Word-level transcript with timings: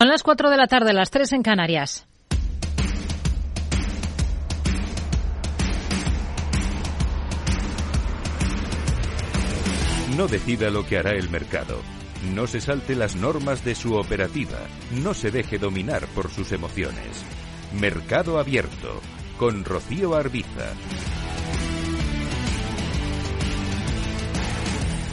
Son 0.00 0.10
las 0.10 0.22
4 0.22 0.48
de 0.48 0.56
la 0.56 0.68
tarde, 0.68 0.92
las 0.92 1.10
3 1.10 1.32
en 1.32 1.42
Canarias. 1.42 2.06
No 10.16 10.28
decida 10.28 10.70
lo 10.70 10.86
que 10.86 10.98
hará 10.98 11.16
el 11.16 11.28
mercado. 11.30 11.80
No 12.32 12.46
se 12.46 12.60
salte 12.60 12.94
las 12.94 13.16
normas 13.16 13.64
de 13.64 13.74
su 13.74 13.96
operativa. 13.96 14.58
No 15.02 15.14
se 15.14 15.32
deje 15.32 15.58
dominar 15.58 16.06
por 16.14 16.30
sus 16.30 16.52
emociones. 16.52 17.24
Mercado 17.72 18.38
Abierto 18.38 19.00
con 19.36 19.64
Rocío 19.64 20.14
Arbiza. 20.14 20.74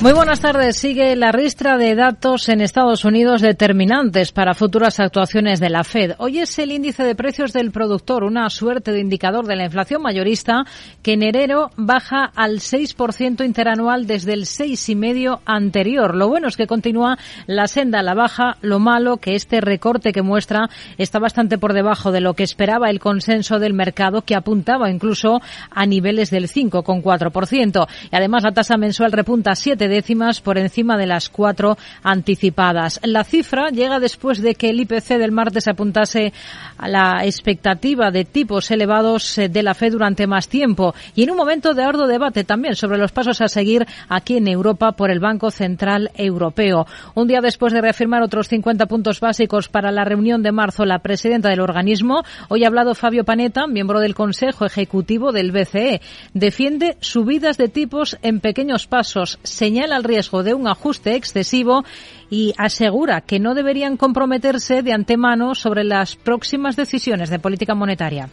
Muy 0.02 0.12
buenas 0.12 0.42
tardes. 0.42 0.76
Sigue 0.76 1.16
la 1.16 1.32
ristra 1.32 1.78
de 1.78 1.96
datos 1.96 2.50
en 2.50 2.60
Estados 2.60 3.06
Unidos 3.06 3.42
determinantes 3.42 4.34
para 4.34 4.54
futuras 4.54 5.00
actuaciones 5.00 5.62
de 5.62 5.70
la 5.70 5.86
Fed. 5.86 6.16
Hoy 6.18 6.40
es 6.40 6.60
el 6.60 6.74
índice 6.74 7.04
de 7.04 7.16
precios 7.16 7.54
del 7.54 7.72
productor, 7.72 8.26
una 8.26 8.50
suerte 8.50 8.92
de 8.92 9.00
indicador 9.00 9.48
de 9.48 9.56
la 9.56 9.64
inflación 9.64 10.02
mayorista 10.02 10.66
que 11.02 11.14
en 11.14 11.24
enero 11.24 11.72
baja 11.78 12.26
al 12.36 12.60
6% 12.60 13.46
interanual 13.46 14.06
desde 14.06 14.34
el 14.34 14.42
6,5% 14.42 15.40
anterior. 15.46 16.14
Lo 16.14 16.28
bueno 16.28 16.50
es 16.50 16.58
que 16.58 16.68
continúa 16.68 17.18
la 17.48 17.68
senda 17.68 18.00
a 18.00 18.04
la 18.04 18.16
baja. 18.16 18.58
Lo 18.62 18.80
malo 18.80 19.18
que 19.18 19.34
este 19.34 19.62
recorte 19.62 20.12
que 20.12 20.22
muestra 20.22 20.70
está 20.98 21.20
bastante 21.20 21.58
por 21.58 21.72
debajo 21.72 22.12
de 22.12 22.20
lo 22.20 22.34
que 22.34 22.44
esperaba 22.44 22.90
el 22.90 23.00
consenso 23.00 23.60
del 23.60 23.74
mercado 23.74 24.24
que 24.24 24.36
apuntaba 24.36 24.92
incluso 24.92 25.42
a 25.72 25.86
niveles 25.86 26.32
del 26.32 26.50
5,4%. 26.50 27.88
Y 28.12 28.16
además 28.16 28.44
la 28.44 28.52
tasa 28.52 28.76
mensual 28.76 29.14
repunta 29.14 29.52
a 29.52 29.56
7 29.56 29.85
décimas 29.88 30.42
por 30.42 30.58
encima 30.58 30.98
de 30.98 31.08
las 31.08 31.30
cuatro 31.30 31.78
anticipadas. 32.04 33.00
La 33.04 33.24
cifra 33.24 33.70
llega 33.70 34.00
después 34.00 34.42
de 34.42 34.56
que 34.56 34.70
el 34.70 34.80
IPC 34.80 35.18
del 35.18 35.32
martes 35.32 35.68
apuntase 35.68 36.34
a 36.78 36.88
la 36.88 37.26
expectativa 37.26 38.12
de 38.12 38.26
tipos 38.26 38.72
elevados 38.72 39.38
eh, 39.38 39.50
de 39.50 39.64
la 39.64 39.74
FED 39.74 39.94
durante 39.94 40.28
más 40.28 40.48
tiempo 40.48 40.94
y 41.16 41.24
en 41.24 41.32
un 41.32 41.38
momento 41.38 41.74
de 41.74 41.84
arduo 41.84 42.08
debate 42.08 42.44
también 42.44 42.76
sobre 42.76 42.98
los 42.98 43.12
pasos 43.12 43.42
a 43.42 43.48
seguir 43.48 43.86
aquí 44.10 44.38
en 44.38 44.48
Europa 44.48 44.94
por 44.94 45.12
el 45.12 45.20
Banco 45.20 45.52
Central 45.52 46.12
Europeo. 46.16 46.86
Un 47.14 47.28
día 47.28 47.42
después 47.42 47.74
de 47.74 47.82
reafirmar 47.82 48.24
otros 48.24 48.48
50 48.48 48.86
puntos 48.88 49.20
básicos 49.20 49.70
para 49.70 49.92
la 49.92 50.06
reunión 50.06 50.44
de 50.44 50.52
marzo, 50.52 50.86
la 50.86 51.00
presidenta 51.00 51.50
del 51.50 51.62
organismo, 51.62 52.24
hoy 52.50 52.64
ha 52.64 52.68
hablado 52.68 52.96
Fabio 52.96 53.24
Panetta, 53.24 53.68
miembro 53.68 54.00
del 54.00 54.16
Consejo 54.16 54.66
Ejecutivo 54.66 55.32
del 55.32 55.52
BCE. 55.52 56.02
Defiende 56.34 56.98
subidas 57.00 57.58
de 57.58 57.70
tipos 57.70 58.18
en 58.22 58.40
pequeños 58.40 58.88
pasos, 58.88 59.40
señala 59.44 59.75
el 59.84 60.04
riesgo 60.04 60.44
de 60.44 60.54
un 60.54 60.68
ajuste 60.68 61.16
excesivo 61.16 61.84
y 62.30 62.54
asegura 62.58 63.22
que 63.22 63.40
no 63.40 63.54
deberían 63.54 63.98
comprometerse 63.98 64.82
de 64.82 64.94
antemano 64.94 65.56
sobre 65.56 65.84
las 65.84 66.16
próximas 66.16 66.76
decisiones 66.76 67.30
de 67.30 67.40
política 67.40 67.76
monetaria. 67.76 68.30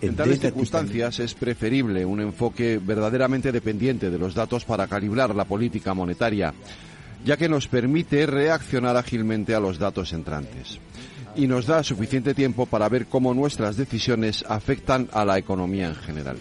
En 0.00 0.14
tales 0.14 0.40
circunstancias 0.40 1.20
es 1.20 1.34
preferible 1.34 2.04
un 2.04 2.20
enfoque 2.20 2.78
verdaderamente 2.78 3.50
dependiente 3.50 4.10
de 4.10 4.18
los 4.18 4.34
datos 4.34 4.64
para 4.64 4.86
calibrar 4.86 5.34
la 5.34 5.46
política 5.46 5.94
monetaria, 5.94 6.52
ya 7.24 7.36
que 7.36 7.48
nos 7.48 7.66
permite 7.66 8.26
reaccionar 8.26 8.96
ágilmente 8.96 9.54
a 9.54 9.60
los 9.60 9.78
datos 9.78 10.12
entrantes 10.12 10.78
y 11.36 11.46
nos 11.46 11.66
da 11.66 11.82
suficiente 11.82 12.34
tiempo 12.34 12.66
para 12.66 12.88
ver 12.88 13.06
cómo 13.06 13.34
nuestras 13.34 13.76
decisiones 13.76 14.44
afectan 14.48 15.08
a 15.12 15.24
la 15.24 15.38
economía 15.38 15.88
en 15.88 15.94
general. 15.94 16.38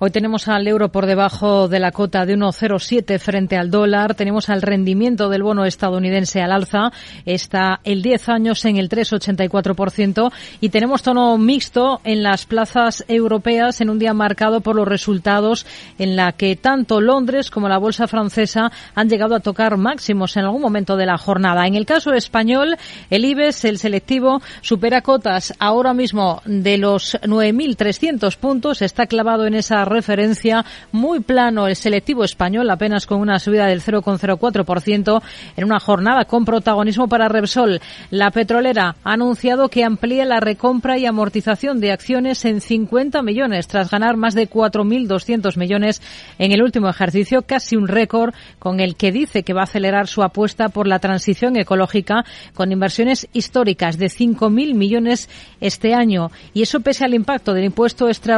Hoy 0.00 0.10
tenemos 0.10 0.46
al 0.46 0.68
euro 0.68 0.90
por 0.90 1.06
debajo 1.06 1.68
de 1.68 1.80
la 1.80 1.90
cota 1.90 2.26
de 2.26 2.36
1,07 2.36 3.18
frente 3.18 3.56
al 3.56 3.70
dólar. 3.70 4.14
Tenemos 4.14 4.48
al 4.48 4.62
rendimiento 4.62 5.28
del 5.28 5.42
bono 5.42 5.64
estadounidense 5.64 6.40
al 6.40 6.52
alza. 6.52 6.92
Está 7.24 7.80
el 7.82 8.02
10 8.02 8.28
años 8.28 8.64
en 8.64 8.76
el 8.76 8.88
3,84% 8.88 10.30
y 10.60 10.68
tenemos 10.68 11.02
tono 11.02 11.36
mixto 11.38 12.00
en 12.04 12.22
las 12.22 12.46
plazas 12.46 13.04
europeas 13.08 13.80
en 13.80 13.90
un 13.90 13.98
día 13.98 14.14
marcado 14.14 14.60
por 14.60 14.76
los 14.76 14.86
resultados 14.86 15.66
en 15.98 16.14
la 16.14 16.32
que 16.32 16.54
tanto 16.56 17.00
Londres 17.00 17.50
como 17.50 17.68
la 17.68 17.78
bolsa 17.78 18.06
francesa 18.06 18.70
han 18.94 19.08
llegado 19.08 19.34
a 19.34 19.40
tocar 19.40 19.76
máximos 19.78 20.36
en 20.36 20.44
algún 20.44 20.62
momento 20.62 20.96
de 20.96 21.06
la 21.06 21.18
jornada. 21.18 21.66
En 21.66 21.74
el 21.74 21.86
caso 21.86 22.12
español, 22.12 22.76
el 23.10 23.24
IBEX, 23.24 23.64
el 23.64 23.78
selectivo, 23.78 24.42
supera 24.60 25.02
cotas 25.02 25.54
ahora 25.58 25.94
mismo 25.94 26.42
de 26.44 26.78
los 26.78 27.16
9.300 27.22 28.36
puntos. 28.36 28.57
Está 28.58 29.06
clavado 29.06 29.46
en 29.46 29.54
esa 29.54 29.84
referencia 29.84 30.64
muy 30.90 31.20
plano 31.20 31.68
el 31.68 31.76
selectivo 31.76 32.24
español, 32.24 32.68
apenas 32.70 33.06
con 33.06 33.20
una 33.20 33.38
subida 33.38 33.66
del 33.66 33.80
0,04% 33.80 35.22
en 35.56 35.64
una 35.64 35.78
jornada 35.78 36.24
con 36.24 36.44
protagonismo 36.44 37.06
para 37.06 37.28
Repsol. 37.28 37.80
La 38.10 38.32
petrolera 38.32 38.96
ha 39.04 39.12
anunciado 39.12 39.68
que 39.68 39.84
amplía 39.84 40.24
la 40.24 40.40
recompra 40.40 40.98
y 40.98 41.06
amortización 41.06 41.78
de 41.78 41.92
acciones 41.92 42.44
en 42.44 42.60
50 42.60 43.22
millones, 43.22 43.68
tras 43.68 43.90
ganar 43.90 44.16
más 44.16 44.34
de 44.34 44.50
4.200 44.50 45.56
millones 45.56 46.02
en 46.40 46.50
el 46.50 46.60
último 46.60 46.88
ejercicio, 46.88 47.42
casi 47.42 47.76
un 47.76 47.86
récord 47.86 48.34
con 48.58 48.80
el 48.80 48.96
que 48.96 49.12
dice 49.12 49.44
que 49.44 49.54
va 49.54 49.60
a 49.60 49.64
acelerar 49.64 50.08
su 50.08 50.24
apuesta 50.24 50.68
por 50.68 50.88
la 50.88 50.98
transición 50.98 51.56
ecológica 51.56 52.24
con 52.54 52.72
inversiones 52.72 53.28
históricas 53.32 53.98
de 53.98 54.06
5.000 54.06 54.74
millones 54.74 55.28
este 55.60 55.94
año. 55.94 56.32
Y 56.54 56.62
eso 56.62 56.80
pese 56.80 57.04
al 57.04 57.14
impacto 57.14 57.54
del 57.54 57.64
impuesto 57.64 58.08
extraordinario 58.08 58.37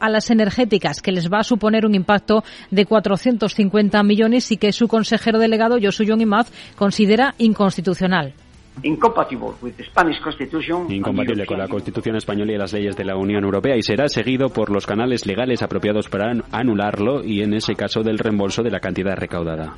a 0.00 0.08
las 0.08 0.30
energéticas, 0.30 1.02
que 1.02 1.12
les 1.12 1.30
va 1.30 1.40
a 1.40 1.44
suponer 1.44 1.86
un 1.86 1.94
impacto 1.94 2.42
de 2.70 2.86
450 2.86 4.02
millones 4.02 4.50
y 4.52 4.56
que 4.56 4.72
su 4.72 4.88
consejero 4.88 5.38
delegado, 5.38 5.78
Josu 5.80 6.04
Imaz, 6.04 6.50
considera 6.76 7.34
inconstitucional. 7.38 8.34
Incompatible 10.90 11.46
con 11.46 11.58
la 11.58 11.66
Constitución 11.66 12.16
española 12.16 12.52
y 12.52 12.58
las 12.58 12.72
leyes 12.72 12.96
de 12.96 13.04
la 13.04 13.16
Unión 13.16 13.42
Europea 13.44 13.76
y 13.76 13.82
será 13.82 14.08
seguido 14.08 14.50
por 14.50 14.70
los 14.70 14.86
canales 14.86 15.26
legales 15.26 15.62
apropiados 15.62 16.08
para 16.08 16.32
anularlo 16.52 17.24
y 17.24 17.42
en 17.42 17.54
ese 17.54 17.74
caso 17.74 18.02
del 18.02 18.18
reembolso 18.18 18.62
de 18.62 18.70
la 18.70 18.80
cantidad 18.80 19.16
recaudada. 19.16 19.74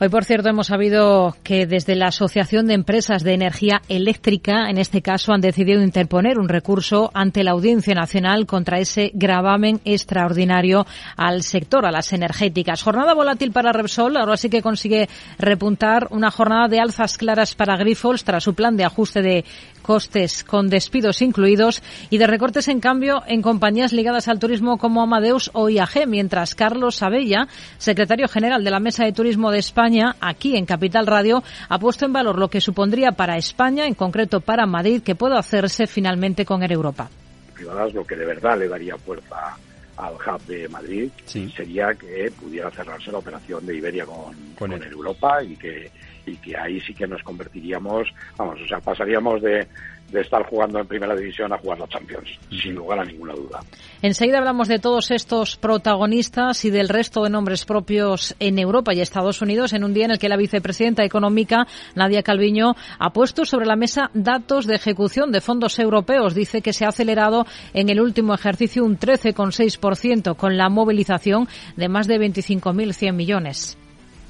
Hoy, 0.00 0.08
por 0.08 0.24
cierto, 0.24 0.48
hemos 0.48 0.66
sabido 0.66 1.36
que 1.44 1.66
desde 1.66 1.94
la 1.94 2.08
Asociación 2.08 2.66
de 2.66 2.74
Empresas 2.74 3.22
de 3.22 3.32
Energía 3.32 3.80
Eléctrica, 3.88 4.68
en 4.68 4.78
este 4.78 5.02
caso, 5.02 5.32
han 5.32 5.40
decidido 5.40 5.84
interponer 5.84 6.40
un 6.40 6.48
recurso 6.48 7.12
ante 7.14 7.44
la 7.44 7.52
Audiencia 7.52 7.94
Nacional 7.94 8.44
contra 8.44 8.80
ese 8.80 9.12
gravamen 9.14 9.80
extraordinario 9.84 10.84
al 11.16 11.44
sector, 11.44 11.86
a 11.86 11.92
las 11.92 12.12
energéticas. 12.12 12.82
Jornada 12.82 13.14
volátil 13.14 13.52
para 13.52 13.72
Repsol, 13.72 14.16
ahora 14.16 14.36
sí 14.36 14.50
que 14.50 14.62
consigue 14.62 15.08
repuntar 15.38 16.08
una 16.10 16.32
jornada 16.32 16.66
de 16.66 16.80
alzas 16.80 17.16
claras 17.16 17.54
para 17.54 17.76
Grifols 17.76 18.24
tras 18.24 18.42
su 18.42 18.52
plan 18.52 18.76
de 18.76 18.84
ajuste 18.84 19.22
de 19.22 19.44
costes 19.84 20.42
con 20.42 20.68
despidos 20.68 21.22
incluidos 21.22 21.82
y 22.10 22.18
de 22.18 22.26
recortes, 22.26 22.66
en 22.68 22.80
cambio, 22.80 23.22
en 23.28 23.42
compañías 23.42 23.92
ligadas 23.92 24.26
al 24.26 24.40
turismo 24.40 24.78
como 24.78 25.02
Amadeus 25.02 25.50
o 25.52 25.68
IAG, 25.68 26.08
mientras 26.08 26.54
Carlos 26.54 27.02
Abella, 27.02 27.46
secretario 27.76 28.26
general 28.26 28.64
de 28.64 28.70
la 28.70 28.80
Mesa 28.80 29.04
de 29.04 29.12
Turismo 29.12 29.50
de 29.50 29.58
España, 29.58 30.16
aquí 30.20 30.56
en 30.56 30.64
Capital 30.64 31.06
Radio, 31.06 31.42
ha 31.68 31.78
puesto 31.78 32.06
en 32.06 32.14
valor 32.14 32.38
lo 32.38 32.48
que 32.48 32.62
supondría 32.62 33.12
para 33.12 33.36
España, 33.36 33.86
en 33.86 33.94
concreto 33.94 34.40
para 34.40 34.66
Madrid, 34.66 35.02
que 35.02 35.14
pueda 35.14 35.38
hacerse 35.38 35.86
finalmente 35.86 36.46
con 36.46 36.62
Air 36.62 36.72
Europa. 36.72 37.10
Privadas 37.54 37.92
lo 37.92 38.04
que 38.04 38.16
de 38.16 38.24
verdad 38.24 38.58
le 38.58 38.68
daría 38.68 38.96
fuerza 38.96 39.56
al 39.96 40.14
hub 40.14 40.42
de 40.46 40.68
Madrid 40.68 41.10
sería 41.24 41.94
que 41.94 42.32
pudiera 42.40 42.70
cerrarse 42.70 43.12
la 43.12 43.18
operación 43.18 43.64
de 43.64 43.76
Iberia 43.76 44.04
con, 44.06 44.34
con, 44.58 44.72
Air 44.72 44.92
Europa 44.92 45.42
y 45.42 45.56
que 45.56 45.90
y 46.26 46.36
que 46.36 46.56
ahí 46.56 46.80
sí 46.80 46.94
que 46.94 47.06
nos 47.06 47.22
convertiríamos, 47.22 48.08
vamos, 48.36 48.60
o 48.60 48.66
sea, 48.66 48.80
pasaríamos 48.80 49.42
de, 49.42 49.66
de 50.10 50.20
estar 50.20 50.44
jugando 50.44 50.78
en 50.78 50.86
primera 50.86 51.14
división 51.14 51.52
a 51.52 51.58
jugar 51.58 51.78
la 51.78 51.88
Champions, 51.88 52.38
sin 52.50 52.74
lugar 52.74 53.00
a 53.00 53.04
ninguna 53.04 53.34
duda. 53.34 53.60
Enseguida 54.02 54.38
hablamos 54.38 54.68
de 54.68 54.78
todos 54.78 55.10
estos 55.10 55.56
protagonistas 55.56 56.64
y 56.64 56.70
del 56.70 56.88
resto 56.88 57.24
de 57.24 57.30
nombres 57.30 57.64
propios 57.64 58.34
en 58.38 58.58
Europa 58.58 58.94
y 58.94 59.00
Estados 59.00 59.42
Unidos 59.42 59.72
en 59.72 59.84
un 59.84 59.92
día 59.92 60.04
en 60.04 60.12
el 60.12 60.18
que 60.18 60.28
la 60.28 60.36
vicepresidenta 60.36 61.04
económica, 61.04 61.66
Nadia 61.94 62.22
Calviño, 62.22 62.74
ha 62.98 63.10
puesto 63.10 63.44
sobre 63.44 63.66
la 63.66 63.76
mesa 63.76 64.10
datos 64.14 64.66
de 64.66 64.76
ejecución 64.76 65.32
de 65.32 65.40
fondos 65.40 65.78
europeos. 65.78 66.34
Dice 66.34 66.62
que 66.62 66.72
se 66.72 66.84
ha 66.84 66.88
acelerado 66.88 67.46
en 67.72 67.88
el 67.88 68.00
último 68.00 68.34
ejercicio 68.34 68.84
un 68.84 68.98
13,6% 68.98 70.36
con 70.36 70.56
la 70.56 70.68
movilización 70.68 71.48
de 71.76 71.88
más 71.88 72.06
de 72.06 72.18
25.100 72.18 73.12
millones. 73.12 73.78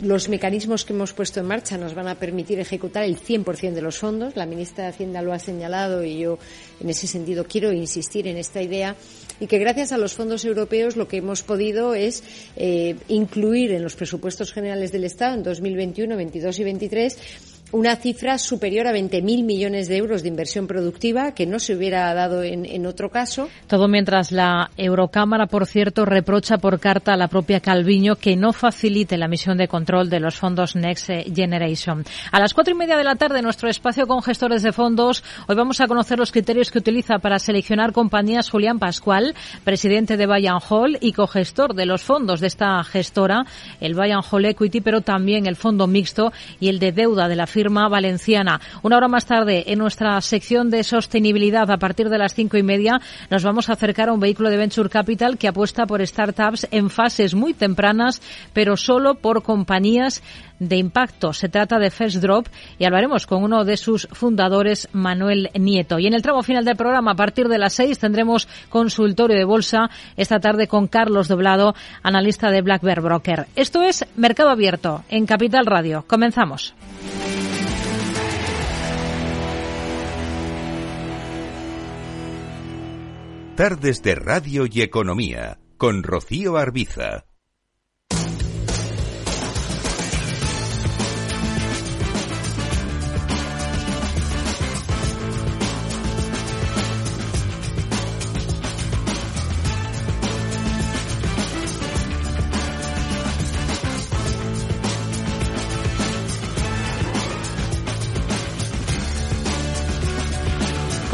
Los 0.01 0.29
mecanismos 0.29 0.85
que 0.85 0.93
hemos 0.93 1.13
puesto 1.13 1.39
en 1.39 1.47
marcha 1.47 1.79
nos 1.79 1.95
van 1.95 2.09
a 2.09 2.17
permitir 2.17 2.59
ejecutar 2.59 3.05
el 3.05 3.17
100% 3.17 3.75
de 3.75 3.83
los 3.83 3.99
fondos. 3.99 4.35
La 4.35 4.45
ministra 4.45 4.85
de 4.85 4.91
Hacienda 4.91 5.23
lo 5.23 5.33
ha 5.33 5.39
señalado 5.39 6.03
y 6.03 6.19
yo 6.19 6.39
en 6.81 6.91
ese 6.91 7.07
sentido 7.07 7.45
quiero 7.45 7.73
insistir 7.73 8.27
en 8.27 8.37
esta 8.37 8.61
idea 8.61 8.97
y 9.39 9.47
que 9.47 9.59
gracias 9.59 9.93
a 9.93 9.99
los 9.99 10.15
fondos 10.15 10.45
europeos 10.45 10.97
lo 10.97 11.07
que 11.07 11.19
hemos 11.19 11.43
podido 11.43 11.95
es 11.95 12.25
eh, 12.57 12.97
incluir 13.07 13.71
en 13.71 13.85
los 13.85 13.95
presupuestos 13.95 14.53
generales 14.53 14.91
del 14.91 15.05
Estado 15.05 15.35
en 15.35 15.43
2021, 15.45 16.17
22 16.17 16.59
y 16.59 16.65
23 16.65 17.19
una 17.75 17.97
cifra 17.97 18.39
superior 18.39 18.87
a 18.87 18.93
20.000 18.93 19.43
millones 19.43 19.89
de 19.89 19.97
euros 19.97 20.23
de 20.23 20.29
inversión 20.29 20.69
productiva 20.69 21.33
que 21.33 21.45
no 21.45 21.59
se 21.59 21.75
hubiera 21.75 22.15
dado 22.15 22.45
en, 22.45 22.87
otro 22.87 23.11
caso. 23.11 23.49
Todo 23.67 23.89
mientras 23.89 24.31
la 24.31 24.71
Eurocámara, 24.77 25.47
por 25.47 25.67
cierto, 25.67 26.05
reprocha 26.05 26.59
por 26.59 26.79
carta 26.79 27.15
a 27.15 27.17
la 27.17 27.27
propia 27.27 27.59
Calviño 27.59 28.15
que 28.15 28.37
no 28.37 28.53
facilite 28.53 29.19
la 29.19 29.27
misión 29.27 29.59
de 29.59 29.67
control 29.67 30.09
de 30.09 30.21
los 30.21 30.37
fondos 30.37 30.77
Next 30.77 31.11
Generation. 31.35 32.05
A 32.31 32.39
las 32.39 32.55
cuatro 32.55 32.73
y 32.73 32.77
media 32.77 32.97
de 32.97 33.03
la 33.03 33.17
tarde, 33.17 33.43
nuestro 33.43 33.69
espacio 33.69 34.07
con 34.07 34.23
gestores 34.23 34.63
de 34.63 34.71
fondos, 34.71 35.25
hoy 35.49 35.57
vamos 35.57 35.81
a 35.81 35.89
conocer 35.89 36.17
los 36.17 36.31
criterios 36.31 36.71
que 36.71 36.79
utiliza 36.79 37.19
para 37.19 37.41
seleccionar 37.41 37.93
compañías 37.93 38.51
Julián 38.51 38.79
Pascual, 38.79 39.35
presidente 39.65 40.17
de 40.17 40.27
Bayern 40.27 40.61
Hall 40.69 40.97
y 41.01 41.13
cogestor 41.13 41.75
de 41.75 41.87
los 41.87 42.05
fondos 42.05 42.39
de 42.39 42.47
esta 42.47 42.85
gestora, 42.85 43.47
el 43.81 43.95
Bayern 43.95 44.23
Hall 44.31 44.45
Equity, 44.45 44.81
pero 44.81 45.01
también 45.01 45.47
el 45.47 45.57
fondo 45.57 45.89
mixto 45.89 46.33
y 46.61 46.69
el 46.69 46.79
de 46.79 46.93
deuda 46.93 47.27
de 47.27 47.35
la 47.35 47.49
firma 47.49 47.64
valenciana. 47.73 48.61
Una 48.83 48.97
hora 48.97 49.09
más 49.09 49.27
tarde, 49.27 49.65
en 49.67 49.79
nuestra 49.79 50.21
sección 50.21 50.71
de 50.71 50.85
sostenibilidad, 50.85 51.71
a 51.71 51.79
partir 51.79 52.09
de 52.09 52.19
las 52.19 52.35
cinco 52.35 52.57
y 52.57 52.63
media, 52.63 53.01
nos 53.31 53.45
vamos 53.45 53.69
a 53.69 53.75
acercar 53.75 54.09
a 54.09 54.13
un 54.13 54.21
vehículo 54.21 54.51
de 54.51 54.57
Venture 54.57 54.91
Capital 54.91 55.39
que 55.39 55.49
apuesta 55.49 55.87
por 55.87 56.07
startups 56.07 56.69
en 56.71 56.91
fases 56.91 57.35
muy 57.35 57.55
tempranas, 57.55 58.21
pero 58.53 58.77
solo 58.77 59.15
por 59.17 59.43
compañías 59.43 60.23
de 60.59 60.77
impacto. 60.77 61.33
Se 61.33 61.49
trata 61.49 61.79
de 61.79 61.91
First 61.91 62.19
Drop 62.19 62.47
y 62.79 62.85
hablaremos 62.85 63.27
con 63.27 63.43
uno 63.43 63.65
de 63.65 63.77
sus 63.77 64.09
fundadores, 64.13 64.89
Manuel 64.93 65.51
Nieto. 65.55 65.99
Y 65.99 66.07
en 66.07 66.15
el 66.15 66.23
tramo 66.23 66.43
final 66.43 66.65
del 66.65 66.77
programa, 66.77 67.13
a 67.13 67.17
partir 67.17 67.49
de 67.49 67.59
las 67.59 67.75
seis, 67.75 67.99
tendremos 67.99 68.49
consultorio 68.69 69.37
de 69.37 69.45
bolsa 69.45 69.91
esta 70.17 70.41
tarde 70.41 70.69
con 70.69 70.87
Carlos 70.87 71.29
Doblado, 71.29 71.75
analista 72.03 72.51
de 72.51 72.63
Black 72.63 72.83
Bear 72.83 73.01
Broker. 73.01 73.47
Esto 73.57 73.83
es 73.83 74.05
Mercado 74.17 74.51
Abierto 74.51 75.05
en 75.09 75.27
Capital 75.27 75.67
Radio. 75.67 76.05
Comenzamos. 76.07 76.75
Tardes 83.57 84.03
de 84.03 84.17
Radio 84.17 84.67
y 84.69 84.83
Economía 84.83 85.61
con 85.77 86.03
Rocío 86.03 86.57
Arbiza. 86.57 87.25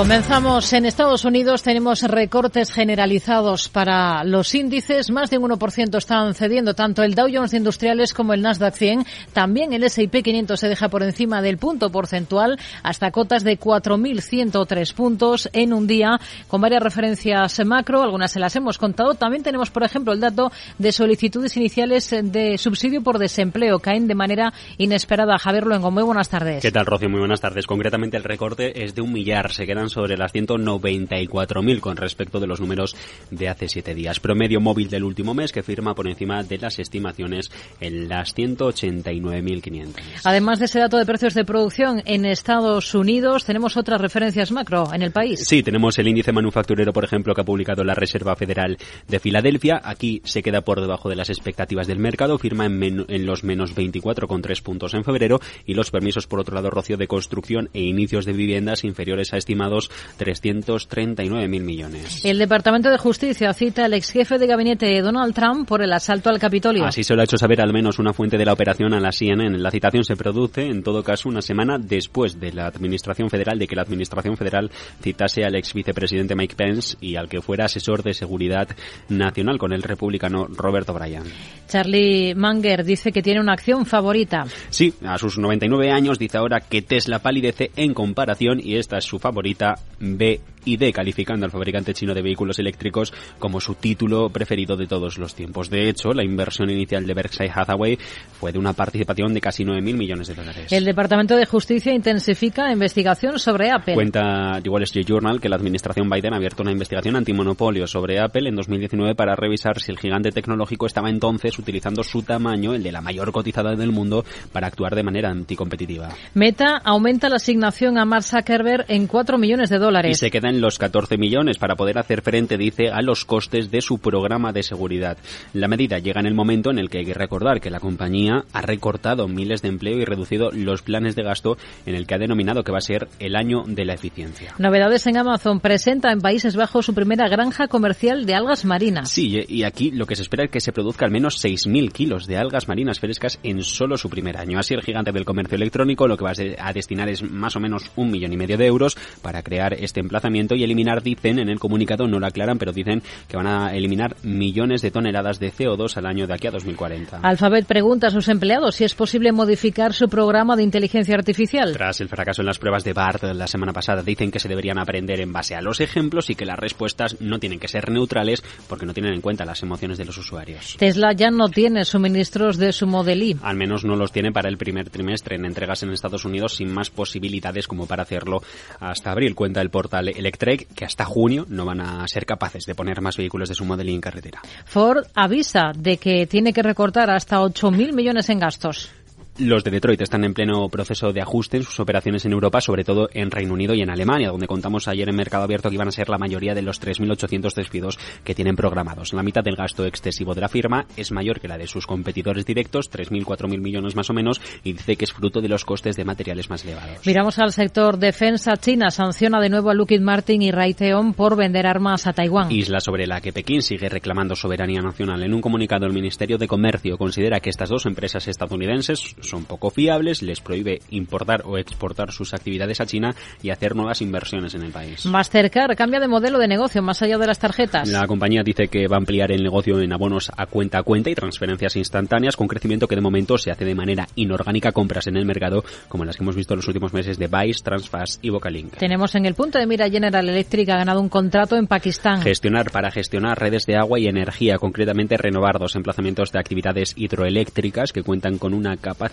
Comenzamos 0.01 0.73
en 0.73 0.87
Estados 0.87 1.27
Unidos. 1.27 1.63
Tenemos 1.63 2.01
recortes 2.01 2.73
generalizados 2.73 3.69
para 3.69 4.25
los 4.25 4.55
índices. 4.55 5.11
Más 5.11 5.29
de 5.29 5.37
un 5.37 5.51
1% 5.51 5.99
están 5.99 6.33
cediendo 6.33 6.73
tanto 6.73 7.03
el 7.03 7.15
Dow 7.15 7.29
Jones 7.31 7.51
de 7.51 7.59
Industriales 7.59 8.15
como 8.15 8.33
el 8.33 8.41
Nasdaq 8.41 8.75
100. 8.75 9.05
También 9.35 9.75
el 9.75 9.85
S&P 9.85 10.23
500 10.23 10.59
se 10.59 10.69
deja 10.69 10.89
por 10.89 11.03
encima 11.03 11.43
del 11.43 11.59
punto 11.59 11.91
porcentual 11.91 12.59
hasta 12.83 13.11
cotas 13.11 13.45
de 13.45 13.61
4.103 13.61 14.95
puntos 14.95 15.51
en 15.53 15.75
un 15.75 15.87
día 15.87 16.19
con 16.49 16.63
varias 16.63 16.83
referencias 16.83 17.63
macro. 17.67 18.03
Algunas 18.03 18.33
se 18.33 18.41
las 18.41 18.57
hemos 18.57 18.79
contado. 18.79 19.13
También 19.17 19.43
tenemos, 19.43 19.71
por 19.71 19.83
ejemplo, 19.83 20.15
el 20.15 20.21
dato 20.21 20.51
de 20.79 20.93
solicitudes 20.93 21.59
iniciales 21.59 22.09
de 22.11 22.57
subsidio 22.57 23.03
por 23.03 23.19
desempleo. 23.19 23.81
Caen 23.81 24.09
de 24.09 24.15
manera 24.15 24.55
inesperada. 24.79 25.37
Javier 25.37 25.67
Luengo, 25.67 25.91
muy 25.91 26.05
buenas 26.05 26.31
tardes. 26.31 26.63
¿Qué 26.63 26.73
tal, 26.73 26.87
Rocío? 26.87 27.11
Muy 27.11 27.19
buenas 27.19 27.43
tardes. 27.43 27.67
Concretamente 27.67 28.17
el 28.17 28.25
recorte 28.25 28.83
es 28.83 28.95
de 28.95 29.03
un 29.03 29.13
millar. 29.13 29.53
Se 29.53 29.67
quedan 29.67 29.90
sobre 29.91 30.17
las 30.17 30.33
194.000 30.33 31.81
con 31.81 31.97
respecto 31.97 32.41
de 32.41 32.47
los 32.47 32.61
números 32.61 32.97
de 33.31 33.49
hace 33.49 33.69
siete 33.69 33.95
días. 33.95 34.21
Promedio 34.21 34.61
móvil 34.61 34.89
del 34.89 35.05
último 35.05 35.35
mes 35.35 35.53
que 35.53 35.63
firma 35.63 35.95
por 35.95 36.09
encima 36.09 36.43
de 36.43 36.59
las 36.59 36.79
estimaciones 36.79 37.51
en 37.81 38.09
las 38.09 38.37
189.500. 38.37 39.95
Además 40.25 40.59
de 40.59 40.65
ese 40.67 40.79
dato 40.79 40.97
de 40.97 41.07
precios 41.07 41.35
de 41.35 41.45
producción 41.45 42.03
en 42.07 42.25
Estados 42.25 42.95
Unidos, 42.95 43.45
tenemos 43.45 43.77
otras 43.77 44.01
referencias 44.01 44.53
macro 44.53 44.93
en 44.93 45.03
el 45.03 45.13
país. 45.13 45.45
Sí, 45.47 45.63
tenemos 45.63 45.99
el 45.99 46.09
índice 46.09 46.33
manufacturero, 46.33 46.93
por 46.93 47.05
ejemplo, 47.05 47.35
que 47.35 47.41
ha 47.41 47.45
publicado 47.45 47.85
la 47.85 47.95
Reserva 47.95 48.37
Federal 48.37 48.79
de 49.09 49.19
Filadelfia. 49.19 49.81
Aquí 49.83 50.23
se 50.25 50.43
queda 50.43 50.63
por 50.63 50.81
debajo 50.81 51.09
de 51.09 51.17
las 51.17 51.31
expectativas 51.31 51.87
del 51.87 51.99
mercado, 51.99 52.39
firma 52.39 52.67
en, 52.67 53.05
en 53.09 53.27
los 53.27 53.45
menos 53.45 53.75
24,3 53.75 54.63
puntos 54.63 54.95
en 54.95 55.05
febrero 55.05 55.41
y 55.67 55.75
los 55.75 55.91
permisos, 55.91 56.27
por 56.27 56.41
otro 56.41 56.55
lado, 56.55 56.71
rocio 56.71 56.97
de 56.97 57.09
construcción 57.09 57.71
e 57.73 57.81
inicios 57.83 58.25
de 58.25 58.33
viviendas 58.33 58.85
inferiores 58.85 59.33
a 59.33 59.37
estimados 59.37 59.80
339.000 60.19 61.49
millones. 61.63 62.25
El 62.25 62.39
Departamento 62.39 62.91
de 62.91 62.99
Justicia 62.99 63.53
cita 63.55 63.85
al 63.85 63.95
ex 63.95 64.11
jefe 64.11 64.39
de 64.39 64.47
gabinete 64.47 65.01
Donald 65.01 65.35
Trump 65.35 65.69
por 65.69 65.83
el 65.83 65.93
asalto 65.93 66.31
al 66.31 66.39
Capitolio. 66.39 66.85
Así 66.85 67.05
se 67.05 67.15
lo 67.15 67.21
ha 67.21 67.25
hecho 67.25 67.39
saber 67.39 67.61
al 67.61 67.73
menos 67.73 67.99
una 67.99 68.13
fuente 68.13 68.37
de 68.37 68.45
la 68.45 68.53
operación 68.53 68.93
a 68.95 69.01
la 69.01 69.13
CNN. 69.13 69.59
La 69.59 69.71
citación 69.71 70.05
se 70.05 70.17
produce, 70.17 70.67
en 70.67 70.83
todo 70.83 71.03
caso, 71.03 71.29
una 71.29 71.43
semana 71.43 71.79
después 71.79 72.39
de 72.41 72.53
la 72.53 72.67
Administración 72.67 73.31
Federal, 73.31 73.59
de 73.59 73.67
que 73.67 73.77
la 73.77 73.83
Administración 73.83 74.37
Federal 74.37 74.71
citase 75.03 75.45
al 75.45 75.55
ex 75.55 75.73
vicepresidente 75.75 76.35
Mike 76.35 76.57
Pence 76.57 76.97
y 77.01 77.17
al 77.17 77.29
que 77.29 77.41
fuera 77.41 77.67
asesor 77.67 78.03
de 78.03 78.15
seguridad 78.15 78.69
nacional 79.09 79.59
con 79.59 79.73
el 79.73 79.83
republicano 79.83 80.47
Roberto 80.47 80.93
Bryan. 80.93 81.25
Charlie 81.69 82.35
Manger 82.35 82.85
dice 82.85 83.13
que 83.13 83.23
tiene 83.23 83.41
una 83.41 83.53
acción 83.53 83.87
favorita. 83.87 84.45
Sí, 84.71 84.95
a 85.05 85.19
sus 85.19 85.39
99 85.39 85.91
años 85.91 86.19
dice 86.19 86.39
ahora 86.39 86.61
que 86.61 86.83
Tesla 86.83 87.21
palidece 87.21 87.71
en 87.77 87.95
comparación 87.95 88.61
y 88.63 88.77
esta 88.77 88.99
es 88.99 89.05
su 89.05 89.19
favorita 89.19 89.60
B 90.01 90.41
y 90.65 90.77
D, 90.77 90.93
calificando 90.93 91.47
al 91.47 91.53
fabricante 91.53 91.95
chino 91.95 92.15
de 92.15 92.23
vehículos 92.23 92.59
eléctricos 92.59 93.13
como 93.39 93.61
su 93.61 93.75
título 93.75 94.31
preferido 94.31 94.77
de 94.77 94.87
todos 94.87 95.19
los 95.19 95.35
tiempos. 95.35 95.71
De 95.71 95.89
hecho, 95.89 96.13
la 96.13 96.25
inversión 96.25 96.71
inicial 96.71 97.07
de 97.07 97.15
Berkshire 97.15 97.53
Hathaway 97.55 97.99
fue 98.33 98.53
de 98.53 98.59
una 98.59 98.73
participación 98.73 99.35
de 99.35 99.41
casi 99.41 99.65
9.000 99.65 99.95
millones 99.95 100.29
de 100.29 100.35
dólares. 100.35 100.73
El 100.73 100.85
Departamento 100.85 101.37
de 101.37 101.47
Justicia 101.47 101.93
intensifica 101.93 102.73
investigación 102.73 103.39
sobre 103.39 103.71
Apple. 103.71 103.95
Cuenta 103.95 104.61
The 104.63 104.69
Wall 104.69 104.83
Street 104.85 105.07
Journal 105.07 105.41
que 105.41 105.49
la 105.49 105.57
administración 105.57 106.09
Biden 106.09 106.35
ha 106.35 106.37
abierto 106.37 106.63
una 106.63 106.73
investigación 106.73 107.17
antimonopolio 107.17 107.87
sobre 107.87 108.21
Apple 108.21 108.49
en 108.49 108.57
2019 108.57 109.15
para 109.15 109.37
revisar 109.37 109.81
si 109.81 109.93
el 109.93 109.99
gigante 109.99 110.31
tecnológico 110.31 110.87
estaba 110.87 111.11
entonces 111.11 111.59
utilizando 111.59 112.03
su 112.03 112.23
tamaño, 112.23 112.75
el 112.75 112.83
de 112.83 112.93
la 112.93 113.01
mayor 113.01 113.33
cotizada 113.33 113.75
del 113.75 113.93
mundo, 113.93 114.25
para 114.53 114.67
actuar 114.67 114.95
de 114.95 115.03
manera 115.03 115.31
anticompetitiva. 115.31 116.09
Meta 116.35 116.81
aumenta 116.85 117.29
la 117.29 117.37
asignación 117.37 117.99
a 117.99 118.05
Mark 118.05 118.25
Zuckerberg 118.25 118.87
en 118.89 119.07
4 119.07 119.39
millones 119.39 119.71
de 119.71 119.79
dólares. 119.79 120.11
Y 120.13 120.15
se 120.15 120.31
los 120.59 120.79
14 120.79 121.19
millones 121.19 121.59
para 121.59 121.77
poder 121.77 121.99
hacer 121.99 122.23
frente, 122.23 122.57
dice, 122.57 122.89
a 122.89 123.03
los 123.03 123.25
costes 123.25 123.71
de 123.71 123.81
su 123.83 123.99
programa 123.99 124.53
de 124.53 124.63
seguridad. 124.63 125.19
La 125.53 125.69
medida 125.69 125.99
llega 125.99 126.21
en 126.21 126.27
el 126.27 126.35
momento 126.35 126.71
en 126.71 126.79
el 126.79 126.89
que 126.89 126.99
hay 126.99 127.05
que 127.05 127.15
recordar 127.15 127.61
que 127.61 127.71
la 127.71 127.79
compañía 127.79 128.45
ha 128.53 128.63
recortado 128.63 129.29
miles 129.29 129.63
de 129.63 129.69
empleo 129.69 129.99
y 129.99 130.05
reducido 130.05 130.51
los 130.51 130.83
planes 130.83 131.15
de 131.15 131.23
gasto 131.23 131.59
en 131.87 131.95
el 131.95 132.07
que 132.07 132.15
ha 132.15 132.19
denominado 132.19 132.65
que 132.65 132.73
va 132.73 132.79
a 132.79 132.83
ser 132.83 133.09
el 133.19 133.37
año 133.37 133.65
de 133.67 133.85
la 133.85 133.95
eficiencia. 133.95 134.55
Novedades 134.59 135.07
en 135.07 135.17
Amazon. 135.17 135.61
Presenta 135.61 136.11
en 136.11 136.21
Países 136.21 136.57
Bajos 136.57 136.87
su 136.87 136.95
primera 136.95 137.29
granja 137.29 137.69
comercial 137.69 138.25
de 138.27 138.35
algas 138.35 138.65
marinas. 138.65 139.11
Sí, 139.11 139.39
y 139.49 139.63
aquí 139.65 139.91
lo 139.91 140.07
que 140.07 140.17
se 140.17 140.23
espera 140.23 140.45
es 140.45 140.51
que 140.51 140.61
se 140.61 140.73
produzca 140.73 141.05
al 141.05 141.11
menos 141.11 141.45
6.000 141.45 141.93
kilos 141.93 142.27
de 142.27 142.39
algas 142.39 142.69
marinas 142.69 143.01
frescas 143.01 143.39
en 143.43 143.63
solo 143.63 143.97
su 143.97 144.09
primer 144.09 144.37
año. 144.37 144.59
Así 144.59 144.75
el 144.75 144.83
gigante 144.83 145.13
del 145.13 145.25
comercio 145.25 145.57
electrónico 145.57 146.09
lo 146.09 146.17
que 146.17 146.25
va 146.25 146.33
a 146.59 146.73
destinar 146.73 147.09
es 147.09 147.23
más 147.23 147.57
o 147.57 147.61
menos 147.61 147.91
un 147.97 148.11
millón 148.11 148.33
y 148.33 148.37
medio 148.37 148.57
de 148.57 148.67
euros 148.67 148.97
para 149.23 149.43
crear 149.43 149.75
este 149.75 150.01
emplazamiento 150.01 150.40
y 150.55 150.65
eliminar, 150.65 151.03
dicen, 151.03 151.39
en 151.39 151.49
el 151.49 151.59
comunicado 151.59 152.07
no 152.07 152.19
lo 152.19 152.27
aclaran, 152.27 152.59
pero 152.59 152.73
dicen 152.73 153.03
que 153.29 153.37
van 153.37 153.47
a 153.47 153.75
eliminar 153.75 154.17
millones 154.23 154.83
de 154.83 154.91
toneladas 154.91 155.39
de 155.39 155.53
CO2 155.53 155.97
al 155.97 156.07
año 156.07 156.27
de 156.27 156.35
aquí 156.35 156.47
a 156.47 156.51
2040. 156.51 157.21
Alphabet 157.23 157.67
pregunta 157.67 158.09
a 158.09 158.11
sus 158.11 158.29
empleados 158.29 158.77
si 158.77 158.85
es 158.85 158.95
posible 158.95 159.33
modificar 159.33 159.93
su 159.93 160.09
programa 160.09 160.57
de 160.57 160.63
inteligencia 160.63 161.15
artificial. 161.15 161.73
Tras 161.73 162.01
el 162.01 162.09
fracaso 162.09 162.43
en 162.43 162.47
las 162.47 162.59
pruebas 162.59 162.85
de 162.85 162.93
BART 162.93 163.23
la 163.35 163.47
semana 163.47 163.73
pasada, 163.73 164.03
dicen 164.03 164.31
que 164.31 164.39
se 164.39 164.49
deberían 164.49 164.79
aprender 164.79 165.21
en 165.21 165.33
base 165.33 165.55
a 165.55 165.61
los 165.61 165.81
ejemplos 165.81 166.31
y 166.31 166.35
que 166.35 166.47
las 166.47 166.59
respuestas 166.59 167.21
no 167.21 167.39
tienen 167.39 167.59
que 167.59 167.69
ser 167.69 167.91
neutrales 167.91 168.43
porque 168.69 168.87
no 168.87 168.95
tienen 168.95 169.15
en 169.15 169.21
cuenta 169.21 169.45
las 169.45 169.63
emociones 169.63 169.99
de 169.99 170.05
los 170.05 170.17
usuarios. 170.19 170.77
Tesla 170.79 171.13
ya 171.13 171.31
no 171.31 171.49
tiene 171.49 171.85
suministros 171.85 172.57
de 172.57 172.73
su 172.73 172.87
Model 172.87 173.23
Y. 173.23 173.37
Al 173.43 173.57
menos 173.57 173.85
no 173.85 173.97
los 173.97 174.13
tiene 174.13 174.33
para 174.33 174.49
el 174.49 174.57
primer 174.57 174.91
trimestre 174.91 175.37
en 175.37 175.45
entregas 175.45 175.83
en 175.83 175.91
Estados 175.91 176.25
Unidos 176.25 176.57
sin 176.57 176.73
más 176.73 176.91
posibilidades 176.91 177.67
como 177.67 177.87
para 177.87 178.03
hacerlo 178.03 178.43
hasta 178.79 179.13
abril, 179.13 179.35
cuenta 179.35 179.61
el 179.61 179.71
portal 179.71 180.09
Electrek 180.31 180.69
que 180.75 180.85
hasta 180.85 181.05
junio 181.05 181.45
no 181.49 181.65
van 181.65 181.81
a 181.81 182.07
ser 182.07 182.25
capaces 182.25 182.65
de 182.65 182.75
poner 182.75 183.01
más 183.01 183.17
vehículos 183.17 183.49
de 183.49 183.55
su 183.55 183.65
modelo 183.65 183.91
en 183.91 184.01
carretera. 184.01 184.41
Ford 184.65 185.07
avisa 185.15 185.73
de 185.77 185.97
que 185.97 186.27
tiene 186.27 186.53
que 186.53 186.63
recortar 186.63 187.11
hasta 187.11 187.41
8.000 187.41 187.93
millones 187.93 188.29
en 188.29 188.39
gastos. 188.39 188.91
Los 189.39 189.65
de 189.65 189.71
Detroit 189.71 190.03
están 190.03 190.25
en 190.25 190.35
pleno 190.35 190.69
proceso 190.69 191.13
de 191.13 191.23
ajuste 191.23 191.57
en 191.57 191.63
sus 191.63 191.81
operaciones 191.81 192.27
en 192.27 192.33
Europa, 192.33 192.61
sobre 192.61 192.85
todo 192.85 193.09
en 193.15 193.31
Reino 193.31 193.55
Unido 193.55 193.75
y 193.75 193.81
en 193.81 193.89
Alemania, 193.89 194.29
donde 194.29 194.47
contamos 194.47 194.87
ayer 194.87 195.09
en 195.09 195.17
Mercado 195.17 195.45
Abierto 195.45 195.71
que 195.71 195.77
iban 195.77 195.89
a 195.89 195.93
ser 195.93 196.11
la 196.11 196.19
mayoría 196.19 196.55
de 196.55 196.61
los 196.61 196.81
3.800 196.81 197.55
despidos 197.55 197.99
que 198.23 198.35
tienen 198.35 198.55
programados. 198.55 199.15
La 199.15 199.23
mitad 199.23 199.43
del 199.43 199.57
gasto 199.57 199.87
excesivo 199.87 200.35
de 200.35 200.43
la 200.43 200.49
firma 200.49 200.85
es 200.97 201.11
mayor 201.11 201.41
que 201.41 201.49
la 201.49 201.57
de 201.57 201.67
sus 201.67 201.87
competidores 201.87 202.45
directos, 202.45 202.91
3.000, 202.91 203.25
4.000 203.25 203.61
millones 203.61 203.97
más 203.97 204.11
o 204.11 204.13
menos, 204.13 204.43
y 204.63 204.75
dice 204.75 204.97
que 204.97 205.05
es 205.05 205.13
fruto 205.13 205.41
de 205.41 205.49
los 205.49 205.65
costes 205.65 205.97
de 205.97 206.05
materiales 206.05 206.51
más 206.51 206.65
elevados. 206.65 207.07
Miramos 207.07 207.39
al 207.39 207.53
sector 207.53 207.99
defensa. 207.99 208.59
China 208.59 208.91
sanciona 208.91 209.41
de 209.41 209.49
nuevo 209.49 209.71
a 209.71 209.75
Lockheed 209.75 210.03
Martin 210.03 210.43
y 210.43 210.51
Raytheon 210.51 211.15
por 211.15 211.37
vender 211.37 211.67
armas 211.67 212.07
a 212.07 212.13
Taiwán. 212.13 212.53
Isla 212.53 212.81
sobre 212.81 213.07
la 213.07 213.23
que 213.23 213.33
Pekín 213.33 213.63
sigue 213.63 213.89
reclamando 213.89 214.37
soberanía 214.37 214.83
nacional. 214.83 215.23
En 215.23 215.33
un 215.33 215.41
comunicado, 215.41 215.87
el 215.87 215.95
Ministerio 215.95 216.37
de 216.37 216.47
Comercio 216.47 216.99
considera 216.99 217.41
que 217.41 217.49
estas 217.49 217.71
dos 217.71 217.87
empresas 217.87 218.29
estadounidenses 218.29 219.17
son 219.23 219.45
poco 219.45 219.71
fiables, 219.71 220.23
les 220.23 220.41
prohíbe 220.41 220.81
importar 220.91 221.43
o 221.45 221.59
exportar 221.59 222.13
sus 222.13 222.35
actividades 222.35 222.81
a 222.81 222.87
China 222.87 223.15
y 223.43 223.51
hacer 223.51 223.77
nuevas 223.77 224.01
inversiones 224.03 224.55
en 224.55 224.63
el 224.63 224.73
país. 224.73 225.07
Mastercard 225.07 225.77
cambia 225.77 226.01
de 226.01 226.09
modelo 226.09 226.39
de 226.39 226.49
negocio 226.49 226.83
más 226.83 227.03
allá 227.03 227.19
de 227.19 227.27
las 227.27 227.39
tarjetas. 227.39 227.89
La 227.89 228.07
compañía 228.07 228.43
dice 228.43 228.69
que 228.69 228.87
va 228.89 228.97
a 228.97 228.99
ampliar 228.99 229.31
el 229.33 229.43
negocio 229.43 229.81
en 229.81 229.93
abonos 229.93 230.31
a 230.37 230.47
cuenta 230.47 230.79
a 230.79 230.83
cuenta 230.83 231.11
y 231.11 231.15
transferencias 231.15 231.77
instantáneas 231.77 232.37
con 232.37 232.49
crecimiento 232.49 232.89
que 232.89 232.97
de 232.97 233.01
momento 233.01 233.39
se 233.39 233.51
hace 233.51 233.65
de 233.65 233.75
manera 233.75 234.09
inorgánica 234.15 234.73
compras 234.73 235.07
en 235.07 235.17
el 235.17 235.25
mercado 235.25 235.65
como 235.89 236.05
las 236.05 236.17
que 236.17 236.23
hemos 236.23 236.37
visto 236.37 236.55
en 236.55 236.59
los 236.59 236.69
últimos 236.69 236.93
meses 236.93 237.19
de 237.19 237.29
Vice, 237.29 237.63
Transfast 237.63 238.25
y 238.25 238.31
Vocalink. 238.31 238.77
Tenemos 238.77 239.15
en 239.15 239.27
el 239.27 239.35
punto 239.35 239.59
de 239.59 239.67
mira 239.67 239.89
General 239.89 240.29
Electric 240.29 240.69
ha 240.71 240.77
ganado 240.77 241.01
un 241.01 241.09
contrato 241.09 241.57
en 241.57 241.67
Pakistán. 241.67 242.23
Gestionar 242.23 242.71
para 242.71 242.91
gestionar 242.91 243.39
redes 243.39 243.67
de 243.67 243.77
agua 243.77 243.99
y 243.99 244.07
energía, 244.07 244.59
concretamente 244.59 245.17
renovar 245.17 245.59
dos 245.59 245.77
emplazamientos 245.77 246.33
de 246.33 246.39
actividades 246.39 246.95
hidroeléctricas 246.97 247.93
que 247.93 248.03
cuentan 248.03 248.39
con 248.39 248.55
una 248.55 248.77
capacidad 248.77 249.10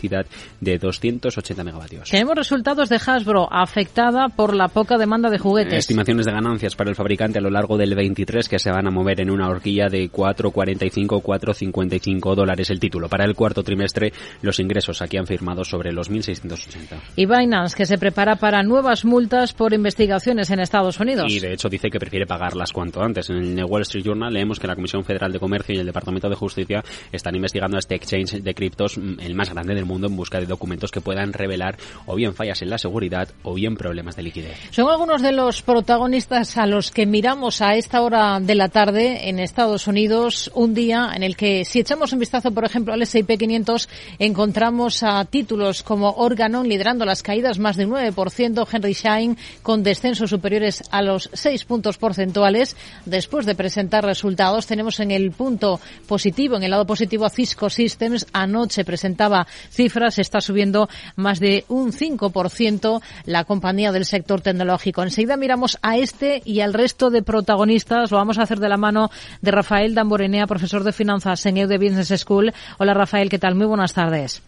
de 0.62 0.78
280 0.78 1.64
megavatios. 1.64 2.10
Tenemos 2.10 2.36
resultados 2.36 2.90
de 2.90 3.00
Hasbro 3.06 3.48
afectada 3.52 4.30
por 4.30 4.56
la 4.56 4.68
poca 4.68 4.98
demanda 4.98 5.30
de 5.30 5.38
juguetes. 5.38 5.74
Estimaciones 5.74 6.26
de 6.26 6.32
ganancias 6.32 6.76
para 6.76 6.90
el 6.90 6.96
fabricante 6.96 7.40
a 7.40 7.42
lo 7.42 7.50
largo 7.50 7.78
del 7.78 7.96
23 7.96 8.48
que 8.48 8.60
se 8.60 8.72
van 8.72 8.88
a 8.88 8.92
mover 8.92 9.22
en 9.22 9.30
una 9.30 9.48
horquilla 9.48 9.88
de 9.88 10.12
4,45 10.12 11.22
4,55 11.22 12.36
dólares 12.36 12.70
el 12.70 12.80
título. 12.80 13.10
Para 13.10 13.26
el 13.26 13.36
cuarto 13.36 13.64
trimestre 13.64 14.12
los 14.42 14.60
ingresos 14.60 15.02
aquí 15.02 15.18
han 15.18 15.28
firmado 15.28 15.64
sobre 15.64 15.92
los 15.92 16.10
1.680. 16.12 17.00
Y 17.16 17.26
Binance 17.26 17.76
que 17.76 17.86
se 17.86 17.98
prepara 17.98 18.36
para 18.36 18.64
nuevas 18.64 19.06
multas 19.06 19.54
por 19.54 19.74
investigaciones 19.74 20.50
en 20.50 20.60
Estados 20.60 21.00
Unidos. 21.00 21.32
Y 21.32 21.40
de 21.40 21.54
hecho 21.54 21.70
dice 21.70 21.90
que 21.90 22.00
prefiere 22.00 22.26
pagarlas 22.26 22.72
cuanto 22.72 23.02
antes. 23.02 23.30
En 23.30 23.58
el 23.58 23.66
Wall 23.66 23.82
Street 23.84 24.06
Journal 24.06 24.34
leemos 24.34 24.60
que 24.60 24.68
la 24.68 24.76
Comisión 24.76 25.04
Federal 25.04 25.32
de 25.32 25.40
Comercio 25.40 25.76
y 25.76 25.80
el 25.80 25.86
Departamento 25.86 26.30
de 26.30 26.36
Justicia 26.36 26.84
están 27.12 27.36
investigando 27.36 27.78
a 27.78 27.80
este 27.80 27.96
exchange 27.96 28.42
de 28.42 28.54
criptos, 28.54 28.98
mm, 28.98 29.20
el 29.20 29.36
más 29.36 29.54
grande 29.54 29.76
del 29.76 29.86
mundo, 29.88 30.08
en 30.08 30.16
busca 30.16 30.40
de 30.40 30.46
documentos 30.46 30.92
que 30.92 31.02
puedan 31.02 31.34
revelar 31.34 31.78
o 32.06 32.16
bien 32.16 32.36
fallas 32.36 32.62
en 32.62 32.70
la 32.70 32.78
seguridad 32.78 33.30
o 33.44 33.54
bien 33.54 33.76
problemas 33.76 34.16
de 34.16 34.24
liquidez. 34.24 34.58
Son 34.72 34.90
algunos 34.90 35.22
de 35.22 35.32
los 35.32 35.62
protagonistas 35.62 36.58
a 36.58 36.68
los 36.68 36.92
que 36.92 37.06
miramos 37.06 37.62
a 37.62 37.76
esta 37.76 38.02
hora 38.02 38.40
de 38.40 38.56
la 38.56 38.70
tarde 38.70 39.30
en 39.30 39.40
Estados 39.40 39.88
Unidos, 39.88 40.52
un 40.54 40.74
día 40.74 41.12
en 41.16 41.24
el 41.24 41.36
que 41.36 41.66
si 41.66 41.80
echamos 41.80 42.14
un 42.14 42.20
vistazo, 42.20 42.52
por 42.52 42.66
ejemplo, 42.66 42.94
al 42.94 43.02
S&P 43.02 43.38
500, 43.38 43.90
encontramos 44.20 45.04
a 45.04 45.24
títulos 45.26 45.84
como 45.84 46.12
Organon 46.12 46.68
liderando 46.68 47.06
las 47.06 47.24
caídas 47.24 47.60
más 47.60 47.78
de 47.78 47.88
9%, 47.88 48.68
Henry 48.72 48.94
Schein 48.94 49.38
con 49.64 49.84
descensos 49.84 50.30
superiores 50.30 50.84
a 50.92 51.02
los 51.02 51.30
6 51.34 51.66
puntos 51.66 51.98
porcentuales. 51.98 52.76
Después 53.06 53.46
de 53.46 53.56
presentar 53.56 54.04
resultados, 54.06 54.68
tenemos 54.68 55.00
en 55.00 55.12
el 55.12 55.32
punto 55.32 55.80
positivo, 56.08 56.56
en 56.56 56.64
el 56.64 56.72
lado 56.72 56.86
positivo 56.86 57.26
a 57.26 57.30
Cisco 57.30 57.70
Systems. 57.70 58.28
Anoche 58.34 58.84
presentaba 58.84 59.48
cifras, 59.78 60.20
está 60.20 60.42
subiendo 60.42 60.90
más 61.16 61.40
de 61.40 61.64
un 61.70 61.94
5% 61.94 63.02
la 63.26 63.46
compañía 63.46 63.94
del 63.94 64.06
sector 64.06 64.42
tecnológico. 64.42 65.04
Enseguida 65.04 65.38
miramos 65.38 65.78
a 65.82 65.98
este 65.98 66.42
y 66.44 66.60
al 66.60 66.74
resto 66.74 67.10
de 67.10 67.22
protagonistas. 67.22 68.12
Lo 68.12 68.18
vamos 68.18 68.40
a 68.40 68.44
hacer 68.44 68.60
de 68.60 68.68
la 68.68 68.78
mano 68.78 69.10
de 69.42 69.52
Rafael 69.52 69.96
Damborenea, 69.96 70.48
profesor 70.48 70.84
de 70.84 70.92
finanzas 70.92 71.46
en 71.46 71.58
EUD 71.58 71.78
Business 71.78 72.14
School. 72.20 72.52
Hola 72.80 72.94
Rafael, 72.94 73.30
¿qué 73.30 73.40
tal? 73.40 73.56
Muy 73.56 73.68
buenas 73.68 73.94
tardes. 73.94 74.42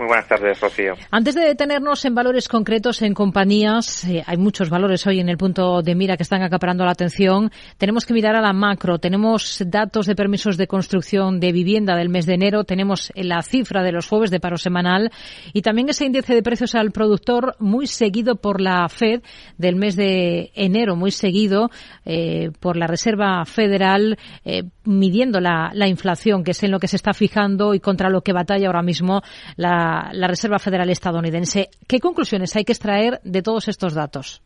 Muy 0.00 0.06
buenas 0.06 0.28
tardes, 0.28 0.58
Rocío. 0.58 0.94
Antes 1.10 1.34
de 1.34 1.42
detenernos 1.42 2.02
en 2.06 2.14
valores 2.14 2.48
concretos 2.48 3.02
en 3.02 3.12
compañías, 3.12 4.02
eh, 4.04 4.24
hay 4.26 4.38
muchos 4.38 4.70
valores 4.70 5.06
hoy 5.06 5.20
en 5.20 5.28
el 5.28 5.36
punto 5.36 5.82
de 5.82 5.94
mira 5.94 6.16
que 6.16 6.22
están 6.22 6.42
acaparando 6.42 6.86
la 6.86 6.92
atención. 6.92 7.52
Tenemos 7.76 8.06
que 8.06 8.14
mirar 8.14 8.34
a 8.34 8.40
la 8.40 8.54
macro. 8.54 8.98
Tenemos 8.98 9.62
datos 9.66 10.06
de 10.06 10.14
permisos 10.14 10.56
de 10.56 10.66
construcción 10.66 11.38
de 11.38 11.52
vivienda 11.52 11.96
del 11.96 12.08
mes 12.08 12.24
de 12.24 12.32
enero. 12.32 12.64
Tenemos 12.64 13.12
la 13.14 13.42
cifra 13.42 13.82
de 13.82 13.92
los 13.92 14.08
jueves 14.08 14.30
de 14.30 14.40
paro 14.40 14.56
semanal 14.56 15.10
y 15.52 15.60
también 15.60 15.90
ese 15.90 16.06
índice 16.06 16.34
de 16.34 16.42
precios 16.42 16.74
al 16.74 16.92
productor 16.92 17.56
muy 17.58 17.86
seguido 17.86 18.36
por 18.36 18.62
la 18.62 18.88
Fed 18.88 19.20
del 19.58 19.76
mes 19.76 19.96
de 19.96 20.50
enero, 20.54 20.96
muy 20.96 21.10
seguido 21.10 21.68
eh, 22.06 22.52
por 22.58 22.78
la 22.78 22.86
Reserva 22.86 23.44
Federal 23.44 24.18
eh, 24.46 24.62
midiendo 24.90 25.40
la, 25.40 25.70
la 25.72 25.88
inflación, 25.88 26.44
que 26.44 26.50
es 26.50 26.62
en 26.62 26.70
lo 26.70 26.78
que 26.78 26.88
se 26.88 26.96
está 26.96 27.12
fijando 27.14 27.74
y 27.74 27.80
contra 27.80 28.10
lo 28.10 28.20
que 28.20 28.32
batalla 28.32 28.66
ahora 28.66 28.82
mismo 28.82 29.22
la 29.56 29.80
la, 30.12 30.28
Reserva 30.28 30.58
Federal 30.58 30.90
estadounidense. 30.90 31.68
¿Qué 31.88 31.98
conclusiones 32.00 32.54
hay 32.56 32.64
que 32.64 32.72
extraer 32.72 33.20
de 33.24 33.42
todos 33.42 33.68
estos 33.68 33.94
datos? 33.94 34.42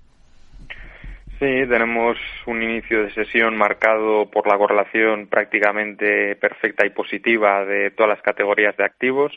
Sí, 1.39 1.67
tenemos 1.69 2.17
un 2.47 2.63
inicio 2.63 3.03
de 3.03 3.13
sesión 3.13 3.57
marcado 3.57 4.31
por 4.31 4.47
la 4.47 4.57
correlación 4.57 5.27
prácticamente 5.27 6.37
perfecta 6.37 6.87
y 6.87 6.91
positiva 6.91 7.65
de 7.65 7.91
todas 7.91 8.11
las 8.11 8.23
categorías 8.23 8.77
de 8.77 8.85
activos, 8.85 9.33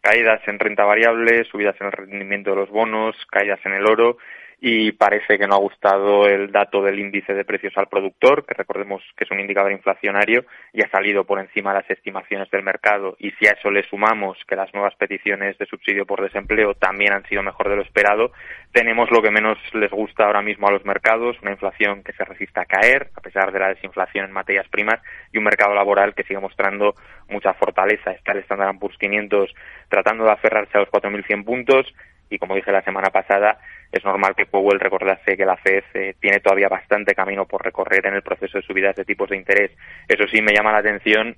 caídas 0.00 0.40
en 0.46 0.58
renta 0.58 0.84
variable, 0.84 1.44
subidas 1.44 1.76
en 1.80 1.88
el 1.88 1.92
rendimiento 1.92 2.50
de 2.50 2.56
los 2.56 2.70
bonos, 2.70 3.16
caídas 3.30 3.60
en 3.64 3.72
el 3.72 3.86
oro 3.86 4.18
y 4.64 4.92
parece 4.92 5.38
que 5.38 5.48
no 5.48 5.56
ha 5.56 5.58
gustado 5.58 6.28
el 6.28 6.52
dato 6.52 6.84
del 6.84 7.00
índice 7.00 7.34
de 7.34 7.44
precios 7.44 7.72
al 7.76 7.88
productor, 7.88 8.46
que 8.46 8.54
recordemos 8.54 9.02
que 9.16 9.24
es 9.24 9.30
un 9.32 9.40
indicador 9.40 9.72
inflacionario 9.72 10.44
y 10.72 10.82
ha 10.82 10.88
salido 10.88 11.24
por 11.24 11.40
encima 11.40 11.72
de 11.72 11.80
las 11.80 11.90
estimaciones 11.90 12.48
del 12.48 12.62
mercado. 12.62 13.16
Y 13.18 13.32
si 13.32 13.48
a 13.48 13.54
eso 13.58 13.72
le 13.72 13.82
sumamos 13.82 14.38
que 14.46 14.54
las 14.54 14.72
nuevas 14.72 14.94
peticiones 14.94 15.58
de 15.58 15.66
subsidio 15.66 16.06
por 16.06 16.22
desempleo 16.22 16.74
también 16.74 17.12
han 17.12 17.26
sido 17.26 17.42
mejor 17.42 17.70
de 17.70 17.74
lo 17.74 17.82
esperado, 17.82 18.30
tenemos 18.70 19.10
lo 19.10 19.20
que 19.20 19.32
menos 19.32 19.58
les 19.74 19.90
gusta 19.90 20.26
ahora 20.26 20.42
mismo 20.42 20.68
a 20.68 20.72
los 20.72 20.84
mercados, 20.84 21.36
una 21.42 21.50
inflación 21.50 22.04
que 22.04 22.12
se 22.12 22.24
resiste 22.24 22.60
a 22.60 22.64
caer, 22.64 23.10
a 23.16 23.20
pesar 23.20 23.50
de 23.50 23.58
la 23.58 23.70
desinflación 23.70 24.26
en 24.26 24.32
materias 24.32 24.68
primas, 24.68 25.00
y 25.32 25.38
un 25.38 25.44
mercado 25.44 25.74
laboral 25.74 26.14
que 26.14 26.22
sigue 26.22 26.38
mostrando 26.38 26.94
mucha 27.28 27.52
fortaleza. 27.54 28.12
Está 28.12 28.30
el 28.30 28.38
Standard 28.38 28.78
Poor's 28.78 28.96
500 28.96 29.52
tratando 29.88 30.22
de 30.22 30.30
aferrarse 30.30 30.78
a 30.78 30.82
los 30.82 30.88
4.100 30.90 31.44
puntos, 31.44 31.92
y 32.32 32.38
como 32.38 32.54
dije 32.54 32.72
la 32.72 32.82
semana 32.82 33.10
pasada, 33.10 33.58
es 33.90 34.02
normal 34.04 34.34
que 34.34 34.46
Powell 34.46 34.80
recordase 34.80 35.36
que 35.36 35.44
la 35.44 35.56
Fed 35.56 35.84
eh, 35.94 36.14
tiene 36.18 36.40
todavía 36.40 36.68
bastante 36.68 37.14
camino 37.14 37.44
por 37.46 37.62
recorrer 37.62 38.06
en 38.06 38.14
el 38.14 38.22
proceso 38.22 38.58
de 38.58 38.64
subidas 38.64 38.96
de 38.96 39.04
tipos 39.04 39.28
de 39.28 39.36
interés. 39.36 39.70
Eso 40.08 40.24
sí 40.28 40.40
me 40.40 40.54
llama 40.54 40.72
la 40.72 40.78
atención 40.78 41.36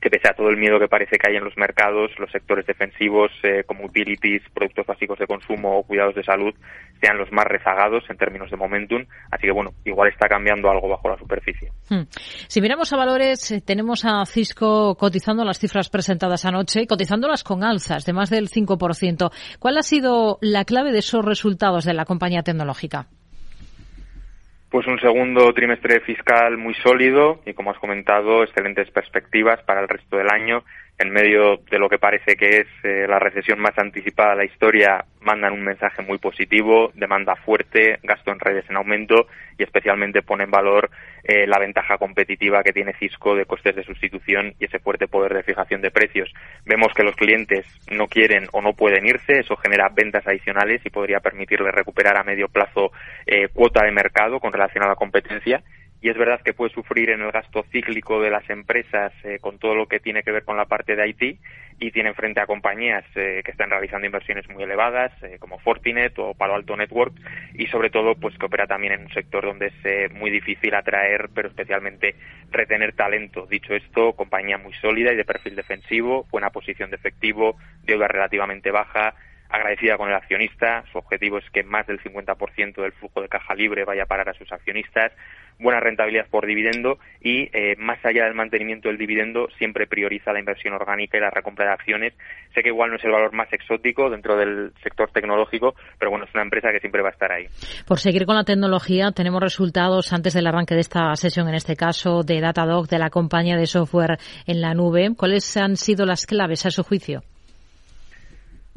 que 0.00 0.10
pese 0.10 0.28
a 0.28 0.34
todo 0.34 0.48
el 0.48 0.56
miedo 0.56 0.78
que 0.78 0.88
parece 0.88 1.16
que 1.16 1.30
hay 1.30 1.36
en 1.36 1.44
los 1.44 1.56
mercados, 1.56 2.10
los 2.18 2.30
sectores 2.30 2.66
defensivos 2.66 3.30
eh, 3.42 3.64
como 3.64 3.84
utilities, 3.84 4.42
productos 4.52 4.86
básicos 4.86 5.18
de 5.18 5.26
consumo 5.26 5.78
o 5.78 5.82
cuidados 5.82 6.14
de 6.14 6.22
salud 6.22 6.54
sean 7.00 7.18
los 7.18 7.30
más 7.32 7.44
rezagados 7.46 8.04
en 8.08 8.16
términos 8.16 8.50
de 8.50 8.56
momentum. 8.56 9.04
Así 9.30 9.46
que 9.46 9.52
bueno, 9.52 9.72
igual 9.84 10.08
está 10.08 10.28
cambiando 10.28 10.70
algo 10.70 10.88
bajo 10.88 11.08
la 11.08 11.18
superficie. 11.18 11.70
Hmm. 11.88 12.04
Si 12.48 12.60
miramos 12.60 12.92
a 12.92 12.96
valores, 12.96 13.50
eh, 13.50 13.60
tenemos 13.60 14.04
a 14.04 14.24
Cisco 14.26 14.94
cotizando 14.96 15.44
las 15.44 15.58
cifras 15.58 15.88
presentadas 15.88 16.44
anoche, 16.44 16.86
cotizándolas 16.86 17.44
con 17.44 17.64
alzas 17.64 18.04
de 18.04 18.12
más 18.12 18.30
del 18.30 18.48
5%. 18.48 19.30
¿Cuál 19.58 19.78
ha 19.78 19.82
sido 19.82 20.38
la 20.40 20.64
clave 20.64 20.92
de 20.92 20.98
esos 20.98 21.24
resultados 21.24 21.84
de 21.84 21.94
la 21.94 22.04
compañía 22.04 22.42
tecnológica? 22.42 23.08
Pues 24.76 24.88
un 24.88 25.00
segundo 25.00 25.54
trimestre 25.54 26.00
fiscal 26.00 26.58
muy 26.58 26.74
sólido 26.74 27.40
y, 27.46 27.54
como 27.54 27.70
has 27.70 27.78
comentado, 27.78 28.42
excelentes 28.42 28.90
perspectivas 28.90 29.58
para 29.62 29.80
el 29.80 29.88
resto 29.88 30.18
del 30.18 30.28
año 30.28 30.64
en 30.98 31.10
medio 31.10 31.58
de 31.70 31.78
lo 31.78 31.88
que 31.88 31.98
parece 31.98 32.36
que 32.36 32.60
es 32.60 32.66
eh, 32.82 33.06
la 33.06 33.18
recesión 33.18 33.60
más 33.60 33.76
anticipada 33.78 34.30
de 34.30 34.36
la 34.36 34.44
historia, 34.44 35.04
mandan 35.20 35.52
un 35.52 35.62
mensaje 35.62 36.02
muy 36.02 36.18
positivo, 36.18 36.90
demanda 36.94 37.36
fuerte, 37.36 37.98
gasto 38.02 38.30
en 38.30 38.40
redes 38.40 38.64
en 38.70 38.76
aumento 38.76 39.26
y 39.58 39.62
especialmente 39.62 40.22
pone 40.22 40.44
en 40.44 40.50
valor 40.50 40.90
eh, 41.22 41.46
la 41.46 41.58
ventaja 41.58 41.98
competitiva 41.98 42.62
que 42.62 42.72
tiene 42.72 42.94
Cisco 42.94 43.34
de 43.34 43.44
costes 43.44 43.76
de 43.76 43.84
sustitución 43.84 44.54
y 44.58 44.64
ese 44.64 44.78
fuerte 44.78 45.06
poder 45.06 45.34
de 45.34 45.42
fijación 45.42 45.82
de 45.82 45.90
precios. 45.90 46.32
Vemos 46.64 46.92
que 46.94 47.02
los 47.02 47.16
clientes 47.16 47.66
no 47.90 48.06
quieren 48.06 48.46
o 48.52 48.62
no 48.62 48.72
pueden 48.72 49.06
irse, 49.06 49.40
eso 49.40 49.56
genera 49.56 49.90
ventas 49.94 50.26
adicionales 50.26 50.80
y 50.84 50.90
podría 50.90 51.20
permitirles 51.20 51.74
recuperar 51.74 52.16
a 52.16 52.24
medio 52.24 52.48
plazo 52.48 52.92
eh, 53.26 53.48
cuota 53.52 53.84
de 53.84 53.92
mercado 53.92 54.40
con 54.40 54.52
relación 54.52 54.84
a 54.84 54.88
la 54.88 54.94
competencia 54.94 55.62
y 56.00 56.10
es 56.10 56.16
verdad 56.16 56.40
que 56.42 56.52
puede 56.52 56.72
sufrir 56.72 57.10
en 57.10 57.22
el 57.22 57.32
gasto 57.32 57.64
cíclico 57.72 58.20
de 58.20 58.30
las 58.30 58.48
empresas 58.50 59.12
eh, 59.24 59.38
con 59.40 59.58
todo 59.58 59.74
lo 59.74 59.86
que 59.86 60.00
tiene 60.00 60.22
que 60.22 60.30
ver 60.30 60.44
con 60.44 60.56
la 60.56 60.66
parte 60.66 60.94
de 60.94 61.08
IT 61.08 61.40
y 61.78 61.90
tienen 61.90 62.14
frente 62.14 62.40
a 62.40 62.46
compañías 62.46 63.04
eh, 63.14 63.42
que 63.44 63.50
están 63.50 63.70
realizando 63.70 64.06
inversiones 64.06 64.48
muy 64.48 64.62
elevadas 64.62 65.12
eh, 65.22 65.38
como 65.38 65.58
Fortinet 65.58 66.18
o 66.18 66.34
Palo 66.34 66.54
Alto 66.54 66.76
Network 66.76 67.14
y 67.54 67.66
sobre 67.66 67.90
todo 67.90 68.14
pues 68.14 68.36
que 68.38 68.46
opera 68.46 68.66
también 68.66 68.94
en 68.94 69.02
un 69.02 69.12
sector 69.12 69.44
donde 69.44 69.72
es 69.84 70.12
muy 70.12 70.30
difícil 70.30 70.74
atraer 70.74 71.30
pero 71.34 71.48
especialmente 71.48 72.14
retener 72.50 72.94
talento. 72.94 73.46
Dicho 73.46 73.74
esto, 73.74 74.12
compañía 74.12 74.58
muy 74.58 74.74
sólida 74.74 75.12
y 75.12 75.16
de 75.16 75.24
perfil 75.24 75.56
defensivo, 75.56 76.26
buena 76.30 76.50
posición 76.50 76.90
de 76.90 76.96
efectivo, 76.96 77.56
deuda 77.82 78.08
relativamente 78.08 78.70
baja, 78.70 79.14
agradecida 79.48 79.96
con 79.96 80.08
el 80.08 80.14
accionista. 80.14 80.84
Su 80.92 80.98
objetivo 80.98 81.38
es 81.38 81.48
que 81.50 81.62
más 81.62 81.86
del 81.86 82.00
50% 82.00 82.82
del 82.82 82.92
flujo 82.92 83.20
de 83.20 83.28
caja 83.28 83.54
libre 83.54 83.84
vaya 83.84 84.04
a 84.04 84.06
parar 84.06 84.28
a 84.28 84.34
sus 84.34 84.50
accionistas. 84.52 85.12
Buena 85.58 85.80
rentabilidad 85.80 86.26
por 86.28 86.44
dividendo 86.46 86.98
y, 87.22 87.48
eh, 87.52 87.76
más 87.78 88.04
allá 88.04 88.24
del 88.24 88.34
mantenimiento 88.34 88.88
del 88.88 88.98
dividendo, 88.98 89.48
siempre 89.56 89.86
prioriza 89.86 90.32
la 90.32 90.38
inversión 90.38 90.74
orgánica 90.74 91.16
y 91.16 91.20
la 91.20 91.30
recompra 91.30 91.64
de 91.64 91.72
acciones. 91.72 92.12
Sé 92.54 92.62
que 92.62 92.68
igual 92.68 92.90
no 92.90 92.96
es 92.96 93.04
el 93.04 93.12
valor 93.12 93.32
más 93.32 93.50
exótico 93.52 94.10
dentro 94.10 94.36
del 94.36 94.72
sector 94.82 95.10
tecnológico, 95.10 95.74
pero 95.98 96.10
bueno, 96.10 96.26
es 96.26 96.34
una 96.34 96.42
empresa 96.42 96.70
que 96.72 96.80
siempre 96.80 97.00
va 97.00 97.08
a 97.08 97.12
estar 97.12 97.32
ahí. 97.32 97.46
Por 97.86 97.98
seguir 97.98 98.26
con 98.26 98.36
la 98.36 98.44
tecnología, 98.44 99.12
tenemos 99.12 99.40
resultados 99.40 100.12
antes 100.12 100.34
del 100.34 100.46
arranque 100.46 100.74
de 100.74 100.80
esta 100.80 101.14
sesión, 101.16 101.48
en 101.48 101.54
este 101.54 101.74
caso 101.74 102.22
de 102.22 102.40
Datadog, 102.40 102.86
de 102.88 102.98
la 102.98 103.08
compañía 103.08 103.56
de 103.56 103.66
software 103.66 104.18
en 104.46 104.60
la 104.60 104.74
nube. 104.74 105.08
¿Cuáles 105.16 105.56
han 105.56 105.76
sido 105.76 106.04
las 106.04 106.26
claves 106.26 106.66
a 106.66 106.70
su 106.70 106.82
juicio? 106.82 107.22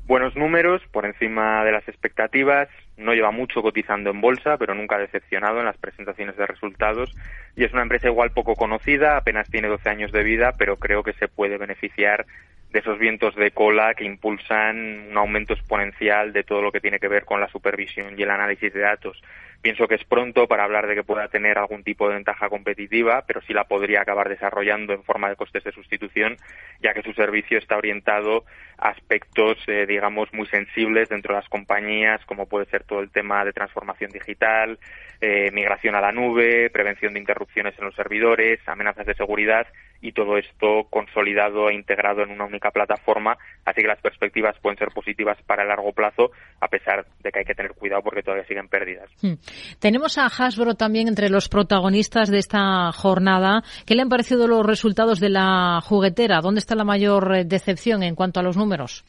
Buenos 0.09 0.35
números, 0.35 0.81
por 0.91 1.05
encima 1.05 1.63
de 1.63 1.71
las 1.71 1.87
expectativas, 1.87 2.67
no 2.97 3.13
lleva 3.13 3.29
mucho 3.29 3.61
cotizando 3.61 4.09
en 4.09 4.21
bolsa, 4.21 4.57
pero 4.57 4.73
nunca 4.73 4.95
ha 4.95 4.99
decepcionado 4.99 5.59
en 5.59 5.65
las 5.65 5.77
presentaciones 5.77 6.35
de 6.35 6.47
resultados 6.47 7.15
y 7.55 7.63
es 7.63 7.71
una 7.73 7.83
empresa 7.83 8.07
igual 8.07 8.31
poco 8.31 8.55
conocida, 8.55 9.17
apenas 9.17 9.47
tiene 9.51 9.67
12 9.67 9.87
años 9.87 10.11
de 10.11 10.23
vida, 10.23 10.55
pero 10.57 10.77
creo 10.77 11.03
que 11.03 11.13
se 11.13 11.27
puede 11.27 11.59
beneficiar 11.59 12.25
de 12.71 12.79
esos 12.79 12.97
vientos 12.97 13.35
de 13.35 13.51
cola 13.51 13.93
que 13.93 14.03
impulsan 14.03 15.11
un 15.11 15.17
aumento 15.17 15.53
exponencial 15.53 16.33
de 16.33 16.43
todo 16.43 16.63
lo 16.63 16.71
que 16.71 16.81
tiene 16.81 16.97
que 16.97 17.07
ver 17.07 17.23
con 17.23 17.39
la 17.39 17.47
supervisión 17.49 18.15
y 18.17 18.23
el 18.23 18.31
análisis 18.31 18.73
de 18.73 18.79
datos. 18.79 19.21
Pienso 19.61 19.89
que 19.89 19.95
es 19.95 20.03
pronto 20.05 20.47
para 20.47 20.63
hablar 20.63 20.87
de 20.87 20.95
que 20.95 21.03
pueda 21.03 21.27
tener 21.27 21.57
algún 21.57 21.83
tipo 21.83 22.07
de 22.07 22.15
ventaja 22.15 22.47
competitiva, 22.47 23.25
pero 23.27 23.41
sí 23.41 23.53
la 23.53 23.65
podría 23.65 24.01
acabar 24.01 24.29
desarrollando 24.29 24.93
en 24.93 25.03
forma 25.03 25.27
de 25.27 25.35
costes 25.35 25.65
de 25.65 25.73
sustitución, 25.73 26.37
ya 26.81 26.93
que 26.93 27.01
su 27.01 27.11
servicio 27.11 27.57
está 27.57 27.75
orientado 27.75 28.45
a 28.77 28.89
aspectos, 28.89 29.57
eh, 29.67 29.85
digamos, 29.85 30.33
muy 30.33 30.47
sensibles 30.47 31.09
dentro 31.09 31.33
de 31.33 31.41
las 31.41 31.49
compañías, 31.49 32.23
como 32.25 32.47
puede 32.47 32.67
ser 32.67 32.85
todo 32.85 33.01
el 33.01 33.11
tema 33.11 33.43
de 33.43 33.51
transformación 33.51 34.11
digital, 34.11 34.79
eh, 35.19 35.51
migración 35.51 35.95
a 35.95 36.01
la 36.01 36.13
nube, 36.13 36.69
prevención 36.69 37.13
de 37.13 37.19
interrupciones 37.19 37.77
en 37.77 37.83
los 37.83 37.95
servidores, 37.95 38.61
amenazas 38.65 39.05
de 39.05 39.15
seguridad 39.15 39.67
y 40.01 40.11
todo 40.11 40.37
esto 40.37 40.87
consolidado 40.89 41.69
e 41.69 41.75
integrado 41.75 42.23
en 42.23 42.31
una 42.31 42.45
única 42.45 42.71
plataforma, 42.71 43.37
así 43.65 43.81
que 43.81 43.87
las 43.87 44.01
perspectivas 44.01 44.55
pueden 44.61 44.77
ser 44.77 44.89
positivas 44.89 45.37
para 45.45 45.63
el 45.63 45.69
largo 45.69 45.91
plazo, 45.91 46.31
a 46.61 46.67
pesar 46.67 47.05
de 47.21 47.31
que 47.31 47.39
hay 47.39 47.45
que 47.45 47.55
tener 47.55 47.73
cuidado 47.73 48.01
porque 48.03 48.23
todavía 48.23 48.45
siguen 48.45 48.67
pérdidas. 48.67 49.09
Hmm. 49.21 49.33
Tenemos 49.79 50.17
a 50.17 50.25
Hasbro 50.25 50.75
también 50.75 51.07
entre 51.07 51.29
los 51.29 51.49
protagonistas 51.49 52.29
de 52.29 52.37
esta 52.37 52.91
jornada. 52.91 53.63
¿Qué 53.85 53.95
le 53.95 54.01
han 54.01 54.09
parecido 54.09 54.47
los 54.47 54.65
resultados 54.65 55.19
de 55.19 55.29
la 55.29 55.79
juguetera? 55.83 56.41
¿Dónde 56.41 56.59
está 56.59 56.75
la 56.75 56.83
mayor 56.83 57.35
eh, 57.35 57.43
decepción 57.45 58.03
en 58.03 58.15
cuanto 58.15 58.39
a 58.39 58.43
los 58.43 58.57
números? 58.57 59.03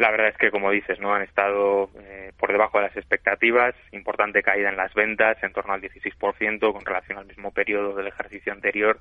La 0.00 0.10
verdad 0.10 0.28
es 0.28 0.38
que, 0.38 0.50
como 0.50 0.70
dices, 0.70 0.98
no 0.98 1.14
han 1.14 1.20
estado 1.20 1.90
eh, 2.00 2.32
por 2.38 2.50
debajo 2.50 2.78
de 2.78 2.84
las 2.84 2.96
expectativas. 2.96 3.74
Importante 3.92 4.42
caída 4.42 4.70
en 4.70 4.78
las 4.78 4.94
ventas, 4.94 5.36
en 5.42 5.52
torno 5.52 5.74
al 5.74 5.82
16% 5.82 6.72
con 6.72 6.86
relación 6.86 7.18
al 7.18 7.26
mismo 7.26 7.50
periodo 7.50 7.94
del 7.94 8.06
ejercicio 8.06 8.50
anterior. 8.50 8.98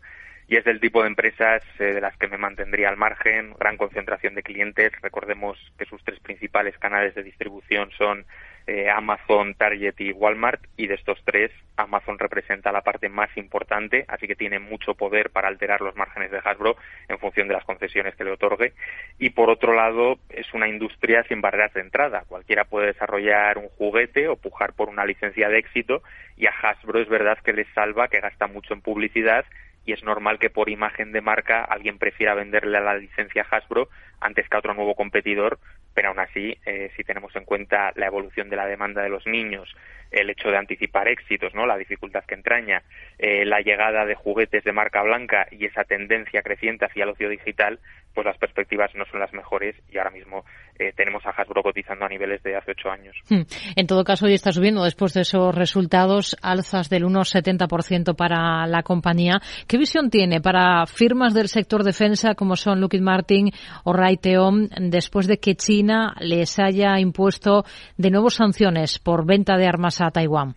Y 0.50 0.58
es 0.58 0.66
del 0.66 0.82
tipo 0.82 1.02
de 1.02 1.08
empresas 1.08 1.64
eh, 1.80 1.94
de 1.94 2.02
las 2.02 2.18
que 2.18 2.28
me 2.28 2.38
mantendría 2.38 2.90
al 2.90 2.98
margen. 2.98 3.54
Gran 3.58 3.78
concentración 3.78 4.36
de 4.36 4.44
clientes. 4.44 4.92
Recordemos 5.02 5.58
que 5.78 5.86
sus 5.86 6.04
tres 6.04 6.20
principales 6.20 6.78
canales 6.80 7.16
de 7.16 7.24
distribución 7.24 7.92
son 7.92 8.26
eh, 8.70 8.88
Amazon, 8.88 9.56
Target 9.56 9.96
y 9.98 10.12
Walmart, 10.12 10.62
y 10.78 10.86
de 10.86 10.94
estos 10.94 11.20
tres, 11.26 11.52
Amazon 11.76 12.20
representa 12.20 12.72
la 12.72 12.82
parte 12.82 13.10
más 13.10 13.36
importante, 13.36 14.06
así 14.08 14.28
que 14.28 14.36
tiene 14.36 14.60
mucho 14.60 14.94
poder 14.94 15.32
para 15.32 15.48
alterar 15.48 15.82
los 15.82 15.96
márgenes 15.96 16.30
de 16.30 16.38
Hasbro 16.38 16.78
en 17.08 17.18
función 17.18 17.48
de 17.48 17.56
las 17.56 17.66
concesiones 17.66 18.16
que 18.16 18.24
le 18.24 18.32
otorgue. 18.32 18.74
Y 19.18 19.32
por 19.32 19.50
otro 19.50 19.74
lado, 19.74 20.20
es 20.30 20.54
una 20.54 20.68
industria 20.68 21.24
sin 21.24 21.42
barreras 21.42 21.74
de 21.74 21.82
entrada. 21.82 22.26
Cualquiera 22.28 22.66
puede 22.66 22.94
desarrollar 22.94 23.58
un 23.58 23.70
juguete 23.70 24.28
o 24.28 24.36
pujar 24.36 24.74
por 24.74 24.88
una 24.88 25.04
licencia 25.04 25.50
de 25.50 25.58
éxito, 25.58 26.04
y 26.38 26.46
a 26.46 26.52
Hasbro 26.52 27.02
es 27.02 27.10
verdad 27.10 27.40
que 27.40 27.54
le 27.54 27.66
salva 27.74 28.08
que 28.08 28.20
gasta 28.20 28.46
mucho 28.46 28.76
en 28.76 28.82
publicidad 28.82 29.46
y 29.86 29.94
es 29.94 30.04
normal 30.04 30.38
que 30.38 30.52
por 30.52 30.70
imagen 30.70 31.12
de 31.12 31.22
marca 31.22 31.64
alguien 31.64 31.98
prefiera 31.98 32.36
venderle 32.36 32.78
a 32.78 32.82
la 32.82 32.96
licencia 32.96 33.48
Hasbro 33.50 33.90
antes 34.22 34.48
que 34.48 34.56
a 34.56 34.60
otro 34.60 34.74
nuevo 34.74 34.96
competidor, 34.96 35.60
pero 35.94 36.10
aún 36.10 36.20
así, 36.20 36.58
eh, 36.66 36.92
si 36.96 37.04
tenemos 37.04 37.36
en 37.36 37.46
cuenta 37.46 37.92
la 37.96 38.08
evolución 38.08 38.50
de 38.50 38.56
la 38.56 38.66
demanda 38.66 39.02
de 39.02 39.10
los 39.10 39.26
niños, 39.26 39.70
el 40.12 40.30
hecho 40.30 40.50
de 40.50 40.58
anticipar 40.58 41.08
éxitos, 41.08 41.54
¿no? 41.54 41.66
La 41.66 41.78
dificultad 41.78 42.24
que 42.26 42.36
entraña, 42.36 42.82
eh, 43.18 43.46
la 43.46 43.62
llegada 43.62 44.06
de 44.06 44.16
juguetes 44.16 44.64
de 44.64 44.72
marca 44.72 45.04
blanca 45.04 45.48
y 45.52 45.66
esa 45.66 45.84
tendencia 45.84 46.42
creciente 46.42 46.86
hacia 46.86 47.04
el 47.04 47.10
ocio 47.10 47.30
digital, 47.30 47.80
pues 48.14 48.26
las 48.26 48.38
perspectivas 48.38 48.94
no 48.96 49.06
son 49.06 49.20
las 49.20 49.32
mejores 49.34 49.76
y 49.92 49.98
ahora 49.98 50.10
mismo 50.10 50.44
eh, 50.80 50.94
tenemos 50.96 51.24
a 51.26 51.30
Hasbro 51.30 51.62
cotizando 51.62 52.06
a 52.06 52.10
niveles 52.10 52.42
de 52.42 52.56
hace 52.56 52.72
ocho 52.72 52.90
años. 52.90 53.16
Hmm. 53.30 53.42
En 53.76 53.86
todo 53.86 54.04
caso, 54.04 54.26
hoy 54.26 54.34
está 54.34 54.52
subiendo 54.52 54.84
después 54.84 55.14
de 55.14 55.22
esos 55.22 55.54
resultados 55.54 56.36
alzas 56.42 56.90
del 56.90 57.04
1,70% 57.04 58.16
para 58.16 58.66
la 58.66 58.82
compañía. 58.82 59.40
¿Qué 59.68 59.78
visión 59.78 60.10
tiene 60.10 60.42
para 60.42 60.86
firmas 60.86 61.34
del 61.34 61.50
sector 61.50 61.84
defensa 61.84 62.34
como 62.34 62.56
son 62.56 62.82
Lockheed 62.82 63.02
Martin 63.02 63.52
o 63.84 63.94
Raytheon 64.10 64.70
después 64.90 65.28
de 65.28 65.38
que 65.38 65.56
China 65.56 66.16
les 66.20 66.58
haya 66.60 67.00
impuesto 67.00 67.64
de 67.98 68.10
nuevo 68.10 68.30
sanciones 68.30 68.98
por 69.00 69.26
venta 69.26 69.58
de 69.58 69.68
armas 69.68 70.02
a 70.02 70.10
Taiwán? 70.10 70.56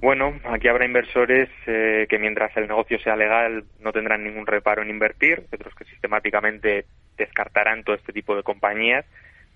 Bueno, 0.00 0.38
aquí 0.44 0.68
habrá 0.68 0.86
inversores 0.86 1.48
eh, 1.66 2.06
que 2.08 2.18
mientras 2.18 2.56
el 2.56 2.68
negocio 2.68 2.98
sea 3.00 3.16
legal 3.16 3.64
no 3.80 3.92
tendrán 3.92 4.22
ningún 4.22 4.46
reparo 4.46 4.82
en 4.82 4.90
invertir, 4.90 5.44
otros 5.52 5.74
que 5.74 5.84
sistemáticamente 5.86 6.84
descartarán 7.16 7.82
todo 7.82 7.96
este 7.96 8.12
tipo 8.12 8.36
de 8.36 8.42
compañías, 8.42 9.04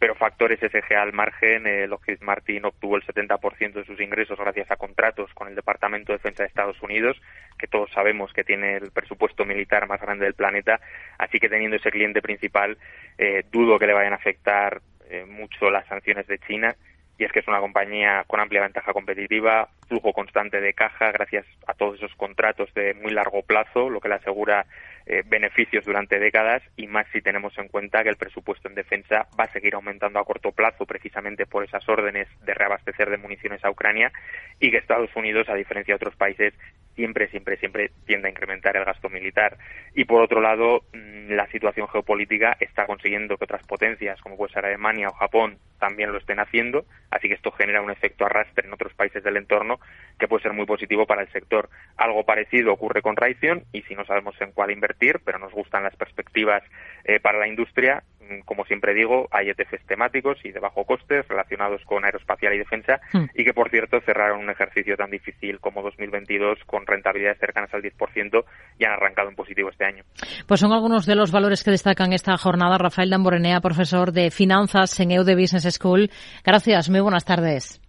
pero 0.00 0.14
factores 0.14 0.58
SG 0.60 0.94
al 0.94 1.12
margen, 1.12 1.66
eh, 1.66 1.86
Lockheed 1.86 2.22
Martin 2.22 2.64
obtuvo 2.64 2.96
el 2.96 3.04
70% 3.04 3.74
de 3.74 3.84
sus 3.84 4.00
ingresos 4.00 4.38
gracias 4.38 4.70
a 4.70 4.76
contratos 4.76 5.30
con 5.34 5.46
el 5.46 5.54
Departamento 5.54 6.10
de 6.10 6.16
Defensa 6.16 6.42
de 6.42 6.48
Estados 6.48 6.82
Unidos, 6.82 7.20
que 7.58 7.66
todos 7.66 7.90
sabemos 7.92 8.32
que 8.32 8.42
tiene 8.42 8.78
el 8.78 8.92
presupuesto 8.92 9.44
militar 9.44 9.86
más 9.86 10.00
grande 10.00 10.24
del 10.24 10.32
planeta, 10.32 10.80
así 11.18 11.38
que 11.38 11.50
teniendo 11.50 11.76
ese 11.76 11.90
cliente 11.90 12.22
principal, 12.22 12.78
eh, 13.18 13.44
dudo 13.52 13.78
que 13.78 13.86
le 13.86 13.92
vayan 13.92 14.14
a 14.14 14.16
afectar 14.16 14.80
mucho 15.26 15.70
las 15.70 15.88
sanciones 15.88 16.28
de 16.28 16.38
China. 16.38 16.76
Y 17.18 17.24
es 17.24 17.32
que 17.32 17.40
es 17.40 17.48
una 17.48 17.58
compañía 17.58 18.22
con 18.28 18.38
amplia 18.38 18.62
ventaja 18.62 18.92
competitiva, 18.92 19.68
flujo 19.88 20.12
constante 20.12 20.60
de 20.60 20.72
caja 20.72 21.10
gracias 21.10 21.44
a 21.66 21.74
todos 21.74 21.96
esos 21.96 22.14
contratos 22.14 22.72
de 22.74 22.94
muy 22.94 23.10
largo 23.10 23.42
plazo, 23.42 23.90
lo 23.90 24.00
que 24.00 24.08
le 24.08 24.14
asegura 24.14 24.64
eh, 25.12 25.24
beneficios 25.26 25.84
durante 25.84 26.20
décadas 26.20 26.62
y 26.76 26.86
más 26.86 27.04
si 27.12 27.20
tenemos 27.20 27.58
en 27.58 27.66
cuenta 27.66 28.04
que 28.04 28.10
el 28.10 28.16
presupuesto 28.16 28.68
en 28.68 28.76
defensa 28.76 29.26
va 29.36 29.42
a 29.42 29.52
seguir 29.52 29.74
aumentando 29.74 30.20
a 30.20 30.24
corto 30.24 30.52
plazo 30.52 30.86
precisamente 30.86 31.46
por 31.46 31.64
esas 31.64 31.88
órdenes 31.88 32.28
de 32.44 32.54
reabastecer 32.54 33.10
de 33.10 33.16
municiones 33.16 33.64
a 33.64 33.70
Ucrania 33.70 34.12
y 34.60 34.70
que 34.70 34.76
Estados 34.76 35.10
Unidos, 35.16 35.48
a 35.48 35.56
diferencia 35.56 35.94
de 35.94 35.96
otros 35.96 36.14
países, 36.14 36.54
siempre, 36.94 37.28
siempre, 37.28 37.56
siempre 37.56 37.90
tiende 38.06 38.28
a 38.28 38.30
incrementar 38.30 38.76
el 38.76 38.84
gasto 38.84 39.08
militar. 39.08 39.58
Y 39.96 40.04
por 40.04 40.22
otro 40.22 40.40
lado, 40.40 40.84
mm, 40.92 41.32
la 41.32 41.48
situación 41.48 41.88
geopolítica 41.88 42.56
está 42.60 42.86
consiguiendo 42.86 43.36
que 43.36 43.46
otras 43.46 43.66
potencias, 43.66 44.20
como 44.20 44.36
puede 44.36 44.52
ser 44.52 44.64
Alemania 44.64 45.08
o 45.08 45.14
Japón, 45.14 45.58
también 45.80 46.12
lo 46.12 46.18
estén 46.18 46.38
haciendo, 46.38 46.84
así 47.10 47.26
que 47.26 47.34
esto 47.34 47.50
genera 47.52 47.80
un 47.80 47.90
efecto 47.90 48.26
arrastre 48.26 48.66
en 48.66 48.72
otros 48.72 48.92
países 48.94 49.24
del 49.24 49.38
entorno 49.38 49.80
que 50.18 50.28
puede 50.28 50.42
ser 50.42 50.52
muy 50.52 50.66
positivo 50.66 51.06
para 51.06 51.22
el 51.22 51.32
sector. 51.32 51.68
Algo 51.96 52.24
parecido 52.24 52.72
ocurre 52.72 53.02
con 53.02 53.16
Raytheon 53.16 53.64
y 53.72 53.82
si 53.82 53.94
no 53.94 54.04
sabemos 54.04 54.38
en 54.40 54.52
cuál 54.52 54.70
invertir, 54.70 54.99
pero 55.24 55.38
nos 55.38 55.52
gustan 55.52 55.82
las 55.82 55.96
perspectivas 55.96 56.62
eh, 57.04 57.20
para 57.20 57.38
la 57.38 57.48
industria, 57.48 58.02
mm, 58.20 58.40
como 58.44 58.64
siempre 58.64 58.94
digo, 58.94 59.28
hay 59.30 59.50
ETFs 59.50 59.86
temáticos 59.86 60.38
y 60.44 60.52
de 60.52 60.60
bajo 60.60 60.84
coste 60.84 61.22
relacionados 61.22 61.82
con 61.84 62.04
aeroespacial 62.04 62.54
y 62.54 62.58
defensa 62.58 63.00
hmm. 63.12 63.24
y 63.34 63.44
que, 63.44 63.54
por 63.54 63.70
cierto, 63.70 64.00
cerraron 64.02 64.40
un 64.40 64.50
ejercicio 64.50 64.96
tan 64.96 65.10
difícil 65.10 65.58
como 65.60 65.82
2022 65.82 66.58
con 66.66 66.86
rentabilidades 66.86 67.38
cercanas 67.38 67.72
al 67.74 67.82
10% 67.82 68.44
y 68.78 68.84
han 68.84 68.92
arrancado 68.92 69.28
en 69.28 69.34
positivo 69.34 69.70
este 69.70 69.84
año. 69.84 70.04
Pues 70.46 70.60
son 70.60 70.72
algunos 70.72 71.06
de 71.06 71.16
los 71.16 71.32
valores 71.32 71.64
que 71.64 71.70
destacan 71.70 72.12
esta 72.12 72.36
jornada. 72.36 72.78
Rafael 72.78 73.10
Damborenea, 73.10 73.60
profesor 73.60 74.12
de 74.12 74.30
finanzas 74.30 74.98
en 75.00 75.10
EUDE 75.12 75.34
Business 75.34 75.74
School. 75.74 76.10
Gracias, 76.44 76.90
muy 76.90 77.00
buenas 77.00 77.24
tardes. 77.24 77.79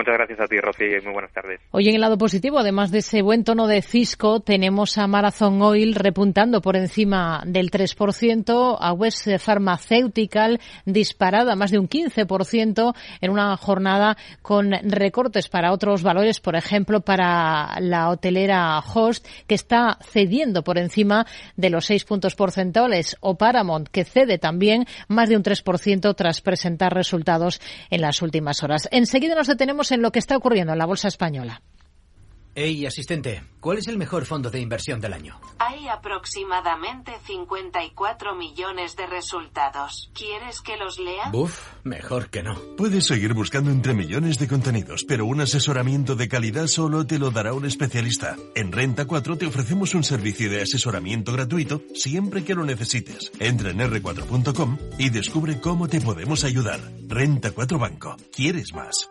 Muchas 0.00 0.14
gracias 0.14 0.40
a 0.40 0.46
ti, 0.46 0.56
Rocío, 0.56 0.96
y 0.96 1.02
muy 1.02 1.12
buenas 1.12 1.30
tardes. 1.30 1.60
Hoy 1.72 1.90
en 1.90 1.94
el 1.94 2.00
lado 2.00 2.16
positivo, 2.16 2.58
además 2.58 2.90
de 2.90 3.00
ese 3.00 3.20
buen 3.20 3.44
tono 3.44 3.66
de 3.66 3.82
Cisco, 3.82 4.40
tenemos 4.40 4.96
a 4.96 5.06
Marathon 5.06 5.60
Oil 5.60 5.94
repuntando 5.94 6.62
por 6.62 6.74
encima 6.74 7.42
del 7.44 7.70
3%, 7.70 8.78
a 8.80 8.92
West 8.94 9.28
Pharmaceutical 9.38 10.58
disparada 10.86 11.54
más 11.54 11.70
de 11.70 11.78
un 11.78 11.86
15% 11.86 12.94
en 13.20 13.30
una 13.30 13.54
jornada 13.58 14.16
con 14.40 14.70
recortes 14.70 15.48
para 15.48 15.70
otros 15.70 16.02
valores, 16.02 16.40
por 16.40 16.56
ejemplo, 16.56 17.02
para 17.02 17.78
la 17.80 18.08
hotelera 18.08 18.78
Host, 18.78 19.26
que 19.46 19.54
está 19.54 19.98
cediendo 20.00 20.64
por 20.64 20.78
encima 20.78 21.26
de 21.56 21.68
los 21.68 21.84
6 21.84 22.06
puntos 22.06 22.34
porcentuales, 22.36 23.18
o 23.20 23.36
Paramount, 23.36 23.88
que 23.88 24.04
cede 24.04 24.38
también 24.38 24.86
más 25.08 25.28
de 25.28 25.36
un 25.36 25.42
3% 25.42 26.14
tras 26.16 26.40
presentar 26.40 26.94
resultados 26.94 27.60
en 27.90 28.00
las 28.00 28.22
últimas 28.22 28.62
horas. 28.62 28.88
Enseguida 28.92 29.34
nos 29.34 29.46
detenemos 29.46 29.89
en 29.92 30.02
lo 30.02 30.12
que 30.12 30.18
está 30.18 30.36
ocurriendo 30.36 30.72
en 30.72 30.78
la 30.78 30.86
bolsa 30.86 31.08
española. 31.08 31.62
Hey, 32.52 32.84
asistente, 32.84 33.42
¿cuál 33.60 33.78
es 33.78 33.86
el 33.86 33.96
mejor 33.96 34.26
fondo 34.26 34.50
de 34.50 34.60
inversión 34.60 35.00
del 35.00 35.12
año? 35.12 35.40
Hay 35.60 35.86
aproximadamente 35.86 37.12
54 37.24 38.34
millones 38.34 38.96
de 38.96 39.06
resultados. 39.06 40.10
¿Quieres 40.14 40.60
que 40.60 40.76
los 40.76 40.98
lea? 40.98 41.30
Buf, 41.30 41.60
mejor 41.84 42.28
que 42.28 42.42
no. 42.42 42.56
Puedes 42.76 43.06
seguir 43.06 43.34
buscando 43.34 43.70
entre 43.70 43.94
millones 43.94 44.38
de 44.38 44.48
contenidos, 44.48 45.04
pero 45.04 45.26
un 45.26 45.40
asesoramiento 45.40 46.16
de 46.16 46.28
calidad 46.28 46.66
solo 46.66 47.06
te 47.06 47.20
lo 47.20 47.30
dará 47.30 47.52
un 47.52 47.66
especialista. 47.66 48.36
En 48.56 48.72
Renta 48.72 49.06
4 49.06 49.38
te 49.38 49.46
ofrecemos 49.46 49.94
un 49.94 50.02
servicio 50.02 50.50
de 50.50 50.62
asesoramiento 50.62 51.32
gratuito 51.32 51.82
siempre 51.94 52.44
que 52.44 52.56
lo 52.56 52.64
necesites. 52.64 53.30
Entra 53.38 53.70
en 53.70 53.78
r4.com 53.78 54.76
y 54.98 55.10
descubre 55.10 55.60
cómo 55.60 55.86
te 55.86 56.00
podemos 56.00 56.42
ayudar. 56.42 56.80
Renta 57.06 57.52
4 57.52 57.78
Banco. 57.78 58.16
¿Quieres 58.32 58.74
más? 58.74 59.09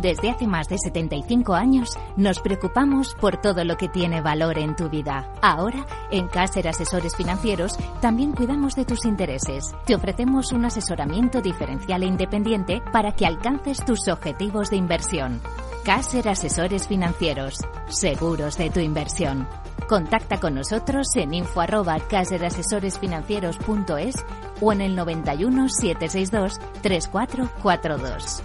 Desde 0.00 0.30
hace 0.30 0.48
más 0.48 0.68
de 0.68 0.76
75 0.76 1.54
años 1.54 1.96
nos 2.16 2.40
preocupamos 2.40 3.14
por 3.14 3.40
todo 3.40 3.62
lo 3.64 3.76
que 3.76 3.88
tiene 3.88 4.20
valor 4.20 4.58
en 4.58 4.74
tu 4.74 4.88
vida. 4.88 5.32
Ahora, 5.40 5.86
en 6.10 6.26
Caser 6.26 6.66
Asesores 6.66 7.14
Financieros, 7.14 7.78
también 8.00 8.32
cuidamos 8.32 8.74
de 8.74 8.84
tus 8.84 9.04
intereses. 9.04 9.72
Te 9.86 9.94
ofrecemos 9.94 10.50
un 10.50 10.64
asesoramiento 10.64 11.40
diferencial 11.40 12.02
e 12.02 12.06
independiente 12.06 12.82
para 12.92 13.12
que 13.12 13.24
alcances 13.24 13.84
tus 13.84 14.08
objetivos 14.08 14.70
de 14.70 14.76
inversión. 14.76 15.40
Caser 15.84 16.28
Asesores 16.28 16.88
Financieros, 16.88 17.58
seguros 17.86 18.58
de 18.58 18.70
tu 18.70 18.80
inversión. 18.80 19.46
Contacta 19.88 20.40
con 20.40 20.56
nosotros 20.56 21.06
en 21.14 21.34
info 21.34 21.60
arroba 21.60 22.00
caserasesoresfinancieros.es 22.00 24.16
o 24.60 24.72
en 24.72 24.80
el 24.80 24.96
91 24.96 25.68
762 25.68 26.58
3442. 26.82 28.42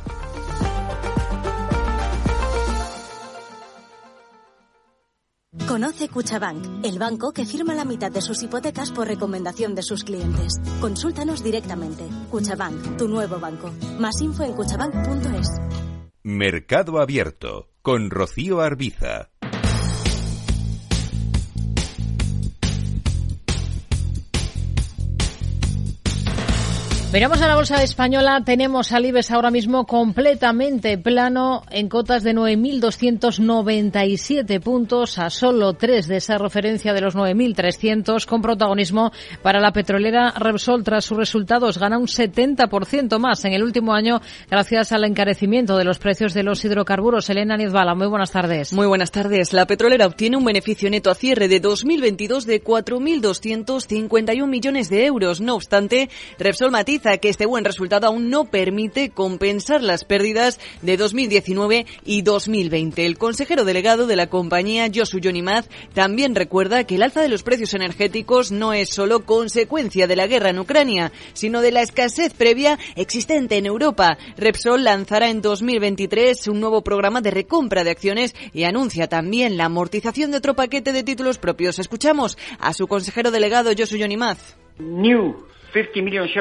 Conoce 5.67 6.09
Cuchabank, 6.09 6.85
el 6.85 6.99
banco 6.99 7.31
que 7.31 7.43
firma 7.43 7.73
la 7.73 7.83
mitad 7.83 8.11
de 8.11 8.21
sus 8.21 8.43
hipotecas 8.43 8.91
por 8.91 9.07
recomendación 9.07 9.73
de 9.73 9.81
sus 9.81 10.03
clientes. 10.03 10.53
Consúltanos 10.79 11.43
directamente. 11.43 12.07
Cuchabank, 12.29 12.97
tu 12.97 13.07
nuevo 13.07 13.39
banco. 13.39 13.71
Más 13.99 14.21
info 14.21 14.43
en 14.43 14.53
cuchabank.es. 14.53 15.49
Mercado 16.21 17.01
Abierto 17.01 17.69
con 17.81 18.11
Rocío 18.11 18.61
Arbiza. 18.61 19.28
Miramos 27.11 27.41
a 27.41 27.47
la 27.47 27.55
bolsa 27.55 27.81
española, 27.81 28.43
tenemos 28.45 28.91
al 28.91 29.03
IBEX 29.03 29.31
ahora 29.31 29.49
mismo 29.49 29.87
completamente 29.87 30.95
plano 30.99 31.63
en 31.71 31.89
cotas 31.89 32.21
de 32.21 32.35
9.297 32.35 34.59
puntos 34.59 35.17
a 35.17 35.31
solo 35.31 35.73
tres 35.73 36.07
de 36.07 36.17
esa 36.17 36.37
referencia 36.37 36.93
de 36.93 37.01
los 37.01 37.15
9.300 37.15 38.27
con 38.27 38.43
protagonismo 38.43 39.11
para 39.41 39.59
la 39.59 39.71
petrolera 39.71 40.35
Repsol 40.37 40.83
tras 40.83 41.03
sus 41.03 41.17
resultados. 41.17 41.79
Gana 41.79 41.97
un 41.97 42.05
70% 42.05 43.17
más 43.17 43.43
en 43.43 43.53
el 43.53 43.63
último 43.63 43.95
año 43.95 44.21
gracias 44.47 44.91
al 44.91 45.03
encarecimiento 45.03 45.77
de 45.77 45.85
los 45.85 45.97
precios 45.97 46.35
de 46.35 46.43
los 46.43 46.63
hidrocarburos. 46.63 47.27
Elena 47.31 47.57
Nizbala, 47.57 47.95
muy 47.95 48.05
buenas 48.05 48.29
tardes. 48.29 48.71
Muy 48.71 48.85
buenas 48.85 49.09
tardes. 49.09 49.51
La 49.51 49.65
petrolera 49.65 50.05
obtiene 50.05 50.37
un 50.37 50.45
beneficio 50.45 50.91
neto 50.91 51.09
a 51.09 51.15
cierre 51.15 51.47
de 51.47 51.59
2022 51.59 52.45
de 52.45 52.63
4.251 52.63 54.45
millones 54.45 54.89
de 54.89 55.07
euros. 55.07 55.41
No 55.41 55.55
obstante, 55.55 56.07
Repsol 56.37 56.69
matiza 56.69 56.98
que 56.99 57.29
este 57.29 57.45
buen 57.45 57.63
resultado 57.63 58.07
aún 58.07 58.29
no 58.29 58.45
permite 58.45 59.09
compensar 59.09 59.81
las 59.81 60.03
pérdidas 60.03 60.59
de 60.81 60.97
2019 60.97 61.85
y 62.05 62.21
2020. 62.23 63.05
El 63.05 63.17
consejero 63.17 63.63
delegado 63.63 64.05
de 64.05 64.17
la 64.17 64.27
compañía, 64.27 64.89
Josu 64.93 65.19
Jonimaz, 65.23 65.69
también 65.93 66.35
recuerda 66.35 66.83
que 66.83 66.95
el 66.95 67.03
alza 67.03 67.21
de 67.21 67.29
los 67.29 67.43
precios 67.43 67.73
energéticos 67.73 68.51
no 68.51 68.73
es 68.73 68.89
solo 68.89 69.25
consecuencia 69.25 70.07
de 70.07 70.15
la 70.15 70.27
guerra 70.27 70.49
en 70.49 70.59
Ucrania, 70.59 71.11
sino 71.33 71.61
de 71.61 71.71
la 71.71 71.81
escasez 71.81 72.33
previa 72.33 72.77
existente 72.95 73.57
en 73.57 73.65
Europa. 73.65 74.17
Repsol 74.37 74.83
lanzará 74.83 75.29
en 75.29 75.41
2023 75.41 76.47
un 76.49 76.59
nuevo 76.59 76.83
programa 76.83 77.21
de 77.21 77.31
recompra 77.31 77.83
de 77.83 77.91
acciones 77.91 78.35
y 78.53 78.63
anuncia 78.65 79.07
también 79.07 79.57
la 79.57 79.65
amortización 79.65 80.31
de 80.31 80.37
otro 80.37 80.55
paquete 80.55 80.91
de 80.91 81.03
títulos 81.03 81.37
propios. 81.37 81.79
Escuchamos 81.79 82.37
a 82.59 82.73
su 82.73 82.87
consejero 82.87 83.31
delegado, 83.31 83.71
Josu 83.77 83.97
Jonimaz. 83.97 84.57
New 84.79 85.49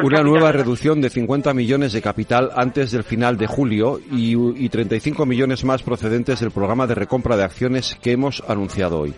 una 0.03 0.23
nueva 0.23 0.53
reducción 0.53 1.01
de 1.01 1.11
50 1.11 1.53
millones 1.55 1.93
de 1.93 2.03
capital 2.03 2.51
antes 2.55 2.91
del 2.91 3.05
final 3.05 3.37
de 3.37 3.47
julio 3.47 4.01
y, 4.11 4.35
y 4.65 4.69
35 4.69 5.27
millones 5.27 5.65
más 5.65 5.83
procedentes 5.83 6.41
del 6.41 6.51
programa 6.51 6.87
de 6.87 6.95
recompra 6.95 7.37
de 7.37 7.45
acciones 7.45 7.97
que 8.03 8.13
hemos 8.13 8.43
anunciado 8.49 9.01
hoy. 9.01 9.15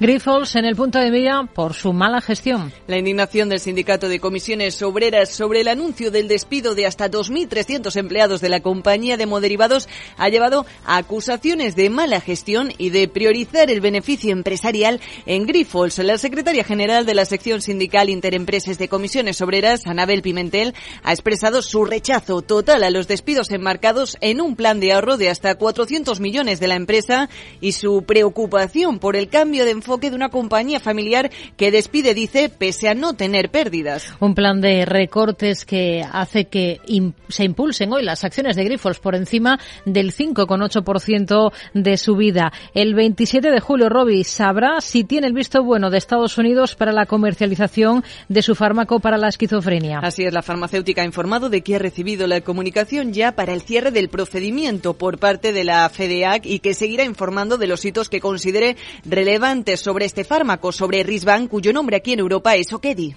Grifols 0.00 0.56
en 0.56 0.64
el 0.64 0.74
punto 0.74 0.98
de 0.98 1.10
mira 1.10 1.44
por 1.54 1.74
su 1.74 1.92
mala 1.92 2.20
gestión. 2.20 2.72
La 2.88 2.98
indignación 2.98 3.48
del 3.48 3.60
sindicato 3.60 4.08
de 4.08 4.18
comisiones 4.18 4.82
obreras 4.82 5.30
sobre 5.30 5.60
el 5.60 5.68
anuncio 5.68 6.10
del 6.10 6.26
despido 6.26 6.74
de 6.74 6.86
hasta 6.86 7.10
2.300 7.10 7.94
empleados 7.96 8.40
de 8.40 8.48
la 8.48 8.60
compañía 8.60 9.16
de 9.16 9.26
moderivados 9.26 9.88
ha 10.16 10.28
llevado 10.28 10.66
a 10.84 10.96
acusaciones 10.96 11.76
de 11.76 11.88
mala 11.88 12.20
gestión 12.20 12.72
y 12.78 12.90
de 12.90 13.06
priorizar 13.06 13.70
el 13.70 13.80
beneficio 13.80 14.32
empresarial 14.32 15.00
en 15.26 15.46
Grifols. 15.46 15.98
La 15.98 16.18
secretaria 16.18 16.64
general 16.64 17.06
de 17.06 17.14
la 17.14 17.24
sección 17.24 17.60
sindical 17.60 18.10
Interempresas 18.10 18.78
de 18.78 18.88
Comisiones 18.88 19.40
Obreras, 19.40 19.86
Anabel 19.86 20.22
Pimentel, 20.22 20.74
ha 21.04 21.12
expresado 21.12 21.62
su 21.62 21.84
rechazo 21.84 22.42
total 22.42 22.82
a 22.82 22.90
los 22.90 23.08
despidos 23.08 23.50
enmarcados 23.50 24.16
en 24.20 24.40
un 24.40 24.56
plan 24.56 24.80
de 24.80 24.92
ahorro 24.92 25.16
de 25.16 25.28
hasta 25.28 25.54
400 25.54 26.20
millones 26.20 26.60
de 26.60 26.68
la 26.68 26.74
empresa 26.74 27.28
y 27.60 27.72
su 27.72 28.02
preocupación 28.02 28.98
por 28.98 29.16
el 29.16 29.28
cambio 29.28 29.61
de 29.64 29.72
enfoque 29.72 30.10
de 30.10 30.16
una 30.16 30.28
compañía 30.28 30.80
familiar 30.80 31.30
que 31.56 31.70
despide, 31.70 32.14
dice, 32.14 32.48
pese 32.48 32.88
a 32.88 32.94
no 32.94 33.14
tener 33.14 33.50
pérdidas. 33.50 34.14
Un 34.20 34.34
plan 34.34 34.60
de 34.60 34.84
recortes 34.84 35.64
que 35.64 36.04
hace 36.10 36.46
que 36.46 36.80
se 37.28 37.44
impulsen 37.44 37.92
hoy 37.92 38.02
las 38.02 38.24
acciones 38.24 38.56
de 38.56 38.64
Grifols 38.64 38.98
por 38.98 39.14
encima 39.14 39.58
del 39.84 40.14
5,8% 40.14 41.52
de 41.74 41.96
subida. 41.96 42.52
El 42.74 42.94
27 42.94 43.50
de 43.50 43.60
julio, 43.60 43.88
Robbie 43.88 44.24
sabrá 44.24 44.80
si 44.80 45.04
tiene 45.04 45.26
el 45.26 45.32
visto 45.32 45.62
bueno 45.62 45.90
de 45.90 45.98
Estados 45.98 46.38
Unidos 46.38 46.74
para 46.74 46.92
la 46.92 47.06
comercialización 47.06 48.04
de 48.28 48.42
su 48.42 48.54
fármaco 48.54 49.00
para 49.00 49.18
la 49.18 49.28
esquizofrenia. 49.28 50.00
Así 50.00 50.24
es, 50.24 50.32
la 50.32 50.42
farmacéutica 50.42 51.02
ha 51.02 51.06
informado 51.06 51.48
de 51.48 51.62
que 51.62 51.76
ha 51.76 51.78
recibido 51.78 52.26
la 52.26 52.40
comunicación 52.40 53.12
ya 53.12 53.32
para 53.32 53.52
el 53.52 53.62
cierre 53.62 53.90
del 53.90 54.08
procedimiento 54.08 54.94
por 54.94 55.18
parte 55.18 55.52
de 55.52 55.64
la 55.64 55.88
FEDEAC 55.88 56.46
y 56.46 56.58
que 56.60 56.74
seguirá 56.74 57.04
informando 57.04 57.58
de 57.58 57.66
los 57.66 57.84
hitos 57.84 58.08
que 58.08 58.20
considere 58.20 58.76
relevantes 59.04 59.51
sobre 59.76 60.06
este 60.06 60.24
fármaco, 60.24 60.72
sobre 60.72 61.02
Risvan, 61.02 61.46
cuyo 61.46 61.74
nombre 61.74 61.96
aquí 61.96 62.14
en 62.14 62.20
Europa 62.20 62.54
es 62.54 62.72
Okedi. 62.72 63.14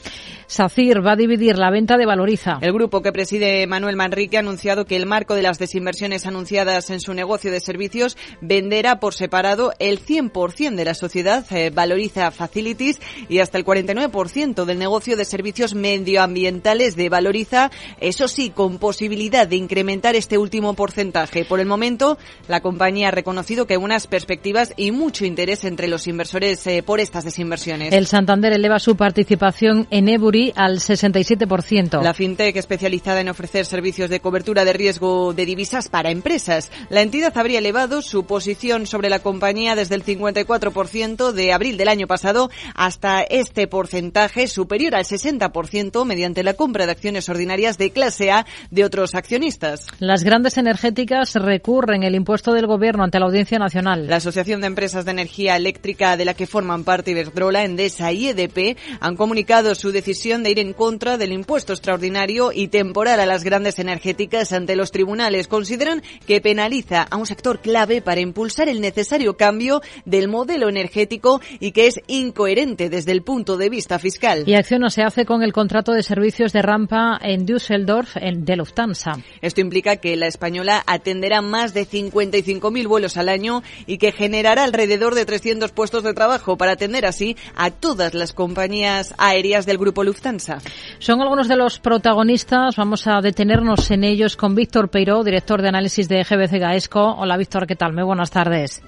SACIR 0.48 1.04
va 1.04 1.14
a 1.14 1.16
dividir 1.16 1.58
la 1.58 1.72
venta 1.72 1.98
de 1.98 2.06
Valoriza. 2.06 2.60
El 2.62 2.74
grupo 2.74 3.02
que 3.02 3.14
preside 3.14 3.66
Manuel 3.66 3.96
Manrique 3.96 4.36
ha 4.38 4.42
anunciado 4.42 4.86
que 4.86 4.98
el 4.98 5.06
marco 5.06 5.34
de 5.34 5.42
las 5.42 5.58
desinversiones 5.58 6.26
anunciadas 6.28 6.90
en 6.90 7.00
su 7.00 7.14
negocio 7.14 7.52
de 7.52 7.62
servicios 7.62 8.18
venderá 8.42 9.00
por 9.00 9.14
separado 9.14 9.72
el 9.80 10.06
100% 10.06 10.76
de 10.76 10.86
la 10.86 10.94
sociedad 10.94 11.46
eh, 11.52 11.72
Valoriza 11.74 12.30
Facilities 12.32 13.00
y 13.30 13.40
hasta 13.40 13.58
el 13.58 13.66
49% 13.66 14.66
del 14.66 14.78
negocio 14.78 15.16
de 15.16 15.26
servicios 15.26 15.74
medioambientales 15.74 16.96
de 16.96 17.10
Valoriza, 17.10 17.72
eso 18.02 18.28
sí, 18.28 18.50
con 18.50 18.78
posibilidad 18.78 19.48
de 19.48 19.56
incrementar 19.56 20.16
este 20.16 20.38
último 20.38 20.74
porcentaje. 20.74 21.46
Por 21.46 21.60
el 21.62 21.66
momento, 21.66 22.18
la 22.50 22.60
compañía 22.60 23.08
ha 23.08 23.12
reconocido 23.12 23.66
que 23.66 23.76
hay 23.76 23.80
unas 23.80 24.06
perspectivas 24.06 24.74
y 24.76 24.92
mucho 24.92 25.26
interés 25.26 25.64
entre 25.64 25.88
los 25.88 26.06
inversores 26.08 26.25
inversores 26.26 26.66
eh, 26.66 26.82
por 26.84 27.00
estas 27.00 27.24
desinversiones. 27.24 27.94
El 27.94 28.08
Santander 28.08 28.52
eleva 28.54 28.80
su 28.80 28.96
participación 28.96 29.88
en 29.92 30.10
Ebury 30.10 30.54
al 30.56 30.80
67%. 30.80 32.02
La 32.02 32.16
fintech 32.16 32.56
especializada 32.56 33.22
en 33.22 33.30
ofrecer 33.30 33.66
servicios 33.66 34.10
de 34.10 34.20
cobertura 34.20 34.66
de 34.66 34.74
riesgo 34.74 35.34
de 35.34 35.46
divisas 35.46 35.88
para 35.90 36.10
empresas. 36.10 36.72
La 36.90 37.02
entidad 37.02 37.38
habría 37.38 37.60
elevado 37.60 38.02
su 38.02 38.26
posición 38.26 38.88
sobre 38.88 39.10
la 39.10 39.20
compañía 39.20 39.76
desde 39.76 39.96
el 39.96 40.04
54% 40.04 41.32
de 41.32 41.54
abril 41.54 41.78
del 41.78 41.90
año 41.90 42.08
pasado 42.08 42.50
hasta 42.74 43.22
este 43.22 43.68
porcentaje 43.68 44.48
superior 44.48 44.96
al 44.96 45.06
60% 45.06 46.06
mediante 46.06 46.44
la 46.44 46.56
compra 46.56 46.88
de 46.88 46.94
acciones 46.94 47.30
ordinarias 47.30 47.78
de 47.78 47.92
clase 47.92 48.32
A 48.32 48.48
de 48.72 48.84
otros 48.84 49.14
accionistas. 49.14 49.86
Las 50.00 50.24
grandes 50.24 50.58
energéticas 50.58 51.36
recurren 51.36 52.02
el 52.04 52.16
impuesto 52.16 52.54
del 52.54 52.66
gobierno 52.66 53.04
ante 53.04 53.20
la 53.20 53.28
Audiencia 53.28 53.60
Nacional. 53.60 54.08
La 54.08 54.16
Asociación 54.16 54.62
de 54.62 54.68
Empresas 54.68 55.06
de 55.06 55.12
Energía 55.12 55.56
Eléctrica 55.56 56.15
de 56.18 56.26
la 56.26 56.34
que 56.34 56.48
forman 56.48 56.84
parte 56.84 57.12
Iberdrola, 57.12 57.64
Endesa 57.64 58.12
y 58.12 58.28
EDP 58.28 58.78
han 59.00 59.16
comunicado 59.16 59.76
su 59.76 59.92
decisión 59.92 60.44
de 60.44 60.52
ir 60.52 60.60
en 60.60 60.74
contra 60.74 61.18
del 61.18 61.32
impuesto 61.32 61.74
extraordinario 61.74 62.52
y 62.54 62.68
temporal 62.68 63.20
a 63.20 63.26
las 63.26 63.44
grandes 63.44 63.80
energéticas 63.80 64.52
ante 64.54 64.76
los 64.76 64.92
tribunales. 64.92 65.48
Consideran 65.48 66.04
que 66.28 66.42
penaliza 66.42 67.04
a 67.04 67.16
un 67.18 67.26
sector 67.26 67.60
clave 67.60 68.02
para 68.02 68.22
impulsar 68.22 68.70
el 68.70 68.82
necesario 68.82 69.38
cambio 69.38 69.82
del 70.06 70.28
modelo 70.28 70.70
energético 70.70 71.42
y 71.60 71.72
que 71.72 71.88
es 71.88 72.00
incoherente 72.08 72.90
desde 72.90 73.12
el 73.12 73.22
punto 73.22 73.58
de 73.58 73.70
vista 73.70 74.00
fiscal. 74.00 74.44
Y 74.46 74.56
acción 74.56 74.82
no 74.82 74.90
se 74.90 75.04
hace 75.04 75.26
con 75.26 75.44
el 75.44 75.54
contrato 75.54 75.92
de 75.92 76.04
servicios 76.04 76.54
de 76.54 76.62
rampa 76.62 77.20
en 77.22 77.46
Düsseldorf 77.46 78.18
en, 78.18 78.46
de 78.46 78.56
Lufthansa. 78.56 79.14
Esto 79.42 79.62
implica 79.62 79.98
que 79.98 80.16
la 80.16 80.28
española 80.28 80.84
atenderá 80.86 81.42
más 81.42 81.74
de 81.74 81.88
55.000 81.88 82.88
vuelos 82.88 83.18
al 83.18 83.30
año 83.30 83.64
y 83.86 83.98
que 83.98 84.12
generará 84.12 84.64
alrededor 84.64 85.16
de 85.16 85.26
300 85.26 85.72
puestos 85.72 86.04
de 86.06 86.14
trabajo 86.14 86.58
para 86.58 86.74
atender 86.74 87.06
así 87.06 87.36
a 87.56 87.72
todas 87.72 88.14
las 88.14 88.34
compañías 88.34 89.14
aéreas 89.18 89.66
del 89.66 89.78
grupo 89.78 90.04
Lufthansa. 90.04 90.60
Son 91.00 91.22
algunos 91.22 91.48
de 91.48 91.58
los 91.58 91.80
protagonistas. 91.80 92.76
Vamos 92.76 93.08
a 93.08 93.22
detenernos 93.22 93.92
en 93.92 94.04
ellos 94.04 94.38
con 94.38 94.56
Víctor 94.56 94.90
Peiró, 94.90 95.24
director 95.24 95.62
de 95.62 95.70
análisis 95.70 96.08
de 96.08 96.24
GBC 96.24 96.60
Gaesco. 96.60 97.16
Hola 97.18 97.38
Víctor, 97.38 97.68
¿qué 97.68 97.76
tal? 97.76 97.94
Muy 97.94 98.04
buenas 98.04 98.32
tardes. 98.32 98.82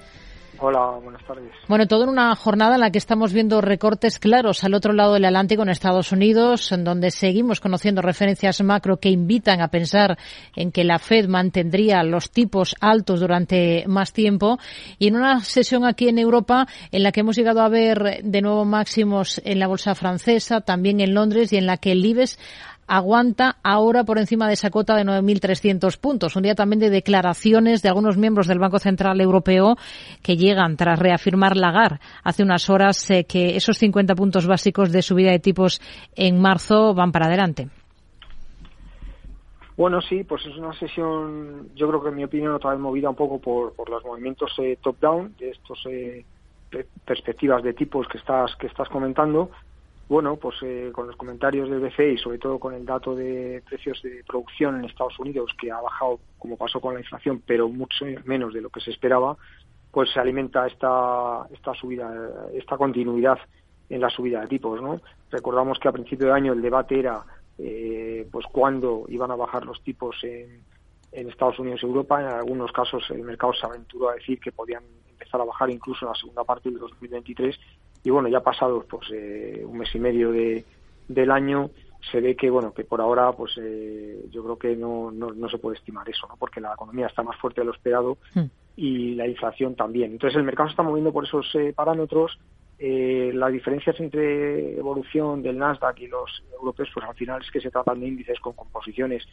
Hola, 0.60 0.98
buenas 1.00 1.24
tardes. 1.24 1.52
Bueno, 1.68 1.86
todo 1.86 2.02
en 2.02 2.08
una 2.10 2.34
jornada 2.34 2.74
en 2.74 2.80
la 2.80 2.90
que 2.90 2.98
estamos 2.98 3.32
viendo 3.32 3.60
recortes 3.60 4.18
claros 4.18 4.64
al 4.64 4.74
otro 4.74 4.92
lado 4.92 5.14
del 5.14 5.24
Atlántico, 5.24 5.62
en 5.62 5.68
Estados 5.68 6.10
Unidos, 6.10 6.72
en 6.72 6.82
donde 6.82 7.12
seguimos 7.12 7.60
conociendo 7.60 8.02
referencias 8.02 8.60
macro 8.62 8.96
que 8.96 9.08
invitan 9.08 9.60
a 9.60 9.68
pensar 9.68 10.18
en 10.56 10.72
que 10.72 10.82
la 10.82 10.98
Fed 10.98 11.28
mantendría 11.28 12.02
los 12.02 12.32
tipos 12.32 12.74
altos 12.80 13.20
durante 13.20 13.84
más 13.86 14.12
tiempo. 14.12 14.58
Y 14.98 15.06
en 15.06 15.16
una 15.16 15.40
sesión 15.42 15.84
aquí 15.84 16.08
en 16.08 16.18
Europa 16.18 16.66
en 16.90 17.04
la 17.04 17.12
que 17.12 17.20
hemos 17.20 17.36
llegado 17.36 17.60
a 17.60 17.68
ver 17.68 18.20
de 18.24 18.42
nuevo 18.42 18.64
máximos 18.64 19.40
en 19.44 19.60
la 19.60 19.68
bolsa 19.68 19.94
francesa, 19.94 20.60
también 20.60 21.00
en 21.00 21.14
Londres 21.14 21.52
y 21.52 21.56
en 21.56 21.66
la 21.66 21.76
que 21.76 21.92
el 21.92 22.04
IBEX 22.04 22.36
aguanta 22.88 23.56
ahora 23.62 24.04
por 24.04 24.18
encima 24.18 24.48
de 24.48 24.54
esa 24.54 24.70
cota 24.70 24.96
de 24.96 25.04
9.300 25.04 26.00
puntos. 26.00 26.34
Un 26.34 26.42
día 26.42 26.54
también 26.54 26.80
de 26.80 26.90
declaraciones 26.90 27.82
de 27.82 27.88
algunos 27.88 28.16
miembros 28.16 28.46
del 28.48 28.58
Banco 28.58 28.78
Central 28.78 29.20
Europeo 29.20 29.76
que 30.22 30.36
llegan 30.36 30.76
tras 30.76 30.98
reafirmar 30.98 31.56
Lagar 31.56 32.00
hace 32.24 32.42
unas 32.42 32.68
horas 32.70 33.10
eh, 33.10 33.24
que 33.24 33.56
esos 33.56 33.78
50 33.78 34.14
puntos 34.14 34.46
básicos 34.46 34.90
de 34.90 35.02
subida 35.02 35.30
de 35.30 35.38
tipos 35.38 35.80
en 36.16 36.40
marzo 36.40 36.94
van 36.94 37.12
para 37.12 37.26
adelante. 37.26 37.68
Bueno, 39.76 40.00
sí, 40.00 40.24
pues 40.24 40.44
es 40.44 40.56
una 40.56 40.72
sesión, 40.72 41.68
yo 41.76 41.86
creo 41.86 42.02
que 42.02 42.08
en 42.08 42.16
mi 42.16 42.24
opinión 42.24 42.52
otra 42.52 42.70
vez 42.72 42.80
movida 42.80 43.10
un 43.10 43.14
poco 43.14 43.38
por, 43.38 43.74
por 43.74 43.88
los 43.88 44.04
movimientos 44.04 44.52
eh, 44.58 44.76
top-down, 44.82 45.36
de 45.38 45.50
estos 45.50 45.78
eh, 45.86 46.24
perspectivas 47.04 47.62
de 47.62 47.74
tipos 47.74 48.08
que 48.08 48.18
estás 48.18 48.54
que 48.56 48.66
estás 48.66 48.88
comentando 48.88 49.50
bueno, 50.08 50.36
pues 50.36 50.56
eh, 50.62 50.90
con 50.92 51.06
los 51.06 51.16
comentarios 51.16 51.68
del 51.68 51.80
BCE 51.80 52.12
y 52.12 52.18
sobre 52.18 52.38
todo 52.38 52.58
con 52.58 52.72
el 52.72 52.86
dato 52.86 53.14
de 53.14 53.62
precios 53.68 54.00
de 54.02 54.24
producción 54.26 54.76
en 54.76 54.86
Estados 54.86 55.18
Unidos 55.18 55.50
que 55.60 55.70
ha 55.70 55.80
bajado 55.80 56.18
como 56.38 56.56
pasó 56.56 56.80
con 56.80 56.94
la 56.94 57.00
inflación, 57.00 57.42
pero 57.46 57.68
mucho 57.68 58.06
menos 58.24 58.54
de 58.54 58.62
lo 58.62 58.70
que 58.70 58.80
se 58.80 58.90
esperaba, 58.90 59.36
pues 59.90 60.10
se 60.10 60.20
alimenta 60.20 60.66
esta 60.66 61.46
esta 61.52 61.74
subida, 61.74 62.10
esta 62.54 62.78
continuidad 62.78 63.38
en 63.90 64.00
la 64.00 64.08
subida 64.08 64.40
de 64.40 64.46
tipos, 64.46 64.80
¿no? 64.80 65.00
Recordamos 65.30 65.78
que 65.78 65.88
a 65.88 65.92
principio 65.92 66.28
de 66.28 66.32
año 66.32 66.52
el 66.54 66.62
debate 66.62 66.98
era 66.98 67.22
eh, 67.58 68.26
pues 68.32 68.46
cuándo 68.46 69.04
iban 69.08 69.30
a 69.30 69.36
bajar 69.36 69.66
los 69.66 69.82
tipos 69.82 70.16
en, 70.22 70.62
en 71.12 71.28
Estados 71.28 71.58
Unidos 71.58 71.80
y 71.82 71.86
Europa. 71.86 72.20
En 72.22 72.28
algunos 72.28 72.72
casos 72.72 73.04
el 73.10 73.24
mercado 73.24 73.52
se 73.52 73.66
aventuró 73.66 74.08
a 74.08 74.14
decir 74.14 74.40
que 74.40 74.52
podían 74.52 74.84
empezar 75.10 75.40
a 75.40 75.44
bajar 75.44 75.68
incluso 75.68 76.06
en 76.06 76.12
la 76.12 76.18
segunda 76.18 76.44
parte 76.44 76.70
del 76.70 76.78
2023 76.78 77.58
y 78.04 78.10
bueno, 78.10 78.28
ya 78.28 78.40
pasado 78.40 78.84
pues 78.88 79.08
eh, 79.12 79.64
un 79.66 79.78
mes 79.78 79.94
y 79.94 79.98
medio 79.98 80.32
de, 80.32 80.64
del 81.08 81.30
año 81.30 81.70
se 82.10 82.20
ve 82.20 82.36
que 82.36 82.48
bueno 82.48 82.72
que 82.72 82.84
por 82.84 83.00
ahora 83.00 83.32
pues 83.32 83.52
eh, 83.60 84.24
yo 84.30 84.42
creo 84.44 84.58
que 84.58 84.76
no, 84.76 85.10
no, 85.10 85.48
se 85.48 85.58
puede 85.58 85.76
estimar 85.76 86.08
eso 86.08 86.26
no 86.28 86.36
porque 86.36 86.60
la 86.60 86.72
economía 86.72 87.06
está 87.06 87.22
más 87.22 87.36
fuerte 87.36 87.60
de 87.60 87.66
lo 87.66 87.72
esperado 87.72 88.18
hmm. 88.34 88.44
y 88.76 89.14
la 89.14 89.26
inflación 89.26 89.74
también. 89.74 90.12
Entonces 90.12 90.36
el 90.36 90.44
mercado 90.44 90.68
se 90.68 90.72
está 90.72 90.82
moviendo 90.82 91.12
por 91.12 91.24
esos 91.24 91.52
eh, 91.54 91.72
parámetros. 91.74 92.38
Eh, 92.78 93.32
las 93.34 93.52
diferencias 93.52 93.98
entre 93.98 94.78
evolución 94.78 95.42
del 95.42 95.58
Nasdaq 95.58 95.98
y 96.00 96.06
los 96.06 96.44
europeos 96.52 96.88
pues 96.94 97.06
al 97.06 97.16
final 97.16 97.42
es 97.42 97.50
que 97.50 97.60
se 97.60 97.70
tratan 97.70 97.98
de 97.98 98.06
índices 98.06 98.38
con 98.38 98.52
composiciones 98.52 99.26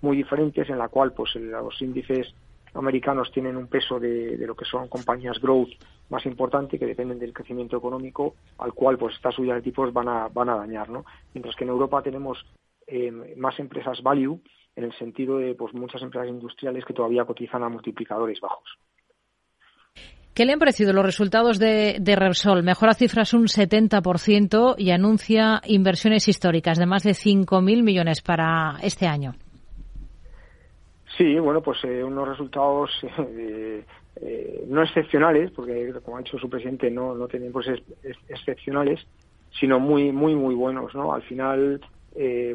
muy 0.00 0.16
diferentes 0.16 0.70
en 0.70 0.78
la 0.78 0.88
cual 0.88 1.12
pues 1.12 1.34
los 1.34 1.82
índices 1.82 2.32
americanos 2.74 3.30
tienen 3.32 3.56
un 3.56 3.66
peso 3.66 3.98
de, 3.98 4.36
lo 4.38 4.54
que 4.54 4.64
son 4.64 4.88
compañías 4.88 5.38
growth 5.40 5.70
más 6.08 6.24
importante 6.26 6.78
que 6.78 6.86
dependen 6.86 7.18
del 7.18 7.32
crecimiento 7.32 7.76
económico 7.76 8.34
al 8.58 8.72
cual 8.72 8.98
pues 8.98 9.16
estas 9.16 9.34
subidas 9.34 9.56
de 9.56 9.62
tipos 9.62 9.92
van 9.92 10.08
a 10.08 10.28
van 10.28 10.48
a 10.48 10.56
dañar 10.56 10.88
no 10.88 11.04
mientras 11.34 11.56
que 11.56 11.64
en 11.64 11.70
Europa 11.70 12.02
tenemos 12.02 12.38
eh, 12.86 13.10
más 13.36 13.58
empresas 13.58 14.02
value 14.02 14.40
en 14.74 14.84
el 14.84 14.92
sentido 14.98 15.38
de 15.38 15.54
pues 15.54 15.74
muchas 15.74 16.02
empresas 16.02 16.28
industriales 16.28 16.84
que 16.84 16.94
todavía 16.94 17.24
cotizan 17.24 17.62
a 17.62 17.68
multiplicadores 17.68 18.40
bajos 18.40 18.78
¿Qué 20.34 20.46
le 20.46 20.54
han 20.54 20.58
parecido 20.58 20.94
los 20.94 21.04
resultados 21.04 21.58
de, 21.58 21.98
de 22.00 22.16
Repsol? 22.16 22.62
Mejora 22.62 22.94
cifras 22.94 23.34
un 23.34 23.48
70% 23.48 24.76
y 24.78 24.90
anuncia 24.90 25.60
inversiones 25.66 26.26
históricas 26.26 26.78
de 26.78 26.86
más 26.86 27.02
de 27.02 27.10
5.000 27.10 27.82
millones 27.82 28.22
para 28.22 28.78
este 28.82 29.06
año. 29.06 29.34
Sí, 31.22 31.38
bueno, 31.38 31.60
pues 31.60 31.78
eh, 31.84 32.02
unos 32.02 32.26
resultados 32.26 32.90
eh, 33.16 33.84
eh, 34.16 34.64
no 34.66 34.82
excepcionales, 34.82 35.52
porque 35.52 35.92
como 36.04 36.16
ha 36.16 36.20
dicho 36.20 36.36
su 36.36 36.50
presidente, 36.50 36.90
no, 36.90 37.14
no 37.14 37.28
tienen 37.28 37.52
pues 37.52 37.68
excepcionales, 38.28 39.06
sino 39.52 39.78
muy, 39.78 40.10
muy, 40.10 40.34
muy 40.34 40.56
buenos, 40.56 40.92
¿no? 40.96 41.12
Al 41.12 41.22
final, 41.22 41.80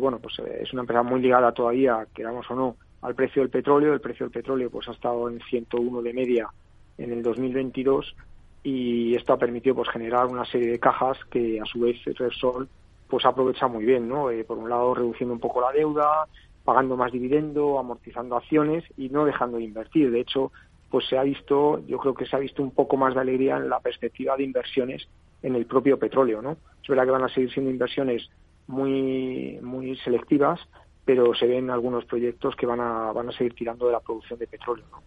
bueno, 0.02 0.20
pues 0.20 0.40
es 0.40 0.74
una 0.74 0.82
empresa 0.82 1.02
muy 1.02 1.22
ligada 1.22 1.54
todavía, 1.54 2.08
queramos 2.14 2.46
o 2.52 2.56
no, 2.56 2.76
al 3.04 3.16
precio 3.16 3.42
del 3.42 3.50
petróleo. 3.50 3.94
El 3.94 4.02
precio 4.02 4.26
del 4.26 4.34
petróleo 4.34 4.70
pues 4.70 4.90
ha 4.90 4.92
estado 4.92 5.30
en 5.30 5.40
101 5.40 6.02
de 6.02 6.14
media 6.14 6.50
en 6.98 7.14
el 7.14 7.24
2022 7.24 8.18
y 8.64 9.16
esto 9.16 9.32
ha 9.32 9.38
permitido 9.38 9.76
pues 9.76 9.88
generar 9.88 10.26
una 10.26 10.44
serie 10.44 10.72
de 10.72 10.80
cajas 10.80 11.18
que 11.32 11.62
a 11.62 11.66
su 11.66 11.80
vez 11.80 11.96
Repsol 12.04 12.68
pues 13.08 13.26
aprovecha 13.26 13.68
muy 13.70 13.86
bien, 13.86 14.10
¿no? 14.10 14.28
por 14.46 14.58
un 14.58 14.70
lado 14.70 14.94
reduciendo 14.94 15.34
un 15.34 15.40
poco 15.40 15.62
la 15.62 15.72
deuda, 15.72 16.28
pagando 16.68 16.98
más 16.98 17.14
dividendo, 17.14 17.80
amortizando 17.80 18.36
acciones 18.36 18.84
y 18.98 19.08
no 19.08 19.24
dejando 19.24 19.56
de 19.56 19.64
invertir. 19.64 20.12
De 20.12 20.20
hecho, 20.20 20.52
pues 20.92 21.08
se 21.08 21.18
ha 21.18 21.24
visto, 21.24 21.82
yo 21.88 21.98
creo 21.98 22.14
que 22.14 22.26
se 22.26 22.36
ha 22.36 22.40
visto 22.40 22.62
un 22.62 22.72
poco 22.72 22.98
más 22.98 23.16
de 23.16 23.22
alegría 23.22 23.56
en 23.56 23.70
la 23.70 23.80
perspectiva 23.80 24.36
de 24.36 24.44
inversiones 24.44 25.08
en 25.42 25.56
el 25.56 25.66
propio 25.66 25.98
petróleo, 25.98 26.42
¿no? 26.42 26.58
Es 26.84 26.90
verdad 26.90 27.06
que 27.06 27.12
van 27.12 27.24
a 27.24 27.30
seguir 27.30 27.54
siendo 27.54 27.72
inversiones 27.72 28.30
muy 28.68 29.58
muy 29.62 29.96
selectivas, 30.00 30.60
pero 31.06 31.34
se 31.36 31.48
ven 31.48 31.70
algunos 31.70 32.04
proyectos 32.04 32.54
que 32.58 32.66
van 32.66 32.82
a 32.82 33.14
van 33.14 33.30
a 33.30 33.32
seguir 33.32 33.54
tirando 33.54 33.86
de 33.86 33.94
la 33.94 34.02
producción 34.02 34.38
de 34.38 34.48
petróleo, 34.48 34.84
¿no? 34.92 35.02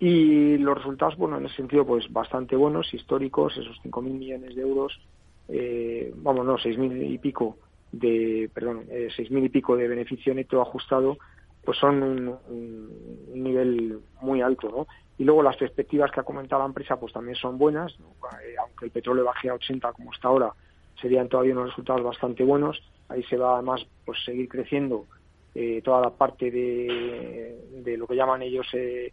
Y 0.00 0.58
los 0.58 0.76
resultados, 0.76 1.16
bueno, 1.16 1.38
en 1.38 1.46
ese 1.46 1.56
sentido, 1.56 1.86
pues 1.86 2.12
bastante 2.12 2.56
buenos, 2.56 2.92
históricos, 2.92 3.56
esos 3.56 3.80
5.000 3.82 4.02
millones 4.02 4.54
de 4.54 4.60
euros, 4.60 5.00
eh, 5.48 6.12
vamos, 6.16 6.44
no, 6.44 6.58
6.000 6.58 7.10
y 7.10 7.16
pico 7.16 7.56
de, 7.92 8.50
perdón, 8.52 8.84
eh, 8.90 9.08
seis 9.14 9.30
mil 9.30 9.44
y 9.44 9.48
pico 9.48 9.76
de 9.76 9.88
beneficio 9.88 10.34
neto 10.34 10.60
ajustado, 10.62 11.18
pues 11.64 11.78
son 11.78 12.02
un, 12.02 13.42
nivel 13.42 14.00
muy 14.20 14.40
alto, 14.40 14.68
¿no? 14.68 14.86
Y 15.18 15.24
luego 15.24 15.42
las 15.42 15.56
perspectivas 15.56 16.10
que 16.10 16.20
ha 16.20 16.24
comentado 16.24 16.62
la 16.62 16.68
empresa, 16.68 16.98
pues 16.98 17.12
también 17.12 17.36
son 17.36 17.58
buenas, 17.58 17.92
eh, 17.92 18.54
aunque 18.58 18.86
el 18.86 18.90
petróleo 18.90 19.24
baje 19.24 19.50
a 19.50 19.54
80 19.54 19.92
como 19.92 20.12
está 20.12 20.28
ahora, 20.28 20.52
serían 21.00 21.28
todavía 21.28 21.52
unos 21.52 21.70
resultados 21.70 22.02
bastante 22.02 22.44
buenos. 22.44 22.82
Ahí 23.08 23.22
se 23.24 23.36
va 23.36 23.54
además 23.54 23.86
pues 24.04 24.18
seguir 24.24 24.48
creciendo 24.48 25.06
eh, 25.54 25.82
toda 25.84 26.00
la 26.00 26.10
parte 26.10 26.50
de, 26.50 27.58
de, 27.84 27.96
lo 27.96 28.06
que 28.06 28.14
llaman 28.16 28.42
ellos 28.42 28.66
eh, 28.72 29.12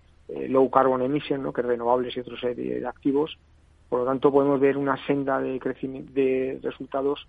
low 0.49 0.69
carbon 0.69 1.01
emission, 1.01 1.41
¿no? 1.41 1.51
que 1.51 1.61
es 1.61 1.67
renovables 1.67 2.15
y 2.15 2.19
otros 2.19 2.39
de 2.41 2.85
activos. 2.87 3.37
Por 3.89 3.99
lo 3.99 4.05
tanto, 4.05 4.31
podemos 4.31 4.59
ver 4.59 4.77
una 4.77 4.97
senda 5.07 5.41
de, 5.41 5.59
crecimiento, 5.59 6.11
de 6.13 6.59
resultados 6.61 7.27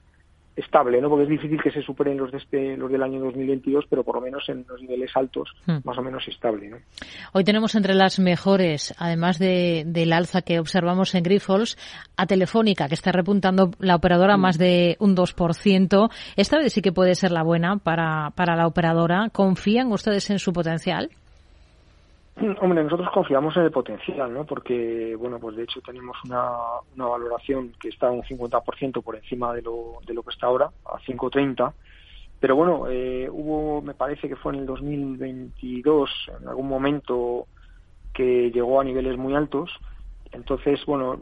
estable, 0.58 1.00
¿no? 1.00 1.08
Porque 1.08 1.24
es 1.24 1.30
difícil 1.30 1.60
que 1.62 1.70
se 1.70 1.82
superen 1.82 2.18
los 2.18 2.32
de 2.32 2.38
este, 2.38 2.76
los 2.76 2.90
del 2.90 3.02
año 3.02 3.20
2022, 3.20 3.86
pero 3.88 4.02
por 4.02 4.16
lo 4.16 4.20
menos 4.20 4.48
en 4.48 4.64
los 4.68 4.80
niveles 4.80 5.10
altos, 5.14 5.54
hmm. 5.66 5.78
más 5.84 5.98
o 5.98 6.02
menos 6.02 6.26
estable, 6.28 6.68
¿no? 6.68 6.76
Hoy 7.32 7.44
tenemos 7.44 7.74
entre 7.74 7.94
las 7.94 8.18
mejores, 8.18 8.94
además 8.98 9.38
de, 9.38 9.84
del 9.86 10.12
alza 10.12 10.42
que 10.42 10.58
observamos 10.58 11.14
en 11.14 11.22
Grifols, 11.22 11.78
a 12.16 12.26
Telefónica, 12.26 12.88
que 12.88 12.94
está 12.94 13.12
repuntando 13.12 13.70
la 13.78 13.96
operadora 13.96 14.36
hmm. 14.36 14.40
más 14.40 14.58
de 14.58 14.96
un 14.98 15.16
2%. 15.16 16.10
Esta 16.36 16.58
vez 16.58 16.72
sí 16.72 16.82
que 16.82 16.92
puede 16.92 17.14
ser 17.14 17.30
la 17.30 17.42
buena 17.42 17.76
para, 17.76 18.30
para 18.30 18.56
la 18.56 18.66
operadora. 18.66 19.28
¿Confían 19.32 19.92
ustedes 19.92 20.30
en 20.30 20.38
su 20.38 20.52
potencial? 20.52 21.10
Hombre, 22.60 22.84
nosotros 22.84 23.08
confiamos 23.12 23.56
en 23.56 23.64
el 23.64 23.72
potencial, 23.72 24.32
¿no? 24.32 24.44
Porque, 24.44 25.16
bueno, 25.16 25.40
pues 25.40 25.56
de 25.56 25.64
hecho 25.64 25.80
tenemos 25.80 26.16
una, 26.24 26.48
una 26.94 27.06
valoración 27.06 27.72
que 27.80 27.88
está 27.88 28.10
un 28.10 28.22
50% 28.22 29.02
por 29.02 29.16
encima 29.16 29.52
de 29.52 29.62
lo, 29.62 29.98
de 30.06 30.14
lo 30.14 30.22
que 30.22 30.30
está 30.30 30.46
ahora, 30.46 30.70
a 30.84 30.98
5.30. 31.00 31.72
Pero 32.38 32.54
bueno, 32.54 32.86
eh, 32.88 33.28
hubo, 33.28 33.82
me 33.82 33.94
parece 33.94 34.28
que 34.28 34.36
fue 34.36 34.52
en 34.52 34.60
el 34.60 34.66
2022, 34.66 36.30
en 36.40 36.48
algún 36.48 36.68
momento 36.68 37.46
que 38.14 38.52
llegó 38.52 38.80
a 38.80 38.84
niveles 38.84 39.18
muy 39.18 39.34
altos. 39.34 39.72
Entonces, 40.30 40.84
bueno, 40.86 41.18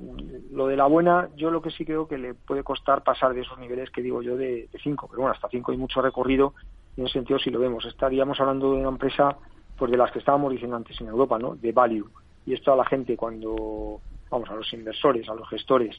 lo 0.52 0.66
de 0.66 0.76
la 0.76 0.86
buena, 0.86 1.30
yo 1.36 1.50
lo 1.50 1.62
que 1.62 1.70
sí 1.70 1.86
creo 1.86 2.06
que 2.06 2.18
le 2.18 2.34
puede 2.34 2.62
costar 2.62 3.02
pasar 3.02 3.32
de 3.32 3.40
esos 3.40 3.58
niveles 3.58 3.90
que 3.90 4.02
digo 4.02 4.20
yo 4.20 4.36
de 4.36 4.68
5, 4.82 5.06
pero 5.08 5.22
bueno, 5.22 5.34
hasta 5.34 5.48
5 5.48 5.72
hay 5.72 5.78
mucho 5.78 6.02
recorrido. 6.02 6.52
En 6.98 7.04
ese 7.04 7.14
sentido, 7.14 7.38
si 7.38 7.50
lo 7.50 7.58
vemos, 7.58 7.86
estaríamos 7.86 8.38
hablando 8.40 8.72
de 8.72 8.80
una 8.80 8.88
empresa 8.88 9.36
pues 9.76 9.90
de 9.90 9.96
las 9.96 10.10
que 10.10 10.18
estábamos 10.18 10.52
diciendo 10.52 10.76
antes 10.76 11.00
en 11.00 11.08
Europa, 11.08 11.38
¿no? 11.38 11.54
De 11.54 11.72
value. 11.72 12.08
Y 12.46 12.54
esto 12.54 12.72
a 12.72 12.76
la 12.76 12.84
gente 12.84 13.16
cuando, 13.16 14.00
vamos, 14.30 14.48
a 14.50 14.54
los 14.54 14.72
inversores, 14.72 15.28
a 15.28 15.34
los 15.34 15.48
gestores, 15.48 15.96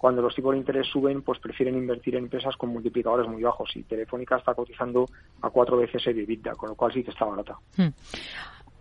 cuando 0.00 0.22
los 0.22 0.34
tipos 0.34 0.52
de 0.52 0.58
interés 0.58 0.86
suben, 0.86 1.20
pues 1.20 1.38
prefieren 1.40 1.76
invertir 1.76 2.16
en 2.16 2.24
empresas 2.24 2.56
con 2.56 2.70
multiplicadores 2.70 3.28
muy 3.28 3.42
bajos. 3.42 3.70
Y 3.76 3.82
Telefónica 3.82 4.36
está 4.36 4.54
cotizando 4.54 5.04
a 5.42 5.50
cuatro 5.50 5.76
veces 5.76 6.06
el 6.06 6.20
EBITDA, 6.20 6.54
con 6.54 6.70
lo 6.70 6.74
cual 6.74 6.90
sí 6.90 7.04
que 7.04 7.10
está 7.10 7.26
barata. 7.26 7.58
Hmm. 7.76 7.88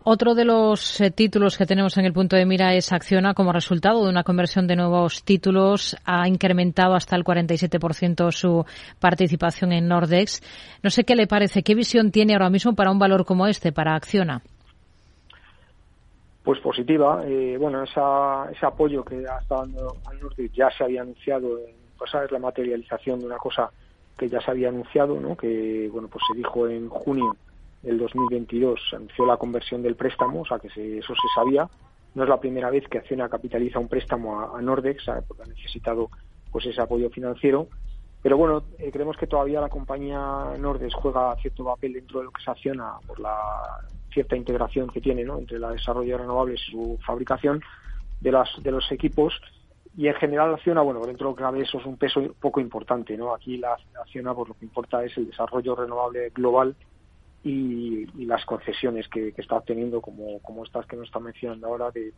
Otro 0.04 0.34
de 0.34 0.46
los 0.46 1.02
eh, 1.02 1.12
títulos 1.12 1.58
que 1.58 1.66
tenemos 1.66 1.98
en 1.98 2.06
el 2.06 2.14
punto 2.14 2.38
de 2.38 2.46
mira 2.46 2.74
es 2.74 2.94
Acciona. 2.94 3.34
Como 3.34 3.52
resultado 3.52 4.04
de 4.04 4.10
una 4.10 4.24
conversión 4.24 4.66
de 4.66 4.78
nuevos 4.78 5.24
títulos, 5.24 5.98
ha 6.06 6.26
incrementado 6.28 6.96
hasta 6.96 7.18
el 7.18 7.26
47% 7.26 8.32
su 8.32 8.66
participación 9.00 9.74
en 9.74 9.90
Nordex. 9.90 10.42
No 10.84 10.90
sé 10.90 11.04
qué 11.04 11.16
le 11.16 11.28
parece, 11.28 11.64
qué 11.64 11.76
visión 11.76 12.12
tiene 12.12 12.34
ahora 12.34 12.50
mismo 12.50 12.76
para 12.76 12.92
un 12.92 13.00
valor 13.00 13.26
como 13.26 13.46
este, 13.46 13.74
para 13.74 13.96
Acciona. 13.96 14.42
Pues 16.44 16.60
positiva. 16.62 17.22
Eh, 17.26 17.58
bueno, 17.60 17.84
ese 17.84 18.66
apoyo 18.66 19.04
que 19.04 19.26
ha 19.28 19.40
estado 19.40 19.64
dando 19.64 19.98
al 20.06 20.20
Nordex 20.22 20.54
ya 20.54 20.70
se 20.72 20.86
había 20.86 21.02
anunciado, 21.02 21.60
pues 21.98 22.12
es 22.24 22.32
la 22.32 22.40
materialización 22.40 23.20
de 23.20 23.26
una 23.26 23.38
cosa 23.38 23.70
que 24.18 24.30
ya 24.30 24.40
se 24.40 24.52
había 24.52 24.70
anunciado, 24.70 25.20
¿no? 25.20 25.36
que 25.36 25.90
bueno 25.92 26.08
pues 26.08 26.24
se 26.30 26.38
dijo 26.38 26.68
en 26.68 26.90
junio 26.90 27.36
el 27.84 27.98
2022 27.98 28.80
se 28.90 28.96
anunció 28.96 29.26
la 29.26 29.38
conversión 29.38 29.82
del 29.82 29.96
préstamo, 29.96 30.42
o 30.42 30.46
sea 30.46 30.60
que 30.60 30.68
eso 30.68 31.14
se 31.14 31.28
sabía. 31.36 31.70
No 32.16 32.24
es 32.24 32.30
la 32.30 32.40
primera 32.40 32.70
vez 32.70 32.88
que 32.88 32.98
Acciona 32.98 33.30
capitaliza 33.30 33.80
un 33.80 33.88
préstamo 33.88 34.56
a, 34.56 34.62
Nordex, 34.62 35.06
porque 35.28 35.44
ha 35.44 35.46
necesitado 35.46 36.10
pues 36.52 36.66
ese 36.66 36.82
apoyo 36.82 37.10
financiero. 37.10 37.68
Pero 38.22 38.36
bueno, 38.36 38.64
eh, 38.80 38.92
creemos 38.92 39.16
que 39.16 39.28
todavía 39.28 39.62
la 39.62 39.70
compañía 39.70 40.54
Nordex 40.58 40.94
juega 40.96 41.36
cierto 41.38 41.64
papel 41.64 41.94
dentro 41.94 42.20
de 42.20 42.26
lo 42.26 42.32
que 42.32 42.44
se 42.44 42.52
acciona 42.52 42.96
por 43.08 43.20
la 43.20 43.38
cierta 44.12 44.36
integración 44.36 44.90
que 44.90 45.00
tiene 45.00 45.24
¿no? 45.24 45.38
entre 45.38 45.58
el 45.58 45.70
desarrollo 45.72 46.18
de 46.18 46.24
renovables 46.24 46.60
y 46.68 46.72
su 46.72 47.00
fabricación 47.06 47.62
de, 48.20 48.32
las, 48.32 48.50
de 48.62 48.72
los 48.72 48.92
equipos. 48.92 49.40
Y 49.96 50.08
en 50.08 50.16
general 50.16 50.50
la 50.50 50.56
Acciona, 50.56 50.82
bueno, 50.82 51.06
dentro 51.06 51.28
de 51.28 51.32
lo 51.32 51.36
que 51.36 51.44
cabe 51.44 51.62
eso 51.62 51.80
es 51.80 51.86
un 51.86 51.98
peso 51.98 52.22
poco 52.42 52.60
importante. 52.60 53.16
¿no? 53.16 53.34
Aquí 53.34 53.58
la 53.58 53.78
Acciona 54.02 54.34
pues 54.34 54.50
lo 54.50 54.56
que 54.56 54.66
importa 54.66 55.04
es 55.04 55.16
el 55.18 55.28
desarrollo 55.28 55.76
renovable 55.76 56.30
global 56.32 56.76
y, 57.44 58.06
las 58.26 58.46
concesiones 58.46 59.08
que, 59.08 59.34
está 59.38 59.56
obteniendo, 59.56 60.02
como, 60.02 60.40
como 60.40 60.64
estas 60.64 60.86
que 60.86 60.96
nos 60.96 61.08
está 61.08 61.20
mencionando 61.20 61.68
ahora, 61.68 61.92
de, 61.92 62.14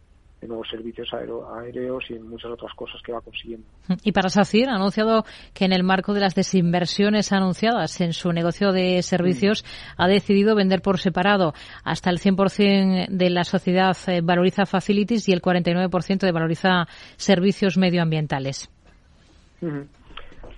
nuevos 0.48 0.68
servicios 0.70 1.08
aéreos 1.14 2.04
y 2.10 2.16
muchas 2.16 2.50
otras 2.52 2.74
cosas 2.74 3.00
que 3.06 3.12
va 3.12 3.22
consiguiendo. 3.22 3.64
Y 4.04 4.12
para 4.12 4.28
SACIR 4.28 4.70
ha 4.70 4.76
anunciado 4.76 5.24
que 5.54 5.66
en 5.66 5.72
el 5.72 5.84
marco 5.84 6.16
de 6.16 6.22
las 6.22 6.34
desinversiones 6.34 7.32
anunciadas 7.32 8.02
en 8.02 8.14
su 8.14 8.32
negocio 8.32 8.72
de 8.72 9.04
servicios 9.04 9.64
mm. 9.64 10.02
ha 10.02 10.08
decidido 10.08 10.56
vender 10.56 10.82
por 10.82 11.00
separado 11.00 11.54
hasta 11.84 12.10
el 12.10 12.18
100% 12.18 13.10
de 13.10 13.30
la 13.30 13.44
sociedad 13.44 13.96
eh, 14.08 14.22
Valoriza 14.22 14.66
Facilities 14.66 15.30
y 15.30 15.32
el 15.32 15.44
49% 15.44 16.20
de 16.22 16.32
Valoriza 16.32 16.88
Servicios 17.18 17.78
Medioambientales. 17.78 18.70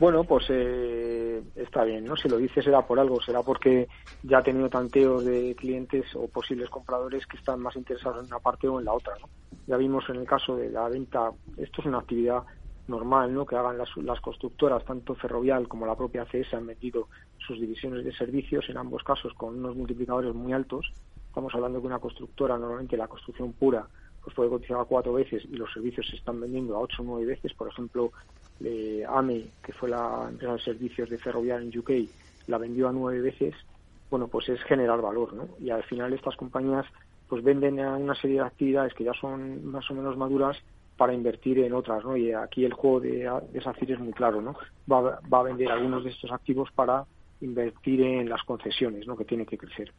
Bueno, 0.03 0.25
pues 0.25 0.43
eh, 0.49 1.41
está 1.55 1.85
bien, 1.85 2.03
¿no? 2.03 2.17
Si 2.17 2.27
lo 2.27 2.35
dice 2.35 2.61
será 2.61 2.85
por 2.85 2.99
algo, 2.99 3.21
será 3.21 3.41
porque 3.41 3.87
ya 4.21 4.39
ha 4.39 4.43
tenido 4.43 4.67
tanteos 4.67 5.23
de 5.23 5.55
clientes 5.55 6.13
o 6.15 6.27
posibles 6.27 6.69
compradores 6.69 7.25
que 7.25 7.37
están 7.37 7.61
más 7.61 7.77
interesados 7.77 8.19
en 8.19 8.25
una 8.25 8.39
parte 8.39 8.67
o 8.67 8.79
en 8.79 8.85
la 8.85 8.91
otra, 8.91 9.13
¿no? 9.21 9.29
Ya 9.65 9.77
vimos 9.77 10.03
en 10.09 10.17
el 10.17 10.27
caso 10.27 10.57
de 10.57 10.69
la 10.69 10.89
venta, 10.89 11.31
esto 11.55 11.79
es 11.79 11.87
una 11.87 11.99
actividad 11.99 12.43
normal, 12.87 13.33
¿no? 13.33 13.45
Que 13.45 13.55
hagan 13.55 13.77
las, 13.77 13.95
las 13.95 14.19
constructoras, 14.19 14.83
tanto 14.83 15.15
Ferrovial 15.15 15.69
como 15.69 15.85
la 15.85 15.95
propia 15.95 16.25
CS, 16.25 16.53
han 16.53 16.65
metido 16.65 17.07
sus 17.37 17.57
divisiones 17.61 18.03
de 18.03 18.11
servicios, 18.11 18.65
en 18.67 18.75
ambos 18.75 19.03
casos 19.03 19.31
con 19.35 19.57
unos 19.57 19.77
multiplicadores 19.77 20.35
muy 20.35 20.51
altos. 20.51 20.85
Estamos 21.27 21.55
hablando 21.55 21.79
de 21.79 21.87
una 21.87 21.99
constructora, 21.99 22.57
normalmente 22.57 22.97
la 22.97 23.07
construcción 23.07 23.53
pura, 23.53 23.87
pues 24.21 24.35
puede 24.35 24.49
cotizar 24.49 24.81
a 24.81 24.83
cuatro 24.83 25.13
veces 25.13 25.45
y 25.45 25.55
los 25.55 25.71
servicios 25.71 26.05
se 26.09 26.17
están 26.17 26.41
vendiendo 26.41 26.75
a 26.75 26.79
ocho 26.79 27.03
o 27.03 27.05
nueve 27.05 27.27
veces. 27.27 27.53
Por 27.53 27.69
ejemplo, 27.69 28.11
eh, 28.63 29.03
AME, 29.07 29.45
que 29.63 29.73
fue 29.73 29.89
la 29.89 30.27
empresa 30.29 30.53
de 30.53 30.61
servicios 30.61 31.09
de 31.09 31.17
Ferrovial 31.17 31.63
en 31.63 31.77
UK, 31.77 31.91
la 32.47 32.57
vendió 32.57 32.89
a 32.89 32.91
nueve 32.91 33.21
veces, 33.21 33.53
bueno, 34.09 34.27
pues 34.27 34.49
es 34.49 34.61
generar 34.63 35.01
valor, 35.01 35.33
¿no? 35.33 35.47
Y 35.59 35.69
al 35.69 35.83
final 35.83 36.13
estas 36.13 36.35
compañías 36.35 36.85
pues 37.27 37.43
venden 37.43 37.79
a 37.79 37.95
una 37.95 38.15
serie 38.15 38.41
de 38.41 38.45
actividades 38.45 38.93
que 38.93 39.03
ya 39.03 39.13
son 39.13 39.65
más 39.65 39.89
o 39.89 39.93
menos 39.93 40.17
maduras 40.17 40.57
para 40.97 41.13
invertir 41.13 41.59
en 41.59 41.73
otras, 41.73 42.03
¿no? 42.03 42.15
Y 42.15 42.31
aquí 42.31 42.65
el 42.65 42.73
juego 42.73 42.99
de, 42.99 43.29
de 43.51 43.61
SACIR 43.61 43.93
es 43.93 43.99
muy 43.99 44.13
claro, 44.13 44.41
¿no? 44.41 44.55
Va, 44.91 45.19
va 45.33 45.39
a 45.39 45.43
vender 45.43 45.71
algunos 45.71 46.03
de 46.03 46.11
estos 46.11 46.31
activos 46.31 46.69
para 46.75 47.05
invertir 47.43 48.01
en 48.01 48.29
las 48.29 48.41
concesiones, 48.43 49.05
¿no? 49.05 49.15
que 49.15 49.25
tiene 49.25 49.45
que 49.45 49.57
crecer. 49.57 49.91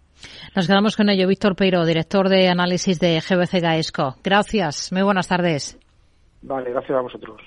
Nos 0.57 0.67
quedamos 0.67 0.97
con 0.97 1.09
ello. 1.09 1.29
Víctor 1.29 1.55
Peiro, 1.55 1.85
director 1.85 2.29
de 2.29 2.49
análisis 2.49 2.99
de 2.99 3.21
GBC 3.21 3.61
Gaesco. 3.61 4.17
Gracias. 4.23 4.93
Muy 4.93 5.03
buenas 5.03 5.29
tardes. 5.29 5.79
Vale, 6.43 6.71
gracias 6.71 6.99
a 6.99 7.03
vosotros. 7.03 7.41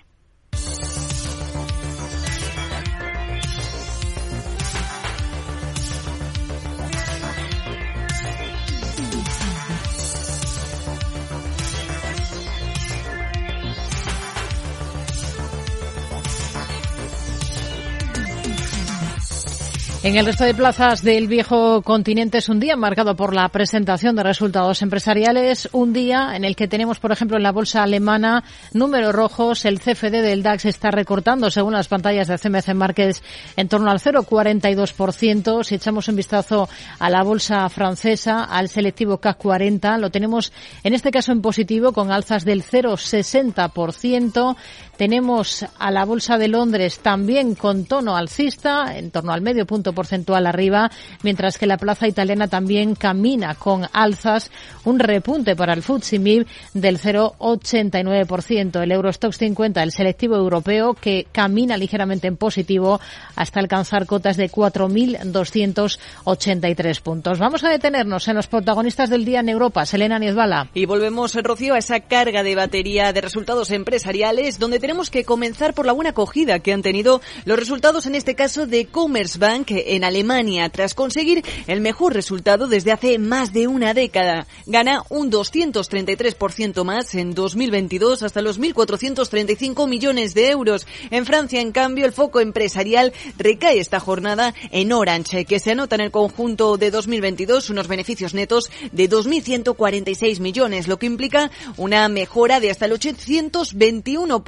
En 20.08 20.16
el 20.16 20.26
resto 20.26 20.46
de 20.46 20.54
plazas 20.54 21.04
del 21.04 21.28
viejo 21.28 21.82
continente 21.82 22.38
es 22.38 22.48
un 22.48 22.62
día 22.62 22.78
marcado 22.78 23.18
por 23.18 23.36
la 23.36 23.50
presentación 23.50 24.16
de 24.16 24.24
resultados 24.24 24.82
empresariales, 24.82 25.68
un 25.74 25.92
día 25.92 26.34
en 26.34 26.46
el 26.46 26.56
que 26.56 26.70
tenemos, 26.70 26.98
por 26.98 27.12
ejemplo, 27.12 27.36
en 27.36 27.44
la 27.44 27.52
bolsa 27.52 27.84
alemana 27.84 28.46
números 28.72 29.14
rojos, 29.14 29.66
el 29.66 29.82
CFD 29.82 30.22
del 30.22 30.44
DAX 30.44 30.64
está 30.64 30.92
recortando, 30.92 31.52
según 31.52 31.74
las 31.74 31.90
pantallas 31.90 32.30
de 32.30 32.38
CMC 32.38 32.74
Markets, 32.74 33.22
en 33.58 33.68
torno 33.68 33.92
al 33.92 34.00
0,42%. 34.00 35.66
Si 35.66 35.76
echamos 35.76 36.08
un 36.08 36.16
vistazo 36.16 36.70
a 37.00 37.10
la 37.10 37.22
bolsa 37.24 37.68
francesa, 37.68 38.46
al 38.46 38.70
selectivo 38.70 39.18
CAC 39.18 39.38
40, 39.38 39.98
lo 39.98 40.10
tenemos 40.10 40.54
en 40.86 40.94
este 40.94 41.12
caso 41.12 41.34
en 41.34 41.42
positivo, 41.42 41.92
con 41.92 42.14
alzas 42.14 42.46
del 42.46 42.64
0,60%. 42.64 44.56
Tenemos 44.98 45.66
a 45.78 45.92
la 45.92 46.06
bolsa 46.06 46.40
de 46.40 46.48
Londres 46.48 46.98
también 47.00 47.54
con 47.54 47.86
tono 47.86 48.18
alcista, 48.18 48.98
en 48.98 49.12
torno 49.12 49.32
al 49.32 49.42
medio 49.42 49.68
punto 49.68 49.94
porcentual 49.94 50.48
arriba, 50.48 50.90
mientras 51.22 51.60
que 51.60 51.68
la 51.68 51.78
plaza 51.78 52.08
italiana 52.08 52.48
también 52.48 52.96
camina 52.96 53.54
con 53.54 53.86
alzas, 53.94 54.50
un 54.86 54.98
repunte 54.98 55.56
para 55.56 55.74
el 55.74 55.84
FTSE 55.84 56.18
MIB 56.18 56.48
del 56.74 57.00
0,89%. 57.00 58.82
El 58.82 58.92
Eurostox 58.92 59.38
50, 59.38 59.84
el 59.84 59.92
selectivo 59.92 60.36
europeo, 60.36 60.96
que 60.96 61.28
camina 61.32 61.78
ligeramente 61.78 62.26
en 62.28 62.38
positivo 62.38 63.00
hasta 63.36 63.60
alcanzar 63.60 64.08
cotas 64.08 64.36
de 64.36 64.50
4.283 64.50 67.02
puntos. 67.02 67.38
Vamos 67.38 67.64
a 67.64 67.70
detenernos 67.70 68.28
en 68.28 68.36
los 68.36 68.48
protagonistas 68.48 69.12
del 69.12 69.26
día 69.26 69.42
en 69.42 69.50
Europa. 69.50 69.86
Selena 69.86 70.18
Niezbala. 70.18 70.72
Y 70.74 70.86
volvemos, 70.86 71.36
Rocío, 71.36 71.76
a 71.76 71.78
esa 71.78 72.00
carga 72.00 72.42
de 72.42 72.56
batería 72.56 73.14
de 73.14 73.22
resultados 73.22 73.70
empresariales, 73.70 74.58
donde 74.58 74.87
tenemos 74.88 75.10
que 75.10 75.26
comenzar 75.26 75.74
por 75.74 75.86
la 75.86 75.92
buena 75.92 76.12
acogida 76.12 76.60
que 76.60 76.72
han 76.72 76.82
tenido 76.82 77.22
los 77.44 77.60
resultados, 77.60 78.06
en 78.06 78.16
este 78.16 78.36
caso, 78.36 78.66
de 78.66 78.86
Commerce 78.86 79.38
Bank 79.38 79.68
crece 79.68 79.96
en 79.96 80.04
Alemania 80.04 80.70
tras 80.70 80.94
conseguir 80.94 81.44
el 81.68 81.82
mejor 81.82 82.14
resultado 82.14 82.68
desde 82.68 82.94
hace 82.94 83.20
más 83.20 83.52
de 83.52 83.68
una 83.68 83.94
década. 83.94 84.48
Gana 84.66 85.04
un 85.10 85.30
233% 85.30 86.86
más 86.86 87.16
en 87.16 87.34
2022 87.34 88.24
hasta 88.24 88.42
los 88.42 88.62
1.435 88.62 89.90
millones 89.90 90.34
de 90.34 90.52
euros. 90.52 90.88
En 91.12 91.26
Francia, 91.26 91.60
en 91.60 91.74
cambio, 91.74 92.06
el 92.06 92.14
foco 92.14 92.40
empresarial 92.40 93.12
recae 93.38 93.80
esta 93.80 94.00
jornada 94.00 94.54
en 94.72 94.94
Orange, 94.94 95.44
que 95.44 95.60
se 95.60 95.72
anota 95.72 95.96
en 95.96 96.02
el 96.02 96.12
conjunto 96.12 96.78
de 96.78 96.92
2022 96.92 97.70
unos 97.70 97.90
beneficios 97.90 98.34
netos 98.34 98.72
de 98.94 99.10
2.146 99.10 100.40
millones, 100.40 100.88
lo 100.88 100.98
que 100.98 101.08
implica 101.08 101.52
una 101.76 102.08
mejora 102.08 102.62
de 102.62 102.72
hasta 102.72 102.86
el 102.86 102.94
821% 102.94 104.44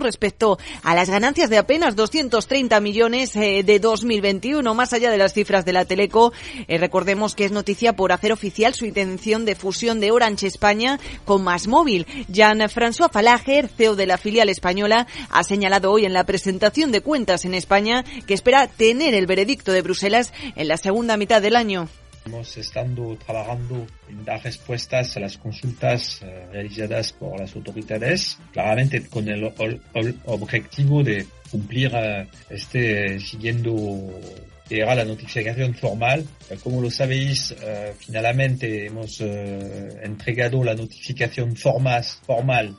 respecto 0.00 0.58
a 0.82 0.94
las 0.94 1.10
ganancias 1.10 1.50
de 1.50 1.58
apenas 1.58 1.94
230 1.94 2.80
millones 2.80 3.36
eh, 3.36 3.62
de 3.62 3.78
2021, 3.78 4.74
más 4.74 4.94
allá 4.94 5.10
de 5.10 5.18
las 5.18 5.34
cifras 5.34 5.64
de 5.66 5.74
la 5.74 5.84
Teleco. 5.84 6.32
Eh, 6.68 6.78
recordemos 6.78 7.34
que 7.34 7.44
es 7.44 7.52
noticia 7.52 7.92
por 7.92 8.12
hacer 8.12 8.32
oficial 8.32 8.74
su 8.74 8.86
intención 8.86 9.44
de 9.44 9.54
fusión 9.54 10.00
de 10.00 10.10
Orange 10.10 10.46
España 10.46 10.98
con 11.26 11.44
Móvil. 11.66 12.06
Jean-François 12.28 13.10
Falager, 13.12 13.68
CEO 13.68 13.94
de 13.94 14.06
la 14.06 14.16
filial 14.16 14.48
española, 14.48 15.06
ha 15.30 15.44
señalado 15.44 15.92
hoy 15.92 16.06
en 16.06 16.14
la 16.14 16.24
presentación 16.24 16.90
de 16.90 17.02
cuentas 17.02 17.44
en 17.44 17.54
España 17.54 18.04
que 18.26 18.34
espera 18.34 18.68
tener 18.68 19.12
el 19.12 19.26
veredicto 19.26 19.72
de 19.72 19.82
Bruselas 19.82 20.32
en 20.56 20.68
la 20.68 20.78
segunda 20.78 21.16
mitad 21.18 21.42
del 21.42 21.56
año. 21.56 21.88
Hemos 22.28 22.58
trabajando 23.24 23.86
en 24.06 24.22
dar 24.22 24.42
respuestas 24.44 25.16
a 25.16 25.20
las 25.20 25.38
consultas 25.38 26.20
eh, 26.22 26.46
realizadas 26.52 27.14
por 27.14 27.40
las 27.40 27.56
autoridades, 27.56 28.38
claramente 28.52 29.06
con 29.06 29.26
el 29.28 29.50
objetivo 30.26 31.02
de 31.02 31.26
cumplir 31.50 31.90
eh, 31.94 32.26
este 32.50 33.18
siguiendo 33.18 34.10
era 34.68 34.94
la 34.94 35.06
notificación 35.06 35.74
formal. 35.74 36.22
Como 36.62 36.80
lo 36.80 36.90
sabéis, 36.90 37.52
uh, 37.52 37.94
finalmente 37.98 38.86
hemos 38.86 39.20
uh, 39.20 39.24
entregado 40.02 40.64
la 40.64 40.74
notificación 40.74 41.56
formal, 41.56 42.04
formal 42.26 42.76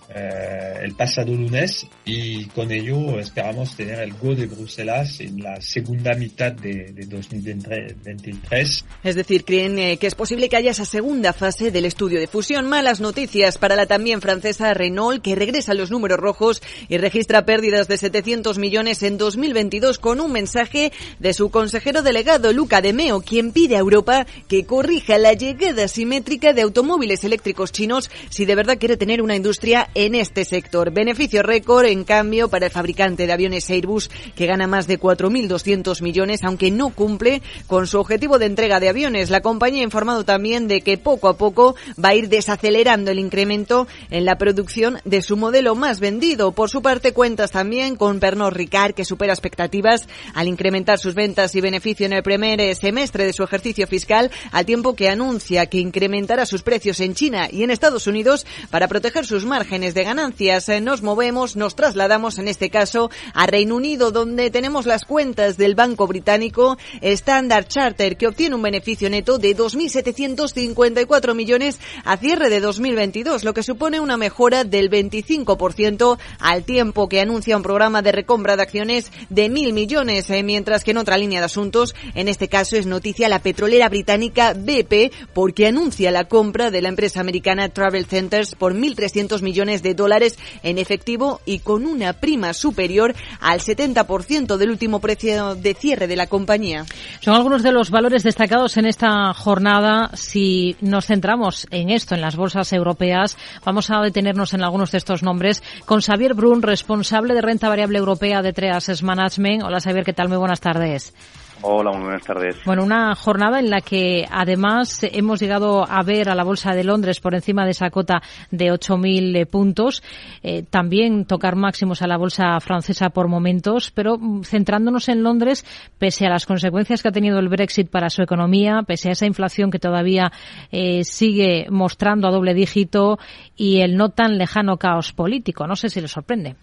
el 0.82 0.95
pasado 0.95 1.34
lunes 1.34 1.86
y 2.05 2.45
con 2.45 2.72
ello 2.72 3.20
esperamos 3.20 3.76
tener 3.76 3.99
el 3.99 4.13
go 4.13 4.36
de 4.36 4.47
Bruselas 4.47 5.20
en 5.20 5.41
la 5.41 5.59
segunda 5.61 6.13
mitad 6.13 6.51
de, 6.51 6.91
de 6.93 7.05
2023. 7.05 8.86
Es 9.03 9.15
decir, 9.15 9.45
creen 9.45 9.80
eh, 9.80 9.97
que 9.97 10.07
es 10.07 10.15
posible 10.15 10.49
que 10.49 10.57
haya 10.57 10.72
esa 10.72 10.86
segunda 10.86 11.34
fase 11.34 11.72
del 11.72 11.86
estudio 11.86 12.20
de 12.20 12.28
fusión. 12.28 12.67
Malas 12.67 12.99
noticias 12.99 13.57
para 13.57 13.76
la 13.76 13.86
también 13.86 14.22
francesa 14.22 14.74
Renault, 14.74 15.22
que 15.22 15.36
regresa 15.36 15.72
a 15.72 15.76
los 15.76 15.91
números 15.91 16.20
rojos 16.20 16.61
y 16.88 16.97
registra 16.97 17.45
pérdidas 17.45 17.88
de 17.88 17.97
700 17.97 18.57
millones 18.57 19.03
en 19.03 19.17
2022 19.17 19.99
con 19.99 20.20
un 20.20 20.32
mensaje 20.32 20.91
de 21.20 21.34
su 21.34 21.49
consejero 21.49 22.01
delegado 22.01 22.53
Luca 22.53 22.82
De 22.82 22.93
Meo, 22.93 23.22
quien 23.22 23.51
pide 23.60 23.76
a 23.76 23.80
Europa 23.80 24.26
que 24.47 24.66
corrija 24.66 25.18
la 25.18 25.34
llegada 25.34 25.89
simétrica 25.89 26.53
de 26.53 26.62
automóviles 26.62 27.26
eléctricos 27.26 27.74
chinos 27.74 28.10
si 28.30 28.45
de 28.45 28.55
verdad 28.55 28.78
quiere 28.80 28.95
tener 28.95 29.22
una 29.22 29.36
industria 29.36 29.89
en 29.95 30.16
este 30.16 30.45
sector. 30.45 30.93
Beneficio 30.93 31.43
récord, 31.43 31.86
en 31.88 32.05
cambio, 32.05 32.47
para 32.47 32.68
el 32.68 32.72
fabricante 32.72 33.28
de 33.28 33.34
aviones 33.34 33.70
Airbus, 33.70 34.10
que 34.34 34.45
gana 34.45 34.66
más 34.66 34.88
de 34.88 34.97
4.200 34.97 36.01
millones, 36.01 36.45
aunque 36.45 36.72
no 36.72 36.91
cumple 36.91 37.41
con 37.68 37.86
su 37.86 37.99
objetivo 37.99 38.39
de 38.39 38.45
entrega 38.45 38.80
de 38.80 38.88
aviones. 38.88 39.30
La 39.30 39.41
compañía 39.41 39.82
ha 39.82 39.84
informado 39.84 40.24
también 40.24 40.70
de 40.70 40.80
que 40.80 40.97
poco 40.97 41.28
a 41.28 41.36
poco 41.36 41.76
va 42.01 42.10
a 42.10 42.16
ir 42.16 42.30
desacelerando 42.30 43.12
el 43.12 43.20
incremento 43.20 43.89
en 44.10 44.24
la 44.24 44.38
producción 44.38 44.99
de 45.03 45.22
su 45.22 45.36
modelo 45.36 45.76
más 45.76 45.99
vendido. 45.99 46.53
Por 46.53 46.70
su 46.70 46.82
parte, 46.82 47.12
cuentas 47.12 47.51
también 47.51 47.97
con 47.97 48.22
Pernod 48.22 48.53
Ricard, 48.53 48.93
que 48.93 49.03
supera 49.03 49.34
expectativas 49.34 50.07
al 50.34 50.47
incrementar 50.47 50.97
sus 50.97 51.14
ventas 51.14 51.53
y 51.55 51.60
beneficio 51.60 52.05
en 52.05 52.14
el 52.14 52.24
primer 52.24 52.74
semestre 52.74 53.26
de 53.26 53.34
su 53.34 53.49
ejercicio 53.50 53.88
fiscal, 53.88 54.32
al 54.52 54.66
tiempo 54.66 54.95
que 54.95 55.10
anuncia 55.10 55.66
que 55.66 55.80
incrementará 55.80 56.45
sus 56.45 56.62
precios 56.62 57.00
en 57.00 57.16
China 57.16 57.50
y 57.52 57.64
en 57.64 57.72
Estados 57.72 58.08
Unidos 58.08 58.45
para 58.70 58.88
proteger 58.88 59.26
sus 59.26 59.45
márgenes 59.45 59.93
de 59.93 60.04
ganancias. 60.04 60.70
Eh, 60.70 60.82
nos 60.82 61.02
movemos, 61.02 61.56
nos 61.56 61.76
trasladamos 61.76 62.38
en 62.38 62.47
este 62.47 62.70
caso 62.70 63.10
a 63.34 63.47
Reino 63.47 63.76
Unido, 63.76 64.12
donde 64.12 64.52
tenemos 64.52 64.86
las 64.86 65.06
cuentas 65.06 65.58
del 65.58 65.76
banco 65.76 66.08
británico 66.08 66.78
Standard 67.02 67.68
Charter, 67.68 68.18
que 68.18 68.28
obtiene 68.28 68.56
un 68.56 68.62
beneficio 68.62 69.10
neto 69.10 69.38
de 69.39 69.58
2.754 69.58 71.34
millones 71.34 71.80
a 72.06 72.18
cierre 72.18 72.50
de 72.50 72.60
2022, 72.60 73.43
lo 73.43 73.54
que 73.54 73.64
supone 73.64 74.00
una 74.00 74.18
mejora 74.18 74.64
del 74.64 74.89
25% 74.89 76.18
al 76.39 76.64
tiempo 76.64 77.10
que 77.10 77.22
anuncia 77.22 77.58
un 77.58 77.64
programa 77.64 78.02
de 78.02 78.12
recompra 78.12 78.56
de 78.56 78.64
acciones 78.64 79.12
de 79.30 79.50
mil 79.50 79.74
millones, 79.74 80.30
eh, 80.30 80.43
mientras 80.43 80.84
que 80.84 80.91
en 80.91 80.97
otra 80.97 81.18
línea 81.18 81.39
de 81.39 81.45
asuntos 81.45 81.95
en 82.14 82.28
este 82.28 82.47
caso 82.47 82.76
es 82.76 82.86
noticia 82.86 83.30
la 83.30 83.39
petrolera 83.40 83.90
británica 83.90 84.54
BP 84.54 85.14
porque 85.34 85.68
anuncia 85.68 86.12
la 86.12 86.26
compra 86.26 86.72
de 86.72 86.82
la 86.82 86.90
empresa 86.90 87.20
americana 87.20 87.70
Travel 87.70 88.06
Centers 88.06 88.56
por 88.56 88.74
1.300 88.74 89.42
millones 89.42 89.84
de 89.84 89.94
dólares 89.94 90.38
en 90.64 90.78
efectivo 90.78 91.42
y 91.46 91.60
con 91.60 91.86
una 91.86 92.14
prima 92.14 92.54
superior 92.54 93.16
al 93.40 93.60
70% 93.60 94.58
del 94.58 94.70
último 94.72 95.00
precio 95.00 95.56
de 95.56 95.74
cierre 95.74 96.08
de 96.08 96.16
la 96.16 96.28
compañía. 96.28 96.86
Son 97.22 97.36
algunos 97.36 97.64
de 97.64 97.72
los 97.72 97.90
valores 97.90 98.24
destacados 98.24 98.78
en 98.78 98.86
esta 98.86 99.34
jornada. 99.34 100.12
Si 100.14 100.76
nos 100.82 101.06
centramos 101.06 101.68
en 101.72 101.90
esto, 101.90 102.16
en 102.16 102.22
las 102.22 102.36
bolsas 102.36 102.72
europeas, 102.74 103.38
vamos 103.66 103.90
a 103.90 104.02
detenernos 104.02 104.54
en 104.54 104.64
algunos 104.64 104.92
de 104.92 104.98
estos 104.98 105.24
nombres 105.24 105.64
con 105.86 106.02
Xavier 106.02 106.34
Brun, 106.34 106.62
responsable 106.62 107.34
de 107.34 107.42
renta 107.42 107.70
variable 107.70 108.00
europea 108.00 108.42
de 108.42 108.54
Treas 108.54 109.04
Management. 109.04 109.64
Hola 109.64 109.80
Xavier, 109.80 110.06
¿qué 110.06 110.14
tal? 110.14 110.30
Muy 110.30 110.38
buenas 110.38 110.60
tardes. 110.60 111.14
Hola, 111.62 111.91
muy 111.91 112.03
buenas 112.03 112.24
tardes. 112.24 112.64
Bueno, 112.66 112.84
una 112.84 113.14
jornada 113.16 113.60
en 113.60 113.70
la 113.70 113.82
que 113.82 114.26
además 114.32 115.01
hemos 115.03 115.41
llegado 115.41 115.86
a 115.86 116.01
ver 116.03 116.30
a 116.30 116.36
la 116.36 116.45
Bolsa 116.45 116.74
de 116.74 116.86
Londres 116.86 117.20
por 117.20 117.36
encima 117.36 117.66
de 117.66 117.72
esa 117.72 117.89
cota 117.89 118.22
de 118.49 118.72
8.000 118.72 119.36
eh, 119.36 119.45
puntos, 119.45 120.01
eh, 120.41 120.64
también 120.64 121.26
tocar 121.26 121.57
máximos 121.57 122.01
a 122.01 122.07
la 122.07 122.18
Bolsa 122.18 122.57
francesa 122.62 123.10
por 123.10 123.28
momentos, 123.28 123.91
pero 123.91 124.18
mm, 124.18 124.43
centrándonos 124.43 125.10
en 125.10 125.22
Londres, 125.22 125.66
pese 125.97 126.26
a 126.26 126.30
las 126.30 126.45
consecuencias 126.45 127.01
que 127.01 127.10
ha 127.10 127.12
tenido 127.12 127.39
el 127.39 127.49
Brexit 127.49 127.89
para 127.89 128.10
su 128.10 128.22
economía, 128.22 128.82
pese 128.88 129.10
a 129.10 129.12
esa 129.12 129.26
inflación 129.26 129.70
que 129.70 129.80
todavía 129.80 130.32
eh, 130.72 131.03
sigue 131.03 131.68
mostrando 131.70 132.30
a 132.30 132.32
doble 132.32 132.53
dígito 132.53 133.20
y 133.57 133.82
el 133.82 133.97
no 133.97 134.10
tan 134.10 134.38
lejano 134.38 134.78
caos 134.78 135.12
político. 135.12 135.68
No 135.68 135.76
sé 135.76 135.89
si 135.89 135.99
le 135.99 136.07
sorprende. 136.07 136.55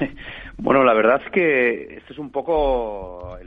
Bueno, 0.62 0.84
la 0.84 0.92
verdad 0.92 1.22
es 1.24 1.32
que 1.32 1.96
esto 1.96 2.12
es 2.12 2.18
un 2.18 2.30
poco 2.30 3.38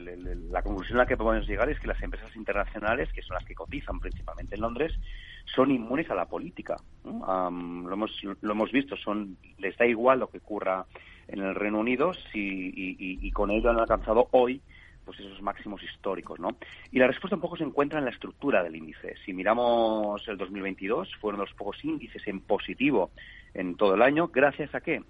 la 0.49 0.63
conclusión 0.63 0.97
a 0.97 1.03
la 1.03 1.07
que 1.07 1.15
podemos 1.15 1.47
llegar 1.47 1.69
es 1.69 1.79
que 1.79 1.87
las 1.87 2.01
empresas 2.01 2.35
internacionales, 2.35 3.11
que 3.13 3.21
son 3.21 3.35
las 3.35 3.45
que 3.45 3.53
cotizan 3.53 3.99
principalmente 3.99 4.55
en 4.55 4.61
Londres, 4.61 4.93
son 5.45 5.69
inmunes 5.69 6.09
a 6.09 6.15
la 6.15 6.25
política. 6.25 6.75
lo, 7.03 7.93
hemos, 7.93 8.11
lo 8.41 8.51
hemos 8.51 8.71
visto, 8.71 8.95
son 8.97 9.37
les 9.59 9.77
da 9.77 9.85
igual 9.85 10.19
lo 10.19 10.27
que 10.27 10.39
ocurra 10.39 10.85
en 11.27 11.41
el 11.41 11.53
Reino 11.53 11.79
Unido 11.79 12.13
si, 12.31 12.73
y, 12.75 13.31
con 13.31 13.51
ello 13.51 13.69
han 13.69 13.79
alcanzado 13.79 14.27
hoy 14.31 14.61
pues 15.05 15.19
esos 15.19 15.41
máximos 15.41 15.83
históricos, 15.83 16.39
¿no? 16.39 16.55
Y 16.91 16.97
la 16.97 17.07
respuesta 17.07 17.35
un 17.35 17.41
poco 17.41 17.57
se 17.57 17.63
encuentra 17.65 17.99
en 17.99 18.05
la 18.05 18.11
estructura 18.11 18.63
del 18.63 18.75
índice. 18.75 19.15
Si 19.25 19.33
miramos 19.33 20.25
el 20.29 20.37
2022, 20.37 21.09
fueron 21.19 21.41
los 21.41 21.53
pocos 21.53 21.83
índices 21.83 22.25
en 22.25 22.39
positivo 22.39 23.11
en 23.53 23.75
todo 23.75 23.95
el 23.95 24.01
año, 24.01 24.29
gracias 24.29 24.73
a 24.73 24.81
qué? 24.81 25.03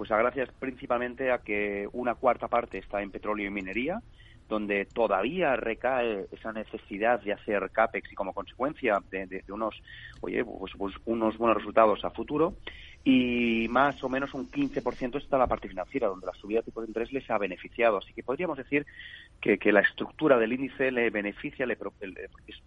Pues 0.00 0.10
a 0.12 0.16
gracias 0.16 0.48
principalmente 0.58 1.30
a 1.30 1.40
que 1.40 1.86
una 1.92 2.14
cuarta 2.14 2.48
parte 2.48 2.78
está 2.78 3.02
en 3.02 3.10
petróleo 3.10 3.46
y 3.46 3.50
minería, 3.50 4.00
donde 4.48 4.86
todavía 4.86 5.56
recae 5.56 6.24
esa 6.32 6.54
necesidad 6.54 7.20
de 7.20 7.34
hacer 7.34 7.70
capex 7.70 8.10
y 8.10 8.14
como 8.14 8.32
consecuencia 8.32 8.98
de, 9.10 9.44
unos, 9.50 9.74
oye, 10.22 10.42
pues, 10.42 10.72
pues, 10.78 10.94
unos 11.04 11.36
buenos 11.36 11.58
resultados 11.58 12.02
a 12.06 12.10
futuro 12.12 12.54
y 13.04 13.66
más 13.68 14.02
o 14.02 14.08
menos 14.08 14.32
un 14.32 14.50
15% 14.50 15.18
está 15.18 15.36
la 15.36 15.46
parte 15.46 15.68
financiera, 15.68 16.08
donde 16.08 16.28
la 16.28 16.32
subida 16.32 16.60
de 16.60 16.64
tipo 16.64 16.80
de 16.80 16.86
interés 16.86 17.12
les 17.12 17.30
ha 17.30 17.36
beneficiado. 17.36 17.98
Así 17.98 18.14
que 18.14 18.22
podríamos 18.22 18.56
decir 18.56 18.86
que, 19.38 19.58
la 19.70 19.80
estructura 19.80 20.38
del 20.38 20.54
índice 20.54 20.90
le 20.90 21.10
beneficia, 21.10 21.66
le, 21.66 21.76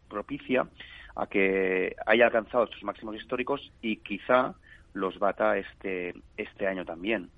propicia 0.07 0.67
a 1.15 1.25
que 1.25 1.95
haya 2.05 2.25
alcanzado 2.27 2.65
estos 2.65 2.83
máximos 2.83 3.15
históricos 3.15 3.73
y 3.81 3.97
quizá 3.97 4.53
los 4.93 5.17
bata 5.19 5.57
este, 5.57 6.13
este 6.37 6.67
año 6.67 6.85
también. 6.85 7.29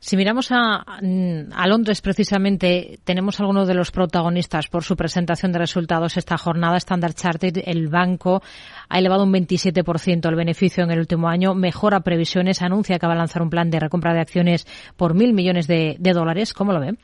Si 0.00 0.16
miramos 0.16 0.52
a, 0.52 0.84
a, 0.84 1.66
Londres 1.66 2.02
precisamente, 2.02 2.98
tenemos 3.04 3.40
algunos 3.40 3.66
de 3.66 3.74
los 3.74 3.90
protagonistas 3.90 4.68
por 4.68 4.82
su 4.82 4.96
presentación 4.96 5.52
de 5.52 5.60
resultados 5.60 6.18
esta 6.18 6.36
jornada. 6.36 6.76
Standard 6.76 7.14
Chartered, 7.14 7.62
el 7.64 7.88
banco, 7.88 8.42
ha 8.88 8.98
elevado 8.98 9.24
un 9.24 9.32
27% 9.32 10.28
el 10.28 10.34
beneficio 10.34 10.84
en 10.84 10.90
el 10.90 10.98
último 10.98 11.28
año, 11.28 11.54
mejora 11.54 12.00
previsiones, 12.00 12.60
anuncia 12.60 12.98
que 12.98 13.06
va 13.06 13.14
a 13.14 13.16
lanzar 13.16 13.40
un 13.40 13.48
plan 13.48 13.70
de 13.70 13.80
recompra 13.80 14.12
de 14.12 14.20
acciones 14.20 14.66
por 14.96 15.14
mil 15.14 15.32
millones 15.32 15.66
de, 15.66 15.96
de 15.98 16.12
dólares. 16.12 16.52
¿Cómo 16.52 16.72
lo 16.72 16.80
ven? 16.80 16.98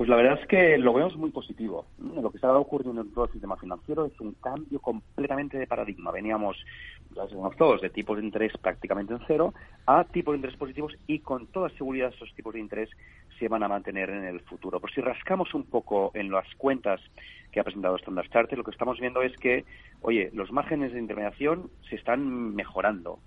Pues 0.00 0.08
la 0.08 0.16
verdad 0.16 0.38
es 0.40 0.48
que 0.48 0.78
lo 0.78 0.94
vemos 0.94 1.14
muy 1.18 1.28
positivo. 1.30 1.84
Lo 1.98 2.30
que 2.30 2.38
está 2.38 2.56
ocurriendo 2.56 3.02
en 3.02 3.12
todo 3.12 3.26
el 3.26 3.32
sistema 3.32 3.58
financiero 3.58 4.06
es 4.06 4.18
un 4.18 4.32
cambio 4.32 4.80
completamente 4.80 5.58
de 5.58 5.66
paradigma. 5.66 6.10
Veníamos, 6.10 6.56
ya 7.14 7.28
sabemos 7.28 7.54
todos, 7.58 7.82
de 7.82 7.90
tipos 7.90 8.16
de 8.16 8.24
interés 8.24 8.50
prácticamente 8.62 9.12
en 9.12 9.20
cero 9.26 9.52
a 9.84 10.04
tipos 10.04 10.32
de 10.32 10.36
interés 10.36 10.56
positivos 10.56 10.96
y 11.06 11.18
con 11.18 11.48
toda 11.48 11.68
seguridad 11.76 12.14
esos 12.14 12.32
tipos 12.34 12.54
de 12.54 12.60
interés 12.60 12.88
se 13.38 13.48
van 13.48 13.62
a 13.62 13.68
mantener 13.68 14.08
en 14.08 14.24
el 14.24 14.40
futuro. 14.40 14.80
Por 14.80 14.90
si 14.90 15.02
rascamos 15.02 15.52
un 15.52 15.64
poco 15.64 16.12
en 16.14 16.30
las 16.30 16.46
cuentas 16.54 17.02
que 17.52 17.60
ha 17.60 17.64
presentado 17.64 17.96
Standard 17.96 18.30
Chartered, 18.30 18.56
lo 18.56 18.64
que 18.64 18.70
estamos 18.70 18.98
viendo 19.00 19.20
es 19.20 19.36
que, 19.36 19.66
oye, 20.00 20.30
los 20.32 20.50
márgenes 20.50 20.94
de 20.94 20.98
intermediación 20.98 21.68
se 21.90 21.96
están 21.96 22.54
mejorando 22.54 23.18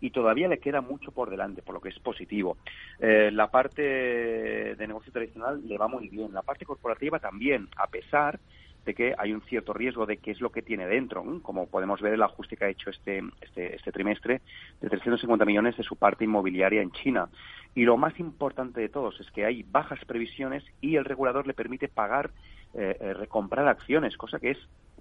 y 0.00 0.10
todavía 0.10 0.48
le 0.48 0.58
queda 0.58 0.80
mucho 0.80 1.12
por 1.12 1.30
delante, 1.30 1.62
por 1.62 1.74
lo 1.74 1.80
que 1.80 1.88
es 1.88 1.98
positivo. 1.98 2.56
Eh, 3.00 3.30
la 3.32 3.50
parte 3.50 3.82
de 3.82 4.86
negocio 4.86 5.12
tradicional 5.12 5.66
le 5.66 5.78
va 5.78 5.88
muy 5.88 6.08
bien, 6.08 6.32
la 6.32 6.42
parte 6.42 6.64
corporativa 6.64 7.18
también, 7.18 7.68
a 7.76 7.86
pesar 7.86 8.38
de 8.86 8.94
que 8.94 9.14
hay 9.18 9.32
un 9.32 9.42
cierto 9.42 9.72
riesgo 9.72 10.06
de 10.06 10.18
qué 10.18 10.30
es 10.30 10.40
lo 10.40 10.50
que 10.50 10.62
tiene 10.62 10.86
dentro, 10.86 11.24
como 11.42 11.66
podemos 11.66 12.00
ver 12.00 12.14
el 12.14 12.22
ajuste 12.22 12.56
que 12.56 12.64
ha 12.66 12.68
hecho 12.68 12.88
este, 12.88 13.20
este, 13.40 13.74
este 13.74 13.90
trimestre 13.90 14.40
de 14.80 14.88
350 14.88 15.44
millones 15.44 15.76
de 15.76 15.82
su 15.82 15.96
parte 15.96 16.24
inmobiliaria 16.24 16.80
en 16.80 16.92
China. 16.92 17.28
Y 17.74 17.84
lo 17.84 17.96
más 17.96 18.18
importante 18.20 18.80
de 18.80 18.88
todos 18.88 19.20
es 19.20 19.30
que 19.32 19.44
hay 19.44 19.64
bajas 19.64 19.98
previsiones 20.06 20.64
y 20.80 20.94
el 20.94 21.04
regulador 21.04 21.48
le 21.48 21.54
permite 21.54 21.88
pagar, 21.88 22.30
eh, 22.74 22.96
eh, 23.00 23.12
recomprar 23.12 23.66
acciones, 23.66 24.16
cosa 24.16 24.38
que 24.38 24.52
es 24.52 24.58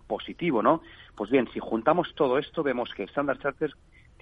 positivo, 0.07 0.63
¿no? 0.63 0.81
Pues 1.15 1.29
bien, 1.29 1.47
si 1.53 1.59
juntamos 1.59 2.13
todo 2.15 2.39
esto, 2.39 2.63
vemos 2.63 2.91
que 2.95 3.03
Standard 3.03 3.39
Chartered 3.39 3.73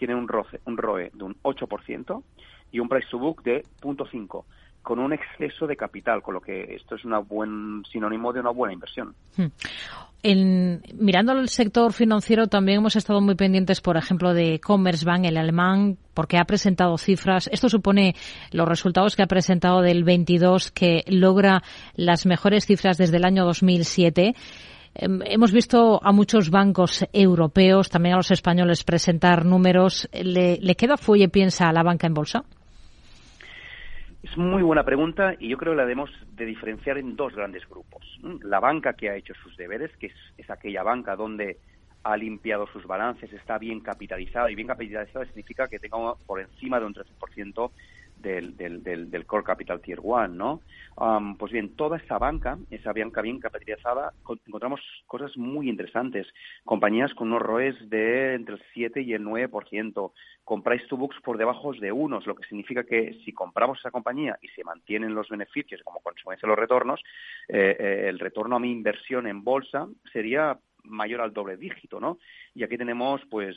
tiene 0.06 0.16
un, 0.16 0.28
un 0.66 0.78
ROE 0.78 1.12
de 1.14 1.24
un 1.24 1.36
8% 1.44 2.24
y 2.74 2.80
un 2.80 2.90
price 2.90 3.08
to 3.10 3.20
book 3.20 3.42
de 3.42 3.64
0.5 3.82 4.44
con 4.82 5.00
un 5.00 5.14
exceso 5.14 5.66
de 5.66 5.78
capital, 5.78 6.22
con 6.22 6.34
lo 6.34 6.42
que 6.42 6.76
esto 6.76 6.96
es 6.96 7.06
un 7.06 7.16
buen 7.26 7.84
sinónimo 7.90 8.34
de 8.34 8.42
una 8.42 8.50
buena 8.50 8.74
inversión. 8.74 9.16
Hmm. 9.38 9.46
En, 10.24 10.82
mirando 10.94 11.32
al 11.32 11.48
sector 11.48 11.94
financiero, 11.94 12.48
también 12.48 12.80
hemos 12.80 12.98
estado 12.98 13.22
muy 13.22 13.36
pendientes, 13.36 13.80
por 13.80 13.96
ejemplo, 13.96 14.34
de 14.34 14.60
Commerzbank, 14.60 15.24
el 15.24 15.38
alemán, 15.38 15.98
porque 16.14 16.38
ha 16.38 16.44
presentado 16.44 16.98
cifras. 16.98 17.50
Esto 17.54 17.70
supone 17.70 18.16
los 18.52 18.68
resultados 18.68 19.16
que 19.16 19.24
ha 19.24 19.28
presentado 19.28 19.82
del 19.82 20.04
22, 20.04 20.72
que 20.72 21.04
logra 21.08 21.64
las 21.96 22.26
mejores 22.26 22.66
cifras 22.66 22.98
desde 22.98 23.18
el 23.18 23.26
año 23.26 23.46
2007. 23.46 24.36
Em, 24.96 25.22
hemos 25.26 25.52
visto 25.52 26.00
a 26.04 26.12
muchos 26.12 26.50
bancos 26.50 27.06
europeos, 27.12 27.90
también 27.90 28.14
a 28.14 28.18
los 28.18 28.32
españoles, 28.32 28.84
presentar 28.84 29.46
números. 29.46 30.08
¿Le, 30.14 30.76
queda 30.76 30.98
fuelle, 30.98 31.30
piensa, 31.30 31.70
a 31.70 31.74
la 31.74 31.84
banca 31.84 32.08
en 32.08 32.14
bolsa? 32.14 32.44
Es 34.22 34.38
muy 34.38 34.62
buena 34.64 34.84
pregunta 34.84 35.34
y 35.38 35.50
yo 35.50 35.58
creo 35.58 35.74
que 35.74 35.78
la 35.78 35.84
debemos 35.84 36.10
de 36.36 36.46
diferenciar 36.46 36.98
en 36.98 37.16
dos 37.16 37.36
grandes 37.36 37.68
grupos. 37.68 38.04
La 38.44 38.60
banca 38.60 38.94
que 38.94 39.10
ha 39.10 39.16
hecho 39.16 39.34
sus 39.36 39.58
deberes, 39.58 39.92
que 39.98 40.12
es, 40.38 40.50
aquella 40.50 40.84
banca 40.84 41.16
donde 41.16 41.58
ha 42.04 42.16
limpiado 42.16 42.68
sus 42.68 42.86
balances, 42.86 43.32
está 43.34 43.58
bien 43.58 43.80
capitalizada 43.80 44.50
y 44.52 44.56
bien 44.56 44.68
capitalizada 44.68 45.26
significa 45.26 45.68
que 45.68 45.80
tenga 45.80 46.14
por 46.26 46.40
encima 46.40 46.80
de 46.80 46.86
un 46.86 46.94
13% 46.94 47.72
del, 48.24 48.56
del, 48.58 49.12
del, 49.12 49.26
Core 49.26 49.44
Capital 49.44 49.82
Tier 49.82 50.00
1, 50.02 50.30
¿no? 50.30 50.62
pues 51.38 51.52
bien, 51.52 51.76
toda 51.76 51.98
esa 51.98 52.18
banca, 52.18 52.58
esa 52.72 52.94
banca 52.94 53.22
bien 53.22 53.40
capitalizada, 53.40 54.14
encontramos 54.48 54.82
cosas 55.06 55.38
muy 55.38 55.70
interesantes. 55.70 56.26
Compañías 56.64 57.14
con 57.14 57.28
unos 57.28 57.42
ROEs 57.42 57.90
de 57.90 58.36
entre 58.36 58.56
el 58.56 58.62
7 58.74 59.02
y 59.02 59.14
el 59.14 59.24
9%, 59.24 60.12
con 60.44 60.64
price 60.64 60.86
to 60.88 60.98
books 60.98 61.20
por 61.22 61.38
debajo 61.38 61.74
de 61.74 61.92
unos, 61.92 62.26
lo 62.26 62.36
que 62.36 62.48
significa 62.48 62.84
que 62.84 63.20
si 63.26 63.34
compramos 63.34 63.80
esa 63.80 63.92
compañía 63.92 64.38
y 64.42 64.48
se 64.50 64.64
mantienen 64.64 65.14
los 65.14 65.30
beneficios 65.30 65.82
como 65.84 66.00
consecuencia 66.00 66.48
los 66.48 66.58
retornos, 66.58 67.02
eh, 67.48 67.76
eh, 67.80 68.06
el 68.08 68.20
retorno 68.20 68.56
a 68.56 68.60
mi 68.60 68.72
inversión 68.72 69.28
en 69.28 69.44
bolsa 69.44 69.88
sería 70.12 70.58
mayor 70.84 71.22
al 71.22 71.34
doble 71.34 71.58
dígito, 71.58 72.00
¿no? 72.00 72.18
Y 72.54 72.64
aquí 72.64 72.78
tenemos, 72.78 73.22
pues, 73.30 73.56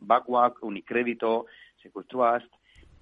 Backwalk, 0.00 0.62
Unicrédito, 0.62 1.46
Secure 1.82 2.06
Trust, 2.06 2.52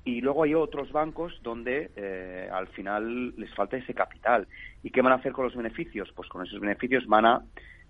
y 0.04 0.20
luego 0.20 0.42
hay 0.42 0.54
otros 0.54 0.90
bancos 0.90 1.38
donde 1.42 1.90
eh, 1.96 2.48
al 2.52 2.66
final 2.68 3.34
les 3.36 3.54
falta 3.54 3.76
ese 3.76 3.94
capital. 3.94 4.48
¿Y 4.82 4.90
qué 4.90 5.00
van 5.00 5.12
a 5.12 5.16
hacer 5.16 5.32
con 5.32 5.44
los 5.44 5.54
beneficios? 5.54 6.10
Pues 6.14 6.28
con 6.28 6.44
esos 6.44 6.60
beneficios 6.60 7.06
van 7.06 7.26
a 7.26 7.42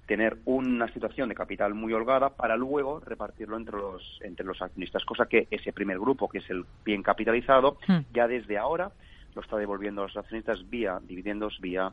tener 0.06 0.36
una 0.44 0.92
situación 0.92 1.28
de 1.28 1.34
capital 1.34 1.74
muy 1.74 1.92
holgada 1.92 2.30
para 2.30 2.56
luego 2.56 3.00
repartirlo 3.00 3.56
entre 3.56 3.76
los 3.76 4.18
entre 4.22 4.44
los 4.44 4.60
accionistas, 4.60 5.04
cosa 5.04 5.26
que 5.26 5.46
ese 5.50 5.72
primer 5.72 5.98
grupo, 5.98 6.28
que 6.28 6.38
es 6.38 6.50
el 6.50 6.64
bien 6.84 7.02
capitalizado, 7.02 7.78
hmm. 7.86 8.12
ya 8.12 8.26
desde 8.26 8.58
ahora 8.58 8.90
lo 9.34 9.40
está 9.40 9.56
devolviendo 9.56 10.02
a 10.02 10.08
los 10.08 10.16
accionistas 10.16 10.68
vía 10.68 11.00
dividendos, 11.02 11.58
vía 11.60 11.92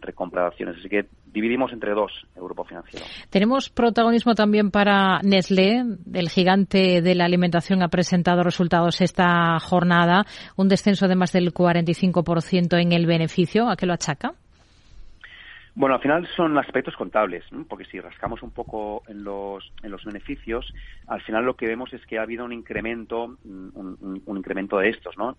a. 0.00 0.76
Así 0.78 0.88
que 0.88 1.06
dividimos 1.26 1.72
entre 1.72 1.92
dos 1.92 2.12
grupo 2.42 2.64
financiero. 2.64 3.04
Tenemos 3.30 3.70
protagonismo 3.70 4.34
también 4.34 4.70
para 4.70 5.20
Nestlé. 5.22 5.84
El 6.12 6.28
gigante 6.28 7.02
de 7.02 7.14
la 7.14 7.24
alimentación 7.24 7.82
ha 7.82 7.88
presentado 7.88 8.42
resultados 8.42 9.00
esta 9.00 9.58
jornada, 9.60 10.24
un 10.56 10.68
descenso 10.68 11.08
de 11.08 11.16
más 11.16 11.32
del 11.32 11.52
45% 11.52 12.80
en 12.80 12.92
el 12.92 13.06
beneficio. 13.06 13.68
¿A 13.68 13.76
qué 13.76 13.86
lo 13.86 13.92
achaca? 13.92 14.34
Bueno, 15.74 15.94
al 15.94 16.00
final 16.00 16.28
son 16.36 16.58
aspectos 16.58 16.96
contables, 16.96 17.44
porque 17.68 17.84
si 17.84 18.00
rascamos 18.00 18.42
un 18.42 18.50
poco 18.50 19.02
en 19.06 19.22
los, 19.22 19.72
en 19.82 19.90
los 19.92 20.04
beneficios, 20.04 20.74
al 21.06 21.20
final 21.22 21.44
lo 21.44 21.54
que 21.54 21.66
vemos 21.66 21.92
es 21.92 22.04
que 22.06 22.18
ha 22.18 22.22
habido 22.22 22.44
un 22.44 22.52
incremento, 22.52 23.36
un, 23.44 24.22
incremento 24.26 24.78
de 24.78 24.88
estos, 24.88 25.16
¿no? 25.16 25.36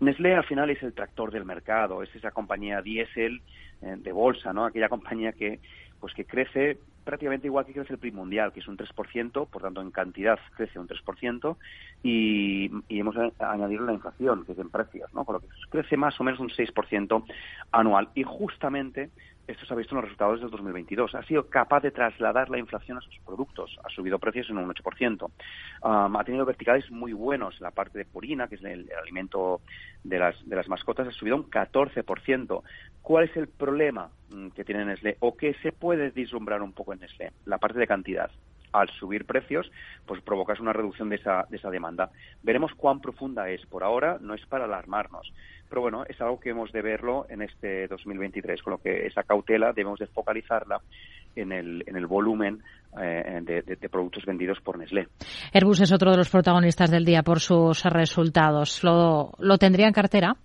Nestlé 0.00 0.34
al 0.34 0.44
final 0.44 0.70
es 0.70 0.82
el 0.82 0.92
tractor 0.92 1.32
del 1.32 1.44
mercado, 1.44 2.02
es 2.02 2.14
esa 2.14 2.30
compañía 2.30 2.82
diésel 2.82 3.42
eh, 3.82 3.96
de 3.98 4.12
bolsa, 4.12 4.52
¿no? 4.52 4.64
Aquella 4.64 4.88
compañía 4.88 5.32
que, 5.32 5.58
pues 5.98 6.14
que 6.14 6.24
crece 6.24 6.78
prácticamente 7.04 7.46
igual 7.46 7.64
que 7.64 7.72
crece 7.72 7.94
el 7.94 7.98
PIB 7.98 8.12
mundial, 8.12 8.52
que 8.52 8.60
es 8.60 8.68
un 8.68 8.76
3%, 8.76 9.48
por 9.48 9.62
tanto 9.62 9.80
en 9.80 9.90
cantidad 9.90 10.38
crece 10.54 10.78
un 10.78 10.86
3%, 10.86 11.56
y, 12.02 12.70
y 12.86 13.00
hemos 13.00 13.16
añadido 13.38 13.86
la 13.86 13.94
inflación, 13.94 14.44
que 14.44 14.52
es 14.52 14.58
en 14.58 14.68
precios, 14.68 15.12
¿no? 15.14 15.24
Por 15.24 15.36
lo 15.36 15.40
que 15.40 15.46
crece 15.70 15.96
más 15.96 16.20
o 16.20 16.24
menos 16.24 16.38
un 16.38 16.50
6% 16.50 17.24
anual. 17.72 18.10
Y 18.14 18.24
justamente 18.24 19.08
esto 19.48 19.64
se 19.64 19.72
ha 19.72 19.76
visto 19.76 19.94
en 19.94 19.96
los 19.96 20.04
resultados 20.04 20.40
del 20.40 20.50
2022. 20.50 21.14
Ha 21.14 21.22
sido 21.24 21.48
capaz 21.48 21.80
de 21.80 21.90
trasladar 21.90 22.50
la 22.50 22.58
inflación 22.58 22.98
a 22.98 23.00
sus 23.00 23.18
productos. 23.20 23.78
Ha 23.82 23.88
subido 23.88 24.18
precios 24.18 24.50
en 24.50 24.58
un 24.58 24.68
8%. 24.68 25.30
ha 25.82 26.24
tenido 26.24 26.44
verticales 26.44 26.90
muy 26.90 27.14
buenos. 27.14 27.58
La 27.60 27.70
parte 27.70 27.98
de 27.98 28.04
purina, 28.04 28.46
que 28.46 28.56
es 28.56 28.62
el, 28.62 28.90
alimento 29.02 29.62
de 30.04 30.18
las, 30.18 30.36
de 30.46 30.54
las 30.54 30.68
mascotas, 30.68 31.08
ha 31.08 31.12
subido 31.12 31.36
un 31.36 31.50
14%. 31.50 32.62
¿Cuál 33.00 33.24
es 33.24 33.36
el 33.38 33.48
problema 33.48 34.10
mm, 34.30 34.48
que 34.48 34.64
tiene 34.64 34.84
Nestlé 34.84 35.16
o 35.20 35.34
que 35.34 35.54
se 35.54 35.72
puede 35.72 36.10
vislumbrar 36.10 36.60
un 36.60 36.72
poco 36.72 36.92
en 36.92 37.00
Nestlé? 37.00 37.32
La 37.46 37.56
parte 37.56 37.78
de 37.78 37.86
cantidad 37.86 38.30
al 38.72 38.88
subir 38.90 39.24
precios, 39.24 39.70
pues 40.06 40.22
provocas 40.22 40.60
una 40.60 40.72
reducción 40.72 41.08
de 41.08 41.16
esa, 41.16 41.46
de 41.48 41.56
esa 41.56 41.70
demanda. 41.70 42.10
Veremos 42.42 42.72
cuán 42.74 43.00
profunda 43.00 43.48
es. 43.48 43.64
Por 43.66 43.84
ahora 43.84 44.18
no 44.20 44.34
es 44.34 44.44
para 44.46 44.64
alarmarnos. 44.64 45.32
Pero 45.68 45.82
bueno, 45.82 46.04
es 46.08 46.20
algo 46.20 46.40
que 46.40 46.50
hemos 46.50 46.72
de 46.72 46.82
verlo 46.82 47.26
en 47.28 47.42
este 47.42 47.86
2023, 47.88 48.62
con 48.62 48.72
lo 48.72 48.78
que 48.78 49.06
esa 49.06 49.22
cautela 49.22 49.72
debemos 49.72 49.98
de 49.98 50.06
focalizarla 50.06 50.80
en 51.36 51.52
el, 51.52 51.84
en 51.86 51.96
el 51.96 52.06
volumen 52.06 52.62
eh, 53.00 53.40
de, 53.42 53.88
productos 53.88 54.24
vendidos 54.24 54.58
por 54.62 54.78
Nestlé. 54.78 55.08
Airbus 55.52 55.80
es 55.80 55.92
otro 55.92 56.10
de 56.10 56.16
los 56.16 56.30
protagonistas 56.30 56.90
del 56.90 57.04
día 57.04 57.22
por 57.22 57.40
sus 57.40 57.84
resultados. 57.84 58.82
¿Lo, 58.82 59.32
lo 59.38 59.58
tendría 59.58 59.86
en 59.86 59.92
cartera? 59.92 60.36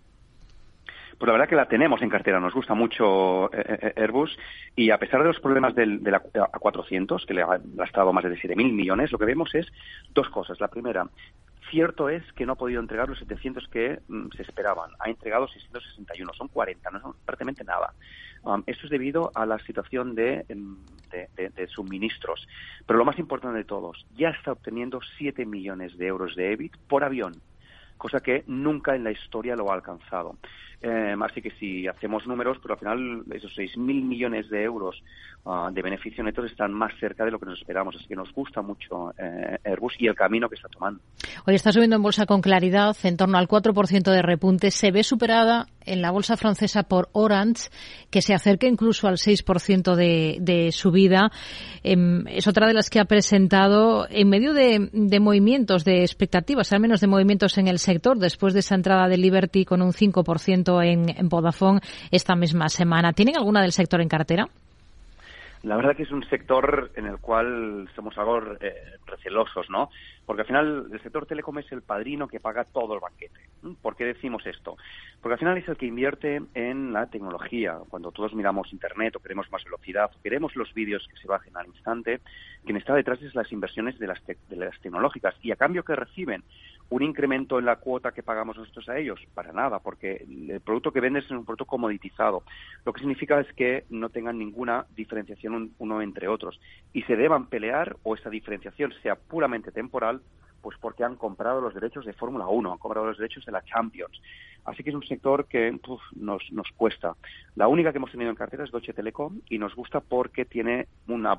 Pues 1.18 1.28
la 1.28 1.34
verdad 1.34 1.48
que 1.48 1.56
la 1.56 1.68
tenemos 1.68 2.02
en 2.02 2.10
cartera, 2.10 2.40
nos 2.40 2.54
gusta 2.54 2.74
mucho 2.74 3.54
eh, 3.54 3.80
eh, 3.82 3.94
Airbus 3.98 4.38
y 4.76 4.90
a 4.90 4.98
pesar 4.98 5.22
de 5.22 5.28
los 5.28 5.40
problemas 5.40 5.76
del, 5.76 6.02
la 6.04 6.22
A400, 6.22 7.26
que 7.26 7.34
le 7.34 7.42
ha 7.42 7.60
gastado 7.76 8.12
más 8.14 8.24
de 8.24 8.32
7.000 8.32 8.56
millones, 8.74 9.12
lo 9.12 9.18
que 9.18 9.26
vemos 9.26 9.54
es 9.56 9.68
dos 10.14 10.30
cosas. 10.30 10.60
La 10.60 10.68
primera, 10.68 11.08
cierto 11.70 12.10
es 12.10 12.24
que 12.34 12.46
no 12.46 12.54
ha 12.54 12.56
podido 12.56 12.82
entregar 12.82 13.10
los 13.10 13.20
700 13.20 13.68
que 13.68 14.00
mm, 14.08 14.28
se 14.36 14.44
esperaban. 14.44 14.92
Ha 15.00 15.10
entregado 15.10 15.48
661, 15.48 16.34
son 16.34 16.48
40, 16.48 16.92
no 16.92 17.02
son 17.02 17.14
prácticamente 17.26 17.64
nada. 17.64 17.94
Um, 18.44 18.62
esto 18.66 18.86
es 18.86 18.92
debido 18.92 19.32
a 19.36 19.46
la 19.46 19.58
situación 19.60 20.16
em, 20.18 20.78
de, 21.10 21.50
de, 21.50 21.68
suministros. 21.68 22.48
Pero 22.86 23.00
lo 23.00 23.06
más 23.06 23.18
importante 23.18 23.58
de 23.58 23.64
todos, 23.64 24.06
ya 24.16 24.30
está 24.30 24.52
obteniendo 24.52 25.00
7 25.18 25.46
millones 25.46 25.98
de 25.98 26.08
euros 26.08 26.36
de 26.36 26.52
EBIT 26.52 26.76
por 26.88 27.04
avión, 27.04 27.42
cosa 28.04 28.20
que 28.20 28.44
nunca 28.48 28.96
en 28.96 29.06
la 29.06 29.12
historia 29.12 29.56
lo 29.56 29.72
ha 29.72 29.76
alcanzado. 29.76 30.36
Eh, 30.82 31.16
así 31.22 31.42
que 31.42 31.52
si 31.52 31.88
hacemos 31.88 32.28
números, 32.28 32.58
pero 32.62 32.74
al 32.74 32.80
final 32.80 33.24
esos 33.34 33.58
6.000 33.58 33.78
millones 34.04 34.50
de 34.50 34.64
euros 34.64 35.02
ah, 35.46 35.70
de 35.72 35.82
beneficio 35.82 36.22
netos 36.26 36.52
están 36.52 36.74
más 36.74 36.92
cerca 37.00 37.24
de 37.24 37.32
lo 37.32 37.40
que 37.40 37.46
nos 37.46 37.60
esperamos. 37.60 37.96
Así 37.96 38.06
que 38.06 38.18
nos 38.18 38.34
gusta 38.34 38.62
mucho 38.62 39.12
eh, 39.18 39.58
Airbus 39.64 39.94
y 40.00 40.08
el 40.08 40.16
camino 40.16 40.50
que 40.50 40.56
está 40.56 40.68
tomando. 40.68 41.00
Hoy 41.46 41.56
está 41.56 41.72
subiendo 41.72 41.96
en 41.96 42.02
bolsa 42.02 42.26
con 42.26 42.42
claridad, 42.42 42.98
en 43.04 43.16
torno 43.16 43.38
al 43.38 43.48
4% 43.48 44.12
de 44.12 44.22
repunte. 44.22 44.72
¿Se 44.72 44.92
ve 44.92 45.04
superada 45.04 45.68
en 45.86 46.02
la 46.02 46.12
bolsa 46.12 46.38
francesa 46.38 46.84
por 46.84 47.10
Orange, 47.14 47.70
que 48.10 48.22
se 48.22 48.34
acerque 48.34 48.68
incluso 48.68 49.08
al 49.08 49.18
6% 49.18 49.96
de, 49.96 50.38
de 50.40 50.72
subida. 50.72 51.32
Em, 51.84 52.26
es 52.28 52.48
otra 52.48 52.68
de 52.68 52.74
las 52.74 52.90
que 52.90 53.00
ha 53.00 53.06
presentado 53.06 54.08
en 54.10 54.30
medio 54.30 54.54
de, 54.54 54.90
de, 54.92 55.20
movimientos, 55.20 55.84
de 55.84 56.02
expectativas, 56.02 56.72
al 56.74 56.80
menos 56.80 57.02
de 57.02 57.08
movimientos 57.08 57.58
en 57.58 57.68
el 57.68 57.80
sector, 57.80 57.93
después 58.02 58.54
de 58.54 58.60
esa 58.62 58.76
entrada 58.76 59.08
de 59.08 59.18
Liberty 59.18 59.66
con 59.66 59.82
un 59.82 59.92
5% 59.92 60.84
en, 60.86 61.10
en 61.10 61.30
Vodafone 61.30 61.82
esta 62.12 62.36
misma 62.36 62.70
semana. 62.70 63.14
¿Tienen 63.14 63.38
alguna 63.38 63.62
del 63.62 63.72
sector 63.72 64.02
en 64.02 64.10
cartera? 64.10 64.48
La 65.64 65.78
verdad 65.78 65.96
que 65.96 66.04
es 66.04 66.12
un 66.12 66.26
sector 66.26 66.92
en 66.96 67.06
el 67.06 67.20
cual 67.20 67.90
somos 67.96 68.18
algo 68.18 68.42
eh, 68.60 68.74
recelosos, 69.06 69.70
¿no? 69.70 69.90
Porque 70.26 70.42
al 70.42 70.48
final 70.48 70.88
el 70.92 71.02
sector 71.02 71.26
telecom 71.26 71.58
es 71.60 71.72
el 71.72 71.82
padrino 71.82 72.28
que 72.28 72.42
paga 72.42 72.66
todo 72.66 72.96
el 72.96 73.00
banquete. 73.00 73.40
¿Por 73.82 73.96
qué 73.96 74.04
decimos 74.04 74.46
esto? 74.46 74.76
Porque 75.22 75.34
al 75.34 75.40
final 75.40 75.58
es 75.58 75.66
el 75.70 75.78
que 75.78 75.86
invierte 75.86 76.42
en 76.54 76.92
la 76.92 77.06
tecnología. 77.06 77.78
Cuando 77.88 78.12
todos 78.12 78.34
miramos 78.34 78.74
Internet 78.74 79.16
o 79.16 79.20
queremos 79.22 79.50
más 79.54 79.64
velocidad 79.64 80.12
o 80.14 80.22
queremos 80.22 80.54
los 80.58 80.74
vídeos 80.74 81.08
que 81.08 81.16
se 81.16 81.30
bajen 81.30 81.56
al 81.56 81.68
instante, 81.68 82.20
quien 82.66 82.76
está 82.76 82.94
detrás 82.94 83.22
es 83.22 83.34
las 83.34 83.50
inversiones 83.54 83.98
de 84.00 84.08
las, 84.08 84.22
de 84.26 84.56
las 84.58 84.78
tecnológicas. 84.82 85.34
Y 85.42 85.52
a 85.52 85.56
cambio 85.56 85.84
que 85.84 85.96
reciben 85.96 86.44
un 86.94 87.02
incremento 87.02 87.58
en 87.58 87.66
la 87.66 87.78
cuota 87.78 88.12
que 88.12 88.22
pagamos 88.22 88.56
nosotros 88.56 88.88
a 88.88 89.00
ellos, 89.00 89.20
para 89.34 89.52
nada, 89.52 89.80
porque 89.80 90.28
el 90.30 90.62
producto 90.62 90.94
que 90.94 91.00
vendes 91.00 91.26
es 91.26 91.32
un 91.32 91.44
producto 91.44 91.66
comoditizado. 91.66 92.44
Lo 92.86 92.94
que 92.94 93.00
significa 93.00 93.40
es 93.40 93.52
que 93.54 93.86
no 93.90 94.10
tengan 94.10 94.38
ninguna 94.38 94.86
diferenciación 94.96 95.72
uno 95.80 96.04
entre 96.04 96.28
otros 96.28 96.60
y 96.94 97.02
se 97.02 97.16
deban 97.16 97.48
pelear 97.48 97.98
o 98.04 98.14
esa 98.14 98.30
diferenciación 98.30 98.94
sea 99.02 99.16
puramente 99.16 99.72
temporal, 99.72 100.22
pues 100.64 100.78
porque 100.80 101.04
han 101.04 101.18
comprado 101.18 101.60
los 101.60 101.74
derechos 101.74 102.06
de 102.06 102.14
Fórmula 102.14 102.48
1, 102.48 102.72
han 102.72 102.78
comprado 102.80 103.06
los 103.06 103.18
derechos 103.18 103.46
de 103.46 103.52
la 103.52 103.62
Champions. 103.64 104.20
Así 104.64 104.82
que 104.82 104.92
es 104.92 104.96
un 104.96 105.04
sector 105.04 105.46
que 105.46 105.78
nos, 106.16 106.42
nos 106.52 106.68
cuesta. 106.78 107.16
La 107.56 107.68
única 107.68 107.92
que 107.92 107.98
hemos 107.98 108.12
tenido 108.12 108.30
en 108.30 108.38
cartera 108.38 108.64
es 108.64 108.72
Deutsche 108.72 108.94
Telekom 108.94 109.42
y 109.50 109.58
nos 109.58 109.76
gusta 109.76 110.00
porque 110.00 110.46
tiene 110.46 110.88
una, 111.08 111.38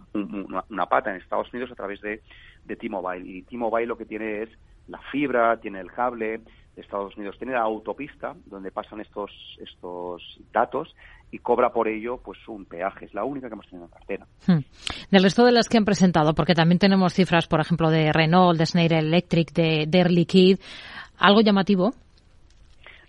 una, 0.68 0.86
pata 0.86 1.10
en 1.10 1.16
Estados 1.16 1.50
Unidos 1.54 1.72
a 1.72 1.74
través 1.74 2.02
de, 2.02 2.22
de 2.66 2.76
T-Mobile. 2.76 3.26
Y 3.26 3.42
T-Mobile 3.42 3.86
lo 3.86 3.96
que 3.96 4.04
tiene 4.04 4.42
es 4.42 4.50
la 4.88 4.98
fibra, 5.10 5.58
tiene 5.58 5.80
el 5.80 5.90
cable 5.90 6.42
de 6.76 6.82
Estados 6.82 7.16
Unidos, 7.16 7.38
tiene 7.38 7.54
la 7.54 7.62
autopista 7.62 8.36
donde 8.44 8.70
pasan 8.70 9.00
estos, 9.00 9.30
estos 9.58 10.38
datos 10.52 10.94
y 11.34 11.40
cobra 11.40 11.70
por 11.70 11.88
ello 11.88 12.18
pues 12.18 12.38
un 12.46 12.64
peaje. 12.64 13.06
Es 13.06 13.14
la 13.14 13.24
única 13.24 13.48
que 13.48 13.54
hemos 13.54 13.66
tenido 13.66 13.86
en 13.86 13.90
cartera. 13.90 14.26
Hmm. 14.46 14.60
Del 15.10 15.22
resto 15.24 15.44
de 15.44 15.50
las 15.50 15.68
que 15.68 15.78
han 15.78 15.84
presentado, 15.84 16.32
porque 16.32 16.54
también 16.54 16.78
tenemos 16.78 17.12
cifras, 17.12 17.48
por 17.48 17.60
ejemplo, 17.60 17.90
de 17.90 18.12
Renault, 18.12 18.56
de 18.56 18.66
Schneider 18.66 18.98
Electric, 18.98 19.52
de, 19.52 19.86
de 19.88 19.98
Air 19.98 20.12
Liquide, 20.12 20.60
¿algo 21.18 21.40
llamativo? 21.40 21.92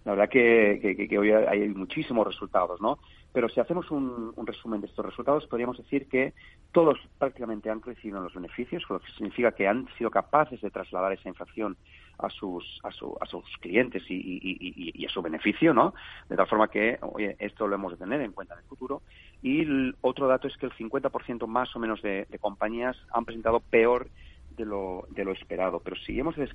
La 0.06 0.14
verdad 0.14 0.30
que, 0.30 1.08
que, 1.08 1.20
hoy 1.20 1.32
hay 1.32 1.70
muchísimos 1.70 2.26
resultados, 2.26 2.82
¿no? 2.82 2.98
Pero 3.36 3.50
si 3.50 3.60
hacemos 3.60 3.92
un, 3.92 4.34
resumen 4.46 4.80
de 4.80 4.88
estos 4.88 5.06
resultados, 5.06 5.46
podríamos 5.48 5.78
decir 5.78 6.08
que 6.08 6.34
todos 6.72 6.98
prácticamente 7.20 7.70
han 7.70 7.82
crecido 7.82 8.18
en 8.18 8.24
los 8.24 8.34
beneficios, 8.34 8.82
lo 8.90 9.02
que 9.02 9.12
significa 9.12 9.52
que 9.52 9.68
han 9.68 9.90
sido 9.98 10.10
capaces 10.10 10.62
de 10.62 10.72
trasladar 10.72 11.12
esa 11.12 11.28
inflación 11.28 11.76
a 12.18 12.30
sus, 12.30 12.80
a, 12.82 12.92
sus 12.92 13.44
clientes 13.60 14.04
y, 14.08 15.06
a 15.06 15.10
su 15.10 15.22
beneficio, 15.22 15.74
¿no? 15.74 15.94
De 16.30 16.38
tal 16.38 16.48
forma 16.48 16.70
que, 16.70 16.98
esto 17.38 17.68
lo 17.68 17.76
hemos 17.76 17.92
de 17.92 17.98
tener 17.98 18.22
en 18.22 18.32
cuenta 18.32 18.54
en 18.54 18.62
el 18.62 18.66
futuro. 18.68 19.02
Y 19.44 19.68
otro 20.00 20.30
dato 20.30 20.48
es 20.48 20.56
que 20.56 20.68
el 20.68 20.72
50% 20.72 21.46
más 21.46 21.76
o 21.76 21.80
menos 21.80 22.02
de 22.02 22.26
compañías 22.40 22.96
han 23.12 23.26
presentado 23.26 23.60
peor 23.60 24.08
de 24.56 24.66
lo, 24.66 25.08
de 25.10 25.24
lo 25.26 25.32
esperado. 25.32 25.80
Pero 25.80 25.96
si 25.98 26.20
hemos 26.20 26.36
de 26.36 26.50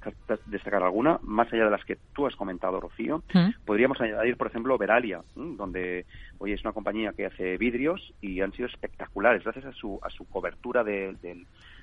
destacar 0.47 0.83
alguna, 0.83 1.19
más 1.23 1.53
allá 1.53 1.65
de 1.65 1.71
las 1.71 1.85
que 1.85 1.99
tú 2.13 2.27
has 2.27 2.37
comentado, 2.37 2.81
Rocío, 2.81 3.23
mm. 3.33 3.65
podríamos 3.65 4.01
añadir, 4.01 4.37
por 4.37 4.47
ejemplo, 4.47 4.79
Veralia, 4.79 5.23
donde 5.35 6.07
hoy 6.39 6.53
es 6.53 6.63
una 6.63 6.73
compañía 6.73 7.13
que 7.13 7.27
hace 7.27 7.57
vidrios 7.57 8.13
y 8.21 8.41
han 8.41 8.53
sido 8.53 8.69
espectaculares 8.69 9.45
gracias 9.45 9.67
a 9.67 9.73
su, 9.73 9.99
a 10.03 10.11
su 10.11 10.25
cobertura 10.27 10.85
del, 10.85 11.19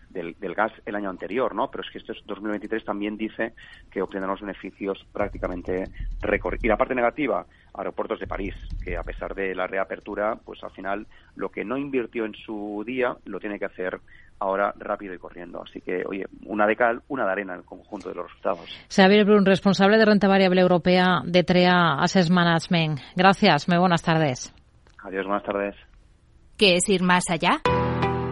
del, 0.09 0.53
gas 0.55 0.71
el 0.85 0.95
año 0.95 1.09
anterior, 1.09 1.53
¿no? 1.53 1.69
Pero 1.69 1.83
es 1.83 1.91
que 1.91 1.99
este 1.99 2.13
2023 2.25 2.83
también 2.83 3.17
dice 3.17 3.53
que 3.91 4.01
obtendrán 4.01 4.35
beneficios 4.39 5.05
prácticamente 5.11 5.89
récord. 6.21 6.59
Y 6.61 6.67
la 6.67 6.77
parte 6.77 6.95
negativa, 6.95 7.45
aeropuertos 7.73 8.19
de 8.19 8.27
París, 8.27 8.55
que 8.83 8.97
a 8.97 9.03
pesar 9.03 9.35
de 9.35 9.53
la 9.53 9.67
reapertura, 9.67 10.37
pues 10.43 10.63
al 10.63 10.71
final 10.71 11.07
lo 11.35 11.49
que 11.49 11.65
no 11.65 11.77
invirtió 11.77 12.25
en 12.25 12.33
su 12.33 12.83
día 12.85 13.15
lo 13.25 13.39
tiene 13.39 13.59
que 13.59 13.65
hacer 13.65 13.99
ahora 14.39 14.73
rápido 14.77 15.13
y 15.13 15.17
corriendo. 15.17 15.61
Así 15.61 15.81
que, 15.81 16.03
oye, 16.07 16.25
una 16.45 16.65
de 16.65 16.75
cal, 16.75 17.01
una 17.07 17.25
de 17.25 17.31
arena 17.31 17.53
en 17.53 17.59
el 17.59 17.65
conjunto 17.65 18.09
de 18.09 18.15
los 18.15 18.27
resultados. 18.27 18.69
Xavier 18.89 19.25
Brun, 19.25 19.45
responsable 19.45 19.97
de 19.97 20.05
renta 20.05 20.27
variable 20.27 20.61
europea 20.61 21.21
de 21.25 21.43
TREA 21.43 21.99
Assets 21.99 22.29
Management. 22.29 22.99
Gracias, 23.15 23.67
muy 23.67 23.77
buenas 23.77 24.03
tardes. 24.03 24.53
Adiós, 25.03 25.25
buenas 25.25 25.43
tardes. 25.43 25.75
¿Qué 26.57 26.75
es 26.75 26.89
ir 26.89 27.03
más 27.03 27.29
allá? 27.29 27.61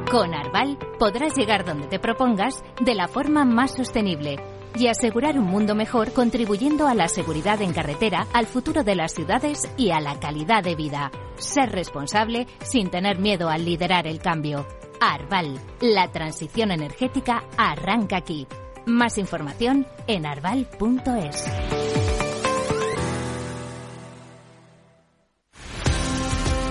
Con 0.10 0.34
Arval 0.34 0.78
podrás 1.00 1.36
llegar 1.36 1.66
donde 1.66 1.88
te 1.88 2.00
propongas 2.00 2.64
de 2.84 2.96
la 2.96 3.08
forma 3.08 3.46
más 3.46 3.76
sostenible 3.76 4.38
y 4.78 4.88
asegurar 4.88 5.38
un 5.38 5.46
mundo 5.46 5.74
mejor 5.74 6.12
contribuyendo 6.12 6.88
a 6.88 6.94
la 6.94 7.08
seguridad 7.08 7.62
en 7.62 7.74
carretera, 7.74 8.28
al 8.34 8.46
futuro 8.46 8.84
de 8.84 8.96
las 8.96 9.14
ciudades 9.14 9.62
y 9.78 9.92
a 9.92 10.00
la 10.00 10.20
calidad 10.20 10.64
de 10.64 10.76
vida. 10.76 11.12
Ser 11.36 11.72
responsable 11.72 12.48
sin 12.62 12.90
tener 12.90 13.20
miedo 13.20 13.50
al 13.50 13.66
liderar 13.66 14.08
el 14.08 14.20
cambio. 14.20 14.66
Arval, 15.00 15.60
la 15.82 16.12
transición 16.12 16.72
energética 16.72 17.44
arranca 17.58 18.18
aquí. 18.18 18.48
Más 18.86 19.18
información 19.18 19.88
en 20.08 20.26
arval.es. 20.26 21.46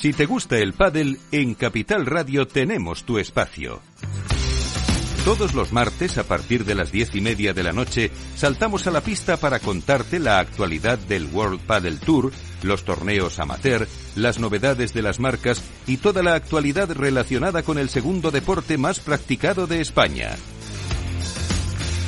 Si 0.00 0.12
te 0.12 0.26
gusta 0.26 0.58
el 0.58 0.74
pádel, 0.74 1.18
en 1.32 1.54
Capital 1.54 2.06
Radio 2.06 2.46
tenemos 2.46 3.02
tu 3.02 3.18
espacio. 3.18 3.82
Todos 5.24 5.54
los 5.54 5.72
martes, 5.72 6.18
a 6.18 6.22
partir 6.22 6.64
de 6.64 6.76
las 6.76 6.92
diez 6.92 7.16
y 7.16 7.20
media 7.20 7.52
de 7.52 7.64
la 7.64 7.72
noche, 7.72 8.12
saltamos 8.36 8.86
a 8.86 8.92
la 8.92 9.00
pista 9.00 9.38
para 9.38 9.58
contarte 9.58 10.20
la 10.20 10.38
actualidad 10.38 10.98
del 10.98 11.26
World 11.26 11.58
Padel 11.62 11.98
Tour, 11.98 12.30
los 12.62 12.84
torneos 12.84 13.40
amateur, 13.40 13.88
las 14.14 14.38
novedades 14.38 14.94
de 14.94 15.02
las 15.02 15.18
marcas 15.18 15.64
y 15.88 15.96
toda 15.96 16.22
la 16.22 16.34
actualidad 16.34 16.92
relacionada 16.92 17.64
con 17.64 17.76
el 17.76 17.88
segundo 17.88 18.30
deporte 18.30 18.78
más 18.78 19.00
practicado 19.00 19.66
de 19.66 19.80
España. 19.80 20.36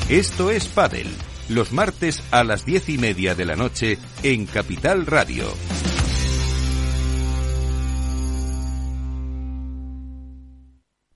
Esto 0.08 0.52
es 0.52 0.66
Padel, 0.66 1.08
los 1.48 1.72
martes 1.72 2.22
a 2.30 2.44
las 2.44 2.64
diez 2.64 2.88
y 2.88 2.98
media 2.98 3.34
de 3.34 3.46
la 3.46 3.56
noche 3.56 3.98
en 4.22 4.46
Capital 4.46 5.06
Radio. 5.06 5.52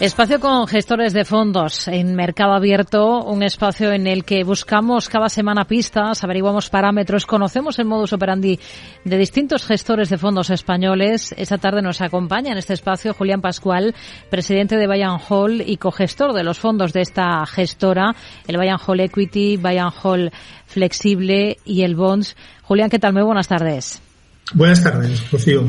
Espacio 0.00 0.40
con 0.40 0.66
gestores 0.66 1.12
de 1.12 1.24
fondos 1.24 1.86
en 1.86 2.16
Mercado 2.16 2.52
Abierto, 2.52 3.22
un 3.22 3.44
espacio 3.44 3.92
en 3.92 4.08
el 4.08 4.24
que 4.24 4.42
buscamos 4.42 5.08
cada 5.08 5.28
semana 5.28 5.66
pistas, 5.66 6.24
averiguamos 6.24 6.68
parámetros, 6.68 7.26
conocemos 7.26 7.78
el 7.78 7.86
modus 7.86 8.12
operandi 8.12 8.58
de 9.04 9.16
distintos 9.16 9.64
gestores 9.64 10.10
de 10.10 10.18
fondos 10.18 10.50
españoles. 10.50 11.32
Esta 11.38 11.58
tarde 11.58 11.80
nos 11.80 12.00
acompaña 12.00 12.50
en 12.50 12.58
este 12.58 12.74
espacio 12.74 13.14
Julián 13.14 13.40
Pascual, 13.40 13.94
presidente 14.30 14.76
de 14.76 14.88
Bayern 14.88 15.20
Hall 15.28 15.62
y 15.64 15.76
cogestor 15.76 16.32
de 16.32 16.42
los 16.42 16.58
fondos 16.58 16.92
de 16.92 17.02
esta 17.02 17.46
gestora, 17.46 18.16
el 18.48 18.58
Bayern 18.58 18.80
Hall 18.84 19.00
Equity, 19.00 19.58
Bayern 19.58 19.92
Hall 20.02 20.32
Flexible 20.66 21.58
y 21.64 21.82
el 21.82 21.94
Bonds. 21.94 22.36
Julián, 22.64 22.90
¿qué 22.90 22.98
tal? 22.98 23.12
Muy 23.12 23.22
buenas 23.22 23.46
tardes. 23.46 24.03
Buenas 24.52 24.82
tardes, 24.82 25.30
Rocío. 25.30 25.64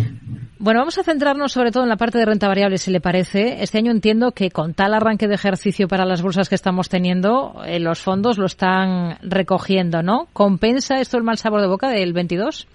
Bueno, 0.58 0.80
vamos 0.80 0.98
a 0.98 1.04
centrarnos 1.04 1.52
sobre 1.52 1.72
todo 1.72 1.84
en 1.84 1.90
la 1.90 1.98
parte 1.98 2.18
de 2.18 2.26
renta 2.26 2.48
variable, 2.48 2.78
si 2.78 2.92
le 2.92 3.00
parece. 3.00 3.62
Este 3.62 3.78
año 3.78 3.92
entiendo 3.92 4.32
que 4.32 4.50
con 4.52 4.74
tal 4.74 4.94
arranque 4.94 5.28
de 5.28 5.36
ejercicio 5.36 5.88
para 5.88 6.06
las 6.06 6.22
bolsas 6.22 6.50
que 6.50 6.56
estamos 6.56 6.90
teniendo, 6.90 7.62
eh, 7.66 7.80
los 7.80 8.00
fondos 8.00 8.38
lo 8.38 8.46
están 8.46 9.18
recogiendo, 9.22 10.02
¿no? 10.02 10.28
¿Compensa 10.34 11.00
esto 11.00 11.18
el 11.18 11.24
mal 11.24 11.38
sabor 11.38 11.62
de 11.62 11.68
boca 11.68 11.90
del 11.90 12.14
22? 12.14 12.68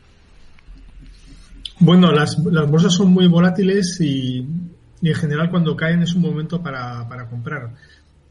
Bueno, 1.80 2.12
las, 2.12 2.38
las 2.38 2.70
bolsas 2.70 2.94
son 2.94 3.10
muy 3.10 3.26
volátiles 3.26 3.98
y, 4.00 4.46
y 5.00 5.08
en 5.08 5.14
general 5.14 5.50
cuando 5.50 5.76
caen 5.76 6.02
es 6.02 6.14
un 6.14 6.22
momento 6.22 6.62
para, 6.62 7.08
para 7.08 7.26
comprar. 7.28 7.70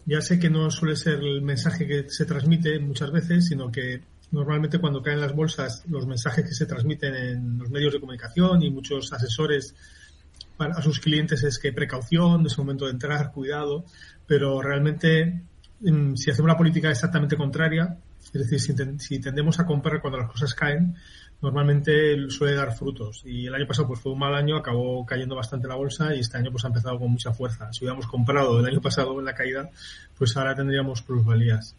Ya 0.06 0.22
sé 0.22 0.40
que 0.40 0.50
no 0.50 0.70
suele 0.72 0.96
ser 0.96 1.16
el 1.16 1.42
mensaje 1.42 1.88
que 1.88 2.10
se 2.10 2.26
transmite 2.26 2.80
muchas 2.80 3.12
veces, 3.12 3.48
sino 3.48 3.72
que 3.72 4.02
normalmente 4.32 4.80
cuando 4.80 5.02
caen 5.02 5.22
las 5.22 5.34
bolsas 5.34 5.84
los 5.88 6.06
mensajes 6.06 6.46
que 6.46 6.54
se 6.54 6.66
transmiten 6.66 7.16
en 7.16 7.58
los 7.58 7.70
medios 7.70 7.94
de 7.94 8.00
comunicación 8.00 8.62
y 8.62 8.70
muchos 8.70 9.12
asesores 9.12 9.76
a 10.58 10.82
sus 10.82 11.00
clientes 11.00 11.44
es 11.44 11.58
que 11.58 11.72
precaución, 11.72 12.46
es 12.46 12.58
momento 12.58 12.86
de 12.86 12.92
entrar, 12.92 13.32
cuidado, 13.32 13.86
pero 14.28 14.62
realmente 14.62 15.42
mm, 15.80 16.16
si 16.16 16.32
hacemos 16.32 16.50
la 16.50 16.58
política 16.58 16.90
exactamente 16.90 17.38
contraria, 17.38 17.98
es 18.34 18.50
decir, 18.50 18.60
si, 19.00 19.20
tendemos 19.20 19.60
a 19.60 19.66
comprar 19.66 20.02
cuando 20.02 20.20
las 20.20 20.30
cosas 20.30 20.54
caen, 20.54 20.96
normalmente 21.42 22.30
suele 22.30 22.56
dar 22.56 22.76
frutos. 22.76 23.24
Y 23.26 23.48
el 23.48 23.56
año 23.56 23.66
pasado 23.66 23.88
pues 23.88 24.02
fue 24.02 24.12
un 24.12 24.20
mal 24.20 24.36
año, 24.36 24.58
acabó 24.58 25.06
cayendo 25.06 25.36
bastante 25.36 25.68
la 25.68 25.76
bolsa 25.76 26.14
y 26.14 26.20
este 26.20 26.38
año 26.38 26.52
pues 26.52 26.66
ha 26.66 26.68
empezado 26.68 27.00
con 27.00 27.10
mucha 27.10 27.34
fuerza. 27.34 27.72
Si 27.74 27.84
hubiéramos 27.84 28.08
comprado 28.08 28.60
el 28.60 28.66
año 28.66 28.82
pasado 28.82 29.18
en 29.18 29.26
la 29.26 29.34
caída, 29.34 29.70
pues 30.18 30.36
ahora 30.38 30.56
tendríamos 30.56 31.02
plusvalías. 31.02 31.76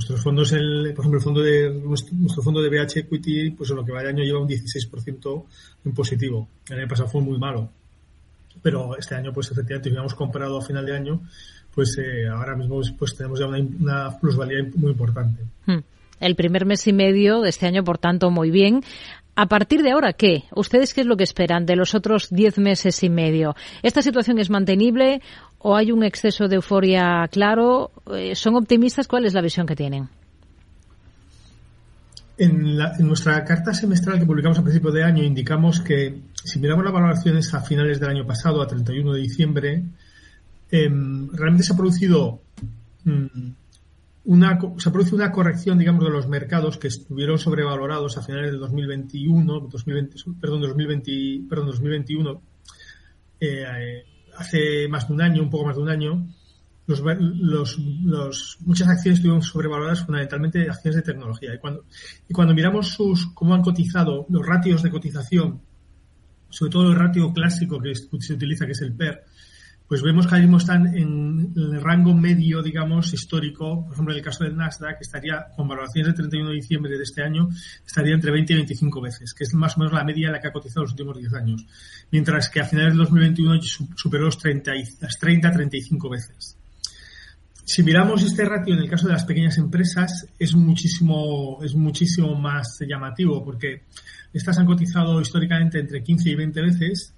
Nuestros 0.00 0.22
fondos, 0.22 0.50
el, 0.52 0.94
por 0.94 1.04
ejemplo, 1.04 1.18
el 1.18 1.22
fondo 1.22 1.42
de, 1.42 1.70
nuestro, 1.74 2.42
fondo 2.42 2.62
de 2.62 2.70
BH 2.70 3.00
Equity, 3.00 3.50
pues 3.50 3.68
en 3.68 3.76
lo 3.76 3.84
que 3.84 3.92
va 3.92 4.02
de 4.02 4.08
año 4.08 4.24
lleva 4.24 4.40
un 4.40 4.48
16% 4.48 5.44
en 5.84 5.92
positivo. 5.92 6.48
El 6.70 6.78
año 6.78 6.88
pasado 6.88 7.10
fue 7.10 7.20
muy 7.20 7.38
malo. 7.38 7.68
Pero 8.62 8.96
este 8.96 9.14
año, 9.14 9.30
pues 9.30 9.50
efectivamente, 9.50 9.90
si 9.90 9.90
hubiéramos 9.90 10.14
comprado 10.14 10.56
a 10.56 10.62
final 10.62 10.86
de 10.86 10.96
año, 10.96 11.20
pues 11.74 11.98
eh, 11.98 12.26
ahora 12.28 12.56
mismo 12.56 12.80
pues 12.98 13.14
tenemos 13.14 13.40
ya 13.40 13.46
una, 13.46 14.18
plusvalía 14.18 14.66
muy 14.74 14.92
importante. 14.92 15.42
Hmm. 15.66 15.80
El 16.18 16.34
primer 16.34 16.64
mes 16.64 16.86
y 16.86 16.94
medio 16.94 17.42
de 17.42 17.50
este 17.50 17.66
año, 17.66 17.84
por 17.84 17.98
tanto, 17.98 18.30
muy 18.30 18.50
bien. 18.50 18.82
A 19.36 19.48
partir 19.48 19.82
de 19.82 19.90
ahora, 19.90 20.14
¿qué? 20.14 20.44
¿Ustedes 20.54 20.94
qué 20.94 21.02
es 21.02 21.06
lo 21.06 21.18
que 21.18 21.24
esperan 21.24 21.66
de 21.66 21.76
los 21.76 21.94
otros 21.94 22.28
diez 22.30 22.56
meses 22.56 23.02
y 23.02 23.10
medio? 23.10 23.54
¿Esta 23.82 24.00
situación 24.00 24.38
es 24.38 24.48
mantenible 24.48 25.20
o 25.60 25.76
hay 25.76 25.92
un 25.92 26.02
exceso 26.02 26.48
de 26.48 26.56
euforia 26.56 27.28
claro? 27.30 27.90
Eh, 28.12 28.34
¿Son 28.34 28.56
optimistas? 28.56 29.06
¿Cuál 29.06 29.26
es 29.26 29.34
la 29.34 29.42
visión 29.42 29.66
que 29.66 29.76
tienen? 29.76 30.08
En, 32.38 32.78
nuestra 33.00 33.44
carta 33.44 33.74
semestral 33.74 34.18
que 34.18 34.24
publicamos 34.24 34.58
a 34.58 34.62
principio 34.62 34.90
de 34.90 35.04
año 35.04 35.22
indicamos 35.22 35.80
que 35.80 36.22
si 36.42 36.58
miramos 36.58 36.84
las 36.84 36.94
valoraciones 36.94 37.52
a 37.52 37.60
finales 37.60 38.00
del 38.00 38.08
año 38.08 38.26
pasado, 38.26 38.62
a 38.62 38.66
31 38.66 39.12
de 39.12 39.20
diciembre, 39.20 39.84
em, 40.70 41.28
realmente 41.32 41.64
se 41.64 41.74
ha 41.74 41.76
producido 41.76 42.40
mm, 43.04 43.50
una, 44.24 44.58
se 44.78 44.90
produce 44.90 45.14
una 45.14 45.30
corrección, 45.32 45.76
digamos, 45.76 46.02
de 46.02 46.10
los 46.10 46.28
mercados 46.28 46.78
que 46.78 46.88
estuvieron 46.88 47.38
sobrevalorados 47.38 48.16
a 48.16 48.22
finales 48.22 48.52
del 48.52 48.60
2021, 48.60 49.68
2020, 49.70 50.16
perdón, 50.40 50.62
2020, 50.62 51.42
perdón, 51.46 51.66
2021, 51.66 52.40
eh, 53.40 54.04
hace 54.40 54.88
más 54.88 55.06
de 55.06 55.14
un 55.14 55.20
año, 55.20 55.42
un 55.42 55.50
poco 55.50 55.66
más 55.66 55.76
de 55.76 55.82
un 55.82 55.90
año, 55.90 56.26
los, 56.86 57.02
los, 57.78 58.58
muchas 58.60 58.88
acciones 58.88 59.18
estuvieron 59.18 59.42
sobrevaloradas 59.42 60.04
fundamentalmente 60.04 60.68
acciones 60.68 60.96
de 60.96 61.02
tecnología. 61.02 61.54
Y 61.54 61.58
cuando, 61.58 61.84
y 62.28 62.32
cuando 62.32 62.54
miramos 62.54 62.88
sus, 62.88 63.26
cómo 63.34 63.54
han 63.54 63.62
cotizado 63.62 64.26
los 64.28 64.44
ratios 64.44 64.82
de 64.82 64.90
cotización, 64.90 65.60
sobre 66.48 66.72
todo 66.72 66.90
el 66.90 66.96
ratio 66.96 67.32
clásico 67.32 67.80
que 67.80 67.94
se 67.94 68.32
utiliza, 68.32 68.66
que 68.66 68.72
es 68.72 68.80
el 68.80 68.94
PER, 68.94 69.24
pues 69.90 70.02
vemos 70.02 70.24
que 70.24 70.36
ahora 70.36 70.42
mismo 70.42 70.58
están 70.58 70.96
en 70.96 71.52
el 71.56 71.80
rango 71.82 72.14
medio, 72.14 72.62
digamos, 72.62 73.12
histórico. 73.12 73.82
Por 73.86 73.94
ejemplo, 73.94 74.14
en 74.14 74.18
el 74.18 74.24
caso 74.24 74.44
del 74.44 74.56
Nasdaq, 74.56 75.00
estaría 75.00 75.48
con 75.56 75.66
valoraciones 75.66 76.12
de 76.12 76.16
31 76.16 76.50
de 76.50 76.54
diciembre 76.54 76.96
de 76.96 77.02
este 77.02 77.24
año, 77.24 77.48
estaría 77.84 78.14
entre 78.14 78.30
20 78.30 78.52
y 78.52 78.56
25 78.56 79.00
veces, 79.00 79.34
que 79.34 79.42
es 79.42 79.52
más 79.52 79.76
o 79.76 79.80
menos 79.80 79.92
la 79.92 80.04
media 80.04 80.28
en 80.28 80.34
la 80.34 80.40
que 80.40 80.46
ha 80.46 80.52
cotizado 80.52 80.82
los 80.82 80.92
últimos 80.92 81.18
10 81.18 81.34
años. 81.34 81.66
Mientras 82.12 82.48
que 82.50 82.60
a 82.60 82.66
finales 82.66 82.92
del 82.92 82.98
2021 82.98 83.60
superó 83.96 84.26
los 84.26 84.38
30, 84.38 84.74
las 85.00 85.18
30 85.18 85.50
35 85.50 86.08
veces. 86.08 86.56
Si 87.64 87.82
miramos 87.82 88.22
este 88.22 88.44
ratio 88.44 88.74
en 88.74 88.82
el 88.82 88.88
caso 88.88 89.08
de 89.08 89.14
las 89.14 89.24
pequeñas 89.24 89.58
empresas, 89.58 90.24
es 90.38 90.54
muchísimo, 90.54 91.58
es 91.64 91.74
muchísimo 91.74 92.36
más 92.36 92.78
llamativo, 92.86 93.44
porque 93.44 93.82
estas 94.32 94.56
han 94.56 94.66
cotizado 94.66 95.20
históricamente 95.20 95.80
entre 95.80 96.00
15 96.04 96.30
y 96.30 96.34
20 96.36 96.62
veces, 96.62 97.12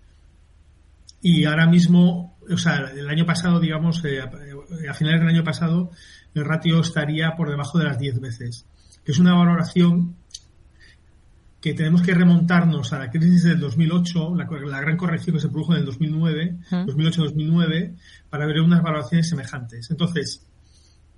y 1.21 1.45
ahora 1.45 1.67
mismo, 1.67 2.32
o 2.51 2.57
sea, 2.57 2.91
el 2.95 3.09
año 3.09 3.27
pasado, 3.27 3.61
digamos, 3.61 4.05
eh, 4.05 4.21
a 4.21 4.95
finales 4.95 5.21
del 5.21 5.29
año 5.29 5.45
pasado, 5.45 5.91
el 6.35 6.45
ratio 6.45 6.81
estaría 6.81 7.37
por 7.37 7.51
debajo 7.51 7.79
de 7.79 7.85
las 7.85 7.99
10 7.99 8.21
veces, 8.21 8.67
que 9.05 9.13
es 9.13 9.19
una 9.19 9.35
valoración 9.35 10.17
que 11.61 11.75
tenemos 11.75 12.03
que 12.03 12.13
remontarnos 12.13 12.93
a 12.93 12.99
la 12.99 13.11
crisis 13.11 13.45
del 13.45 13.61
2008, 13.61 14.35
la, 14.35 14.49
la 14.67 14.81
gran 14.81 14.97
corrección 14.97 15.37
que 15.37 15.41
se 15.41 15.49
produjo 15.49 15.75
en 15.75 15.81
el 15.81 15.85
2009, 15.87 16.57
2008-2009, 16.71 17.95
para 18.29 18.47
ver 18.47 18.61
unas 18.61 18.83
valoraciones 18.83 19.29
semejantes. 19.29 19.89
Entonces, 19.91 20.45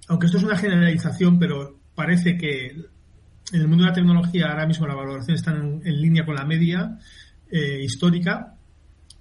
aunque 0.08 0.26
esto 0.26 0.36
es 0.36 0.44
una 0.44 0.58
generalización, 0.58 1.38
pero 1.38 1.78
parece 1.94 2.36
que 2.36 2.66
en 3.52 3.60
el 3.60 3.68
mundo 3.68 3.84
de 3.84 3.90
la 3.90 3.94
tecnología 3.94 4.50
ahora 4.50 4.66
mismo 4.66 4.86
las 4.86 4.96
valoraciones 4.96 5.40
están 5.40 5.80
en, 5.82 6.00
línea 6.00 6.26
con 6.26 6.34
la 6.34 6.44
media 6.44 6.98
eh, 7.50 7.80
histórica, 7.82 8.53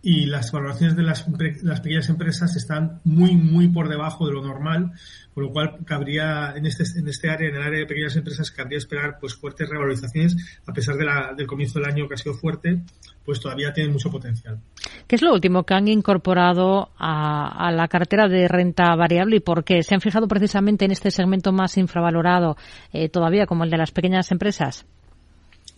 y 0.05 0.25
las 0.25 0.51
valoraciones 0.51 0.97
de 0.97 1.03
las, 1.03 1.25
las, 1.63 1.79
pequeñas 1.79 2.09
empresas 2.09 2.53
están 2.57 2.99
muy, 3.05 3.37
muy 3.37 3.69
por 3.69 3.87
debajo 3.87 4.27
de 4.27 4.33
lo 4.33 4.43
normal, 4.43 4.91
con 5.33 5.45
lo 5.45 5.51
cual 5.51 5.77
cabría 5.85 6.53
en 6.57 6.65
este, 6.65 6.83
en 6.99 7.07
este 7.07 7.29
área, 7.29 7.47
en 7.47 7.55
el 7.55 7.61
área 7.61 7.79
de 7.79 7.85
pequeñas 7.85 8.13
empresas, 8.17 8.51
cabría 8.51 8.79
esperar 8.79 9.17
pues 9.21 9.33
fuertes 9.33 9.69
revalorizaciones, 9.69 10.35
a 10.67 10.73
pesar 10.73 10.97
de 10.97 11.05
la, 11.05 11.33
del 11.33 11.47
comienzo 11.47 11.79
del 11.79 11.89
año 11.89 12.09
que 12.09 12.15
ha 12.15 12.17
sido 12.17 12.35
fuerte, 12.35 12.81
pues 13.23 13.39
todavía 13.39 13.71
tienen 13.71 13.93
mucho 13.93 14.11
potencial. 14.11 14.59
¿Qué 15.07 15.15
es 15.15 15.21
lo 15.21 15.33
último 15.33 15.63
que 15.63 15.73
han 15.73 15.87
incorporado 15.87 16.89
a, 16.97 17.67
a 17.67 17.71
la 17.71 17.87
cartera 17.87 18.27
de 18.27 18.49
renta 18.49 18.93
variable 18.97 19.37
y 19.37 19.39
por 19.39 19.63
qué? 19.63 19.83
¿Se 19.83 19.95
han 19.95 20.01
fijado 20.01 20.27
precisamente 20.27 20.83
en 20.83 20.91
este 20.91 21.11
segmento 21.11 21.53
más 21.53 21.77
infravalorado 21.77 22.57
eh, 22.91 23.07
todavía, 23.07 23.45
como 23.45 23.63
el 23.63 23.69
de 23.69 23.77
las 23.77 23.91
pequeñas 23.91 24.29
empresas? 24.33 24.85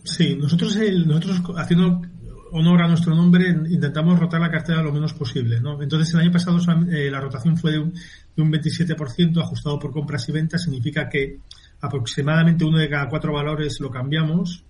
Sí, 0.06 0.36
nosotros, 0.36 0.76
nosotros 1.06 1.42
haciendo 1.56 2.02
honor 2.52 2.82
a 2.82 2.88
nuestro 2.88 3.14
nombre, 3.14 3.48
intentamos 3.48 4.18
rotar 4.18 4.40
la 4.40 4.50
cartera 4.50 4.82
lo 4.82 4.92
menos 4.92 5.12
posible. 5.12 5.60
¿no? 5.60 5.80
Entonces, 5.82 6.12
el 6.14 6.20
año 6.20 6.32
pasado 6.32 6.58
eh, 6.90 7.10
la 7.10 7.20
rotación 7.20 7.56
fue 7.56 7.72
de 7.72 7.78
un, 7.78 7.92
de 7.92 8.42
un 8.42 8.52
27%, 8.52 9.40
ajustado 9.40 9.78
por 9.78 9.92
compras 9.92 10.28
y 10.28 10.32
ventas. 10.32 10.62
Significa 10.62 11.08
que 11.08 11.40
aproximadamente 11.80 12.64
uno 12.64 12.78
de 12.78 12.88
cada 12.88 13.08
cuatro 13.08 13.32
valores 13.32 13.80
lo 13.80 13.90
cambiamos. 13.90 14.64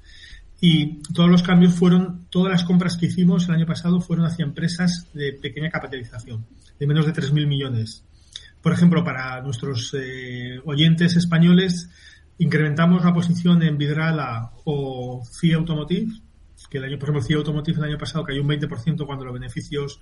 Y 0.61 1.03
todos 1.13 1.29
los 1.29 1.43
cambios 1.43 1.75
fueron, 1.75 2.27
todas 2.31 2.51
las 2.51 2.65
compras 2.65 2.97
que 2.97 3.07
hicimos 3.07 3.47
el 3.49 3.57
año 3.57 3.67
pasado 3.67 4.01
fueron 4.01 4.25
hacia 4.25 4.45
empresas 4.45 5.07
de 5.13 5.35
pequeña 5.35 5.69
capitalización, 5.69 6.47
de 6.79 6.87
menos 6.87 7.05
de 7.05 7.13
3.000 7.13 7.47
millones. 7.47 8.05
Por 8.63 8.73
ejemplo, 8.73 9.05
para 9.05 9.43
nuestros 9.43 9.95
eh, 9.95 10.59
oyentes 10.65 11.15
españoles, 11.17 11.91
incrementamos 12.39 13.05
la 13.05 13.13
posición 13.13 13.63
en 13.63 13.77
Vidrala 13.77 14.51
o 14.65 15.23
CIA 15.25 15.57
Automotive, 15.57 16.13
que 16.69 16.79
el 16.79 16.85
año, 16.85 16.99
por 16.99 17.09
ejemplo, 17.09 17.23
CIA 17.23 17.37
Automotive 17.37 17.79
el 17.79 17.85
año 17.85 17.99
pasado 17.99 18.25
cayó 18.25 18.43
un 18.43 18.49
20% 18.49 19.07
cuando 19.07 19.25
los 19.25 19.35
beneficios 19.35 20.01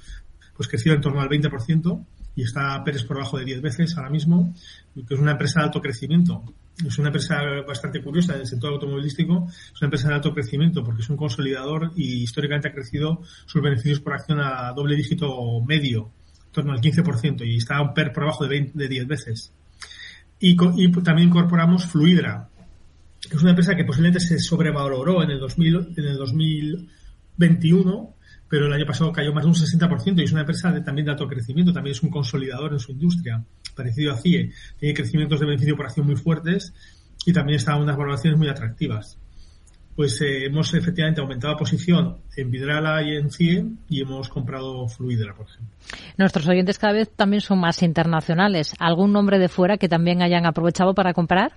pues 0.56 0.68
crecieron 0.68 0.98
en 0.98 1.02
torno 1.02 1.20
al 1.20 1.28
20% 1.28 2.04
y 2.36 2.42
está 2.42 2.82
Pérez 2.84 3.04
por 3.04 3.16
debajo 3.16 3.38
de 3.38 3.44
10 3.44 3.60
veces 3.62 3.96
ahora 3.96 4.10
mismo, 4.10 4.54
que 4.94 5.14
es 5.14 5.20
una 5.20 5.32
empresa 5.32 5.60
de 5.60 5.66
alto 5.66 5.80
crecimiento. 5.80 6.42
Es 6.84 6.98
una 6.98 7.08
empresa 7.08 7.40
bastante 7.66 8.02
curiosa 8.02 8.34
en 8.34 8.40
el 8.40 8.46
sector 8.46 8.72
automovilístico, 8.72 9.46
es 9.48 9.80
una 9.80 9.86
empresa 9.86 10.08
de 10.08 10.14
alto 10.14 10.34
crecimiento 10.34 10.82
porque 10.82 11.02
es 11.02 11.10
un 11.10 11.16
consolidador 11.16 11.92
y 11.94 12.22
históricamente 12.22 12.68
ha 12.68 12.72
crecido 12.72 13.22
sus 13.46 13.62
beneficios 13.62 14.00
por 14.00 14.14
acción 14.14 14.40
a 14.40 14.72
doble 14.72 14.96
dígito 14.96 15.60
medio, 15.64 16.10
en 16.46 16.52
torno 16.52 16.72
al 16.72 16.80
15%, 16.80 17.46
y 17.46 17.56
está 17.56 17.80
un 17.80 17.94
PER 17.94 18.12
por 18.12 18.24
debajo 18.24 18.46
de, 18.46 18.70
de 18.74 18.88
10 18.88 19.06
veces. 19.06 19.52
Y 20.40 20.56
también 21.02 21.28
incorporamos 21.28 21.86
Fluidra, 21.86 22.48
es 23.30 23.42
una 23.42 23.50
empresa 23.50 23.74
que 23.74 23.84
posiblemente 23.84 24.20
se 24.20 24.38
sobrevaloró 24.38 25.22
en 25.22 25.30
el, 25.30 25.40
2000, 25.40 25.94
en 25.96 26.04
el 26.04 26.16
2021, 26.16 28.14
pero 28.48 28.66
el 28.66 28.72
año 28.72 28.86
pasado 28.86 29.12
cayó 29.12 29.32
más 29.32 29.44
de 29.44 29.48
un 29.48 29.54
60% 29.54 30.20
y 30.20 30.24
es 30.24 30.32
una 30.32 30.42
empresa 30.42 30.70
de, 30.70 30.80
también 30.80 31.06
de 31.06 31.12
alto 31.12 31.26
crecimiento, 31.26 31.72
también 31.72 31.92
es 31.92 32.02
un 32.02 32.10
consolidador 32.10 32.72
en 32.72 32.78
su 32.78 32.92
industria, 32.92 33.42
parecido 33.74 34.12
a 34.12 34.16
CIE. 34.16 34.52
Tiene 34.78 34.94
crecimientos 34.94 35.40
de 35.40 35.46
beneficio 35.46 35.76
por 35.76 35.86
acción 35.86 36.06
muy 36.06 36.16
fuertes 36.16 36.72
y 37.26 37.32
también 37.32 37.56
está 37.56 37.74
en 37.74 37.82
unas 37.82 37.96
valoraciones 37.96 38.38
muy 38.38 38.48
atractivas. 38.48 39.18
Pues 39.96 40.20
eh, 40.20 40.46
hemos 40.46 40.74
efectivamente 40.74 41.20
aumentado 41.20 41.52
la 41.52 41.58
posición 41.58 42.18
en 42.36 42.50
Vidrala 42.50 43.00
y 43.02 43.16
en 43.16 43.30
CIE 43.30 43.64
y 43.88 44.02
hemos 44.02 44.28
comprado 44.28 44.88
Fluidra, 44.88 45.34
por 45.34 45.46
ejemplo. 45.46 45.72
Nuestros 46.18 46.48
oyentes 46.48 46.80
cada 46.80 46.94
vez 46.94 47.10
también 47.14 47.40
son 47.40 47.60
más 47.60 47.80
internacionales. 47.82 48.74
¿Algún 48.80 49.12
nombre 49.12 49.38
de 49.38 49.48
fuera 49.48 49.78
que 49.78 49.88
también 49.88 50.20
hayan 50.20 50.46
aprovechado 50.46 50.94
para 50.94 51.14
comprar? 51.14 51.52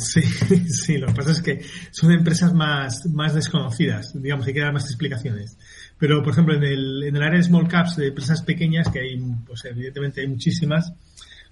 Sí, 0.00 0.22
sí, 0.68 0.98
lo 0.98 1.08
que 1.08 1.14
pasa 1.14 1.32
es 1.32 1.42
que 1.42 1.60
son 1.90 2.12
empresas 2.12 2.54
más, 2.54 3.06
más 3.06 3.34
desconocidas, 3.34 4.12
digamos, 4.20 4.46
hay 4.46 4.54
que 4.54 4.60
dar 4.60 4.72
más 4.72 4.86
explicaciones. 4.86 5.58
Pero, 5.98 6.22
por 6.22 6.32
ejemplo, 6.32 6.54
en 6.54 6.64
el, 6.64 7.02
en 7.04 7.16
el 7.16 7.22
área 7.22 7.38
de 7.38 7.44
small 7.44 7.68
caps, 7.68 7.96
de 7.96 8.08
empresas 8.08 8.42
pequeñas, 8.42 8.88
que 8.88 9.00
hay, 9.00 9.20
pues 9.46 9.64
evidentemente 9.66 10.22
hay 10.22 10.28
muchísimas, 10.28 10.92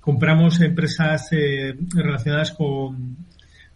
compramos 0.00 0.60
empresas 0.60 1.28
eh, 1.32 1.76
relacionadas 1.94 2.52
con, 2.52 3.16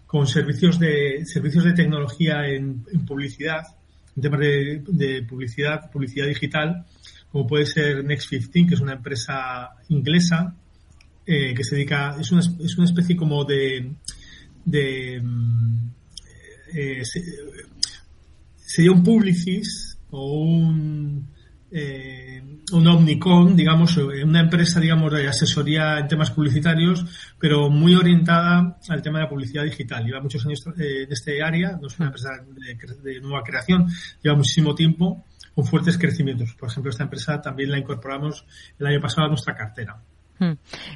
con 0.06 0.26
servicios 0.26 0.78
de, 0.78 1.26
servicios 1.26 1.64
de 1.64 1.74
tecnología 1.74 2.46
en, 2.48 2.82
publicidad, 3.06 3.62
en 4.16 4.22
temas 4.22 4.40
de, 4.40 4.82
de 4.86 5.22
publicidad, 5.24 5.90
publicidad 5.90 6.26
digital, 6.26 6.86
como 7.30 7.46
puede 7.46 7.66
ser 7.66 8.04
Next 8.04 8.30
15, 8.30 8.66
que 8.66 8.74
es 8.74 8.80
una 8.80 8.94
empresa 8.94 9.70
inglesa 9.88 10.54
eh, 11.24 11.54
que 11.54 11.62
se 11.62 11.76
dedica, 11.76 12.16
es 12.18 12.32
una, 12.32 12.40
es 12.40 12.76
una 12.76 12.84
especie 12.84 13.14
como 13.14 13.44
de, 13.44 13.92
de 14.64 15.20
mm, 15.22 15.90
eh, 16.74 17.02
sería 18.56 18.92
un 18.92 19.02
Publicis 19.02 19.98
o 20.10 20.40
un 20.40 21.32
eh, 21.74 22.42
un 22.72 22.86
Omnicom, 22.86 23.56
digamos, 23.56 23.96
una 23.96 24.40
empresa, 24.40 24.78
digamos, 24.78 25.10
de 25.10 25.26
asesoría 25.26 25.98
en 25.98 26.06
temas 26.06 26.30
publicitarios, 26.30 27.04
pero 27.38 27.70
muy 27.70 27.94
orientada 27.94 28.78
al 28.88 29.02
tema 29.02 29.18
de 29.18 29.24
la 29.24 29.30
publicidad 29.30 29.64
digital. 29.64 30.04
Lleva 30.04 30.20
muchos 30.20 30.44
años 30.44 30.62
en 30.76 31.10
este 31.10 31.42
área, 31.42 31.78
no 31.80 31.86
es 31.86 31.98
una 31.98 32.08
empresa 32.08 32.30
de, 33.02 33.20
nueva 33.20 33.42
creación, 33.42 33.88
lleva 34.22 34.36
muchísimo 34.36 34.74
tiempo 34.74 35.24
con 35.54 35.64
fuertes 35.64 35.96
crecimientos. 35.96 36.54
Por 36.54 36.68
ejemplo, 36.68 36.90
esta 36.90 37.04
empresa 37.04 37.40
también 37.40 37.70
la 37.70 37.78
incorporamos 37.78 38.44
el 38.78 38.86
año 38.86 39.00
pasado 39.00 39.26
a 39.26 39.28
nuestra 39.28 39.54
cartera. 39.54 39.98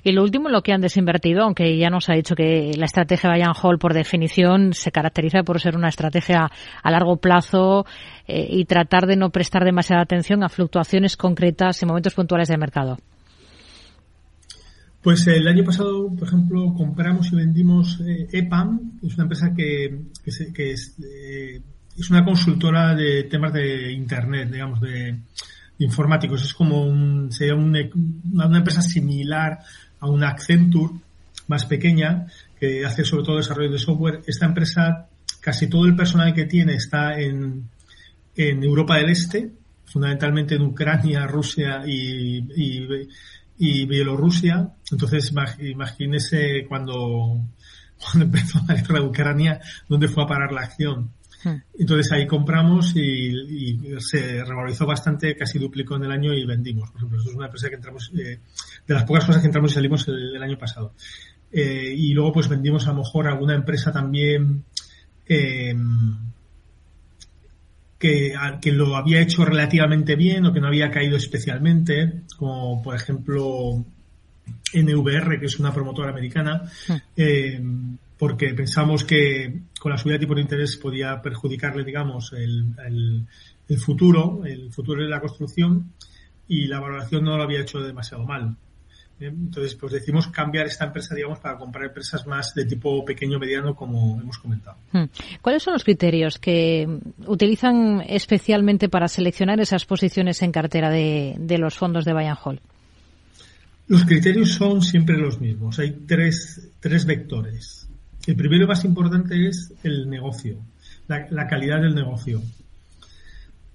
Y 0.03 0.13
lo 0.13 0.23
último, 0.23 0.49
lo 0.49 0.63
que 0.63 0.73
han 0.73 0.81
desinvertido, 0.81 1.43
aunque 1.43 1.77
ya 1.79 1.91
nos 1.91 2.09
ha 2.09 2.15
dicho 2.15 2.35
que 2.35 2.73
la 2.77 2.87
estrategia 2.87 3.31
Bayern 3.31 3.55
Hall, 3.61 3.79
por 3.79 3.95
definición, 3.95 4.73
se 4.73 4.93
caracteriza 4.93 5.43
por 5.43 5.61
ser 5.61 5.77
una 5.77 5.89
estrategia 5.89 6.51
a 6.83 6.91
largo 6.91 7.17
plazo 7.17 7.87
eh, 8.27 8.47
y 8.51 8.65
tratar 8.65 9.07
de 9.07 9.17
no 9.17 9.31
prestar 9.31 9.65
demasiada 9.65 10.03
atención 10.03 10.43
a 10.43 10.49
fluctuaciones 10.49 11.17
concretas 11.17 11.83
en 11.83 11.89
momentos 11.89 12.15
puntuales 12.15 12.49
del 12.49 12.59
mercado. 12.59 12.99
Pues 15.03 15.27
el 15.29 15.47
año 15.47 15.63
pasado, 15.63 16.13
por 16.17 16.27
ejemplo, 16.27 16.75
compramos 16.75 17.33
y 17.33 17.37
vendimos 17.37 18.01
eh, 18.01 18.27
EPAM, 18.33 18.99
es 19.05 19.15
una 19.15 19.23
empresa 19.23 19.55
que, 19.55 19.85
eh, 19.85 21.61
es 21.97 22.11
una 22.11 22.25
consultora 22.25 22.95
de 22.95 23.23
temas 23.25 23.53
de 23.53 23.93
Internet, 23.93 24.51
digamos, 24.51 24.81
de, 24.81 25.21
informáticos. 25.79 26.43
Es 26.43 26.55
como 26.55 26.85
un, 26.85 27.31
sería 27.33 27.55
una, 27.55 27.81
empresa 28.57 28.83
similar 28.83 29.59
a 30.01 30.09
una 30.09 30.29
Accenture 30.31 30.95
más 31.49 31.65
pequeña 31.65 32.27
que 32.59 32.85
hace 32.85 33.05
sobre 33.05 33.25
todo 33.25 33.37
desarrollo 33.37 33.73
de 33.73 33.79
software. 33.79 34.23
Esta 34.27 34.47
empresa, 34.47 35.09
casi 35.41 35.69
todo 35.69 35.85
el 35.87 35.97
personal 35.97 36.35
que 36.35 36.47
tiene 36.47 36.75
está 36.75 37.19
en, 37.19 37.69
en 38.35 38.65
Europa 38.65 38.97
del 38.97 39.11
Este, 39.11 39.51
fundamentalmente 39.85 40.57
en 40.57 40.63
Ucrania, 40.63 41.27
Rusia 41.27 41.83
y, 41.87 42.39
y, 42.39 43.09
y 43.59 43.87
Bielorrusia. 43.87 44.71
Entonces, 44.91 45.33
imagínese 45.61 46.67
cuando, 46.69 47.41
cuando 47.99 48.25
empezó 48.25 48.61
la 48.67 48.75
guerra 48.75 49.01
de 49.01 49.07
Ucrania, 49.07 49.61
dónde 49.89 50.09
fue 50.09 50.25
a 50.25 50.27
parar 50.27 50.53
la 50.53 50.63
acción. 50.63 51.11
Hmm. 51.47 51.63
Entonces 51.79 52.11
ahí 52.11 52.27
compramos 52.27 52.97
y, 52.97 53.79
se 54.01 54.43
revalorizó 54.45 54.85
bastante, 54.85 55.37
casi 55.37 55.61
duplicó 55.61 55.95
en 55.95 56.05
el 56.05 56.11
año 56.11 56.35
y 56.35 56.45
vendimos. 56.45 56.91
Por 56.91 56.99
ejemplo, 56.99 57.19
esto 57.19 57.31
es 57.31 57.37
una 57.37 57.47
empresa 57.47 57.69
que 57.69 57.77
entramos, 57.77 58.11
eh, 58.19 58.41
de 58.85 58.95
las 58.95 59.05
pocas 59.05 59.25
cosas 59.25 59.43
que 59.43 59.47
entramos 59.47 59.71
y 59.71 59.75
salimos 59.75 60.09
el, 60.09 60.43
año 60.43 60.59
pasado. 60.59 60.95
Eh, 61.53 61.95
y 61.97 62.13
luego 62.15 62.33
pues 62.33 62.49
vendimos 62.49 62.89
a 62.89 62.91
lo 62.91 62.99
mejor 62.99 63.29
alguna 63.29 63.55
empresa 63.55 63.93
también 63.93 64.65
em, 65.29 66.19
que, 67.97 68.35
que 68.61 68.73
lo 68.73 68.97
había 68.97 69.21
hecho 69.21 69.45
relativamente 69.45 70.17
bien 70.17 70.47
o 70.47 70.53
que 70.53 70.61
no 70.61 70.67
había 70.67 70.91
caído 70.91 71.17
especialmente, 71.17 72.23
como 72.37 72.83
por 72.83 72.97
ejemplo 72.97 73.87
NVR, 74.83 75.41
que 75.41 75.47
es 75.47 75.59
una 75.59 75.73
promotora 75.73 76.11
americana. 76.11 76.63
Hmm. 76.89 76.97
Em, 77.17 77.99
porque 78.19 78.55
pensamos 78.55 79.05
que 79.05 79.61
con 79.79 79.93
la 79.93 79.99
subida 79.99 80.15
de 80.15 80.21
tipo 80.21 80.35
de 80.35 80.41
interés 80.41 80.77
podía 80.77 81.21
perjudicarle, 81.21 81.85
digamos, 81.85 82.33
el, 82.33 82.75
el, 83.69 83.79
futuro, 83.79 84.43
el 84.45 84.73
futuro 84.73 85.03
de 85.03 85.09
la 85.09 85.21
construcción 85.21 85.93
y 86.49 86.67
la 86.67 86.81
valoración 86.81 87.25
no 87.25 87.37
lo 87.37 87.43
había 87.43 87.61
hecho 87.61 87.81
demasiado 87.81 88.25
mal. 88.25 88.57
Entonces, 89.19 89.75
pues 89.75 89.93
decimos 89.93 90.29
cambiar 90.29 90.67
esta 90.67 90.85
empresa, 90.85 91.15
digamos, 91.15 91.39
para 91.39 91.57
comprar 91.57 91.87
empresas 91.87 92.27
más 92.27 92.55
de 92.55 92.67
tipo 92.67 93.03
pequeño 93.03 93.39
mediano, 93.39 93.75
como 93.75 94.21
hemos 94.21 94.39
comentado. 94.39 94.77
Hmm. 94.93 95.05
¿Cuáles 95.41 95.63
son 95.63 95.73
los 95.73 95.85
criterios 95.85 96.39
que 96.39 96.87
utilizan 97.27 98.03
especialmente 98.07 98.89
para 98.89 99.09
seleccionar 99.09 99.59
esas 99.61 99.87
posiciones 99.87 100.43
en 100.43 100.53
cartera 100.53 100.91
de, 100.91 101.35
de 101.39 101.59
los 101.59 101.77
fondos 101.77 102.05
de 102.05 102.13
Bayern 102.13 102.39
Hall? 102.43 102.61
Los 103.89 104.05
criterios 104.05 104.53
son 104.53 104.83
siempre 104.83 105.17
los 105.17 105.41
mismos. 105.41 105.79
Hay 105.79 105.93
tres, 106.07 106.73
tres 106.81 107.07
vectores. 107.07 107.89
El 108.27 108.35
primero 108.35 108.67
más 108.67 108.85
importante 108.85 109.47
es 109.47 109.73
el 109.85 110.11
negocio, 110.11 110.59
la, 111.07 111.47
calidad 111.47 111.81
del 111.81 111.95
negocio. 111.95 112.43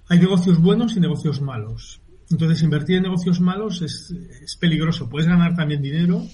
Hay 0.09 0.19
negocios 0.19 0.61
buenos 0.61 0.97
y 0.97 0.99
negocios 0.99 1.39
malos. 1.39 2.01
Entonces, 2.29 2.61
invertir 2.61 2.97
en 2.97 3.03
negocios 3.03 3.39
malos 3.39 3.81
es, 3.81 4.57
peligroso. 4.59 5.09
Puedes 5.09 5.29
ganar 5.29 5.55
también 5.55 5.81
dinero 5.81 6.27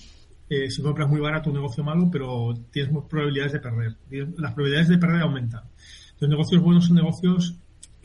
eh, 0.50 0.72
si 0.72 0.82
compras 0.82 1.08
muy 1.08 1.20
barato 1.20 1.52
un 1.52 1.58
negocio 1.58 1.84
malo, 1.84 2.10
pero 2.12 2.56
tienes 2.72 2.92
probabilidades 3.08 3.54
de 3.54 3.60
perder. 3.60 3.96
Las 4.38 4.54
probabilidades 4.54 4.88
de 4.88 4.98
perder 4.98 5.22
aumentan. 5.22 5.64
Los 6.20 6.30
negocios 6.30 6.64
buenos 6.64 6.88
son 6.88 6.96
negocios 6.96 7.56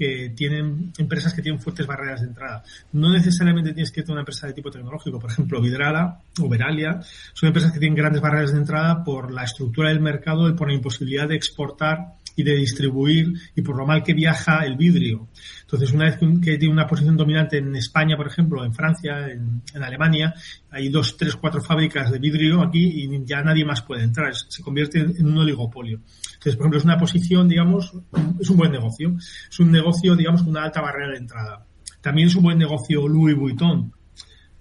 que 0.03 0.30
tienen 0.30 0.92
empresas 0.98 1.32
que 1.32 1.42
tienen 1.42 1.61
fuertes 1.61 1.86
barreras 1.86 2.22
de 2.22 2.26
entrada. 2.26 2.64
No 2.92 3.09
necesariamente 3.12 3.72
tienes 3.72 3.92
que 3.92 4.03
tener 4.03 4.14
una 4.14 4.22
empresa 4.22 4.48
de 4.48 4.53
tipo 4.53 4.68
tecnológico, 4.68 5.20
por 5.20 5.30
ejemplo, 5.30 5.61
Vidrala 5.61 6.18
o 6.40 6.48
Veralia, 6.48 7.00
son 7.32 7.46
empresas 7.46 7.70
que 7.70 7.78
tienen 7.78 7.96
grandes 7.96 8.20
barreras 8.20 8.50
de 8.53 8.59
entrada 8.59 9.05
por 9.05 9.32
la 9.32 9.44
estructura 9.44 9.90
del 9.90 10.00
mercado 10.00 10.48
y 10.48 10.55
por 10.55 10.66
la 10.66 10.74
imposibilidad 10.74 11.28
de 11.28 11.36
exportar 11.36 12.14
y 12.37 12.43
de 12.43 12.57
distribuir 12.57 13.33
y 13.55 13.62
por 13.62 13.76
lo 13.76 13.87
mal 13.87 14.03
que 14.03 14.14
viaja 14.14 14.64
el 14.64 14.76
vidrio. 14.76 15.28
Entonces, 15.62 15.93
una 15.93 16.05
vez 16.07 16.16
que 16.16 16.59
tiene 16.59 16.72
una 16.72 16.87
posición 16.87 17.16
dominante 17.16 17.59
en 17.59 17.74
España, 17.76 18.16
por 18.16 18.26
ejemplo, 18.26 18.64
en 18.64 18.74
Francia, 18.74 19.28
en, 19.28 19.62
Alemania, 19.83 20.35
hay 20.70 20.89
dos, 20.89 21.16
tres, 21.16 21.37
cuatro 21.37 21.62
fábricas 21.62 22.11
de 22.11 22.18
vidrio 22.18 22.62
aquí 22.62 23.05
y 23.05 23.24
ya 23.24 23.43
nadie 23.43 23.64
más 23.64 23.83
puede 23.83 24.05
entrar. 24.05 24.35
Se 24.35 24.62
convierte 24.62 25.01
en 25.01 25.26
un 25.26 25.39
oligopolio. 25.39 26.01
Entonces, 26.35 26.57
por 26.57 26.64
ejemplo, 26.64 26.78
es 26.78 26.85
una 26.85 26.99
posición, 26.99 27.49
digamos, 27.49 27.93
es 28.41 28.51
un 28.51 28.57
buen 28.57 28.72
negocio. 28.72 29.16
Es 29.51 29.61
un 29.61 29.70
negocio, 29.70 30.16
digamos, 30.16 30.43
con 30.43 30.51
una 30.51 30.64
alta 30.64 30.80
barrera 30.80 31.12
de 31.12 31.18
entrada. 31.18 31.66
También 32.01 32.28
es 32.28 32.35
un 32.35 32.43
buen 32.43 32.59
negocio 32.59 33.07
Louis 33.07 33.37
Vuitton, 33.37 33.93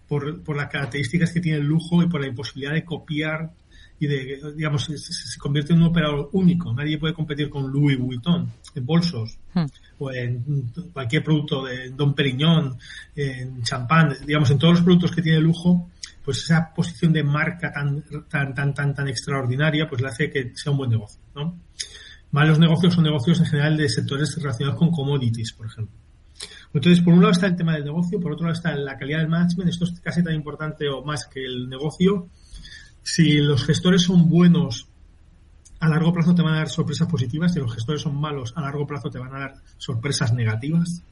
por, 0.08 0.44
por 0.44 0.58
las 0.58 0.68
características 0.68 1.32
que 1.32 1.40
tiene 1.40 1.60
el 1.60 1.66
lujo 1.66 2.04
y 2.04 2.08
por 2.08 2.22
la 2.22 2.28
imposibilidad 2.28 2.74
de 2.74 2.86
copiar 2.86 3.52
y 4.02 4.08
de, 4.08 4.54
digamos, 4.56 4.86
se, 4.86 5.40
convierte 5.40 5.74
en 5.74 5.80
un 5.84 5.90
operador 5.90 6.30
único. 6.34 6.74
Nadie 6.74 6.98
puede 6.98 7.14
competir 7.14 7.52
con 7.52 7.72
Louis 7.72 8.00
Vuitton 8.00 8.52
en 8.74 8.84
bolsos 8.84 9.38
hmm. 9.54 9.66
o 10.00 10.12
en 10.12 10.72
cualquier 10.92 11.24
producto 11.24 11.66
de 11.66 11.92
Don 11.92 12.16
Perignon, 12.16 12.80
en 13.16 13.62
champán, 13.62 14.18
digamos, 14.26 14.50
en 14.50 14.58
todos 14.58 14.74
los 14.74 14.84
productos 14.84 15.12
que 15.12 15.22
tiene 15.22 15.40
lujo, 15.40 15.92
pues 16.26 16.40
esa 16.40 16.74
posición 16.74 17.14
de 17.14 17.24
marca 17.24 17.72
tan, 17.72 18.04
tan, 18.28 18.56
tan, 18.56 18.74
tan, 18.74 18.96
tan 18.96 19.08
extraordinaria, 19.08 19.88
pues 19.88 20.02
le 20.02 20.08
hace 20.08 20.32
que 20.32 20.52
sea 20.56 20.72
un 20.72 20.80
buen 20.80 20.90
negocio, 20.90 21.22
¿no? 21.36 21.60
Malos 22.32 22.58
negocios 22.58 22.96
son 22.96 23.04
negocios 23.04 23.40
en 23.40 23.46
general 23.46 23.78
de 23.78 23.88
sectores 23.88 24.36
relacionados 24.36 24.80
con 24.80 24.90
commodities, 24.90 25.54
por 25.54 25.68
ejemplo. 25.68 25.96
Entonces, 26.74 27.04
por 27.04 27.14
un 27.14 27.20
lado 27.20 27.34
está 27.34 27.46
el 27.46 27.56
tema 27.56 27.74
del 27.74 27.86
negocio, 27.86 28.20
por 28.20 28.32
otro 28.32 28.48
lado 28.48 28.58
está 28.58 28.74
la 28.74 28.98
calidad 28.98 29.20
del 29.20 29.28
management. 29.28 29.70
Esto 29.70 29.86
es 29.86 30.00
casi 30.00 30.24
tan 30.24 30.34
importante 30.34 30.90
o 30.90 31.04
más 31.04 31.28
que 31.28 31.46
el 31.46 31.70
negocio. 31.70 32.30
Si 33.04 33.38
los 33.38 33.64
gestores 33.64 34.04
son 34.04 34.30
buenos, 34.30 34.88
a 35.80 35.90
largo 35.90 36.14
plazo 36.14 36.36
te 36.36 36.42
van 36.42 36.54
a 36.54 36.58
dar 36.58 36.70
sorpresas 36.70 37.08
positivas. 37.08 37.54
Si 37.54 37.60
los 37.60 37.74
gestores 37.74 38.02
son 38.02 38.16
malos, 38.16 38.54
a 38.56 38.62
largo 38.62 38.86
plazo 38.86 39.10
te 39.10 39.20
van 39.20 39.36
a 39.36 39.40
dar 39.40 39.54
sorpresas 39.78 40.34
negativas. 40.34 41.04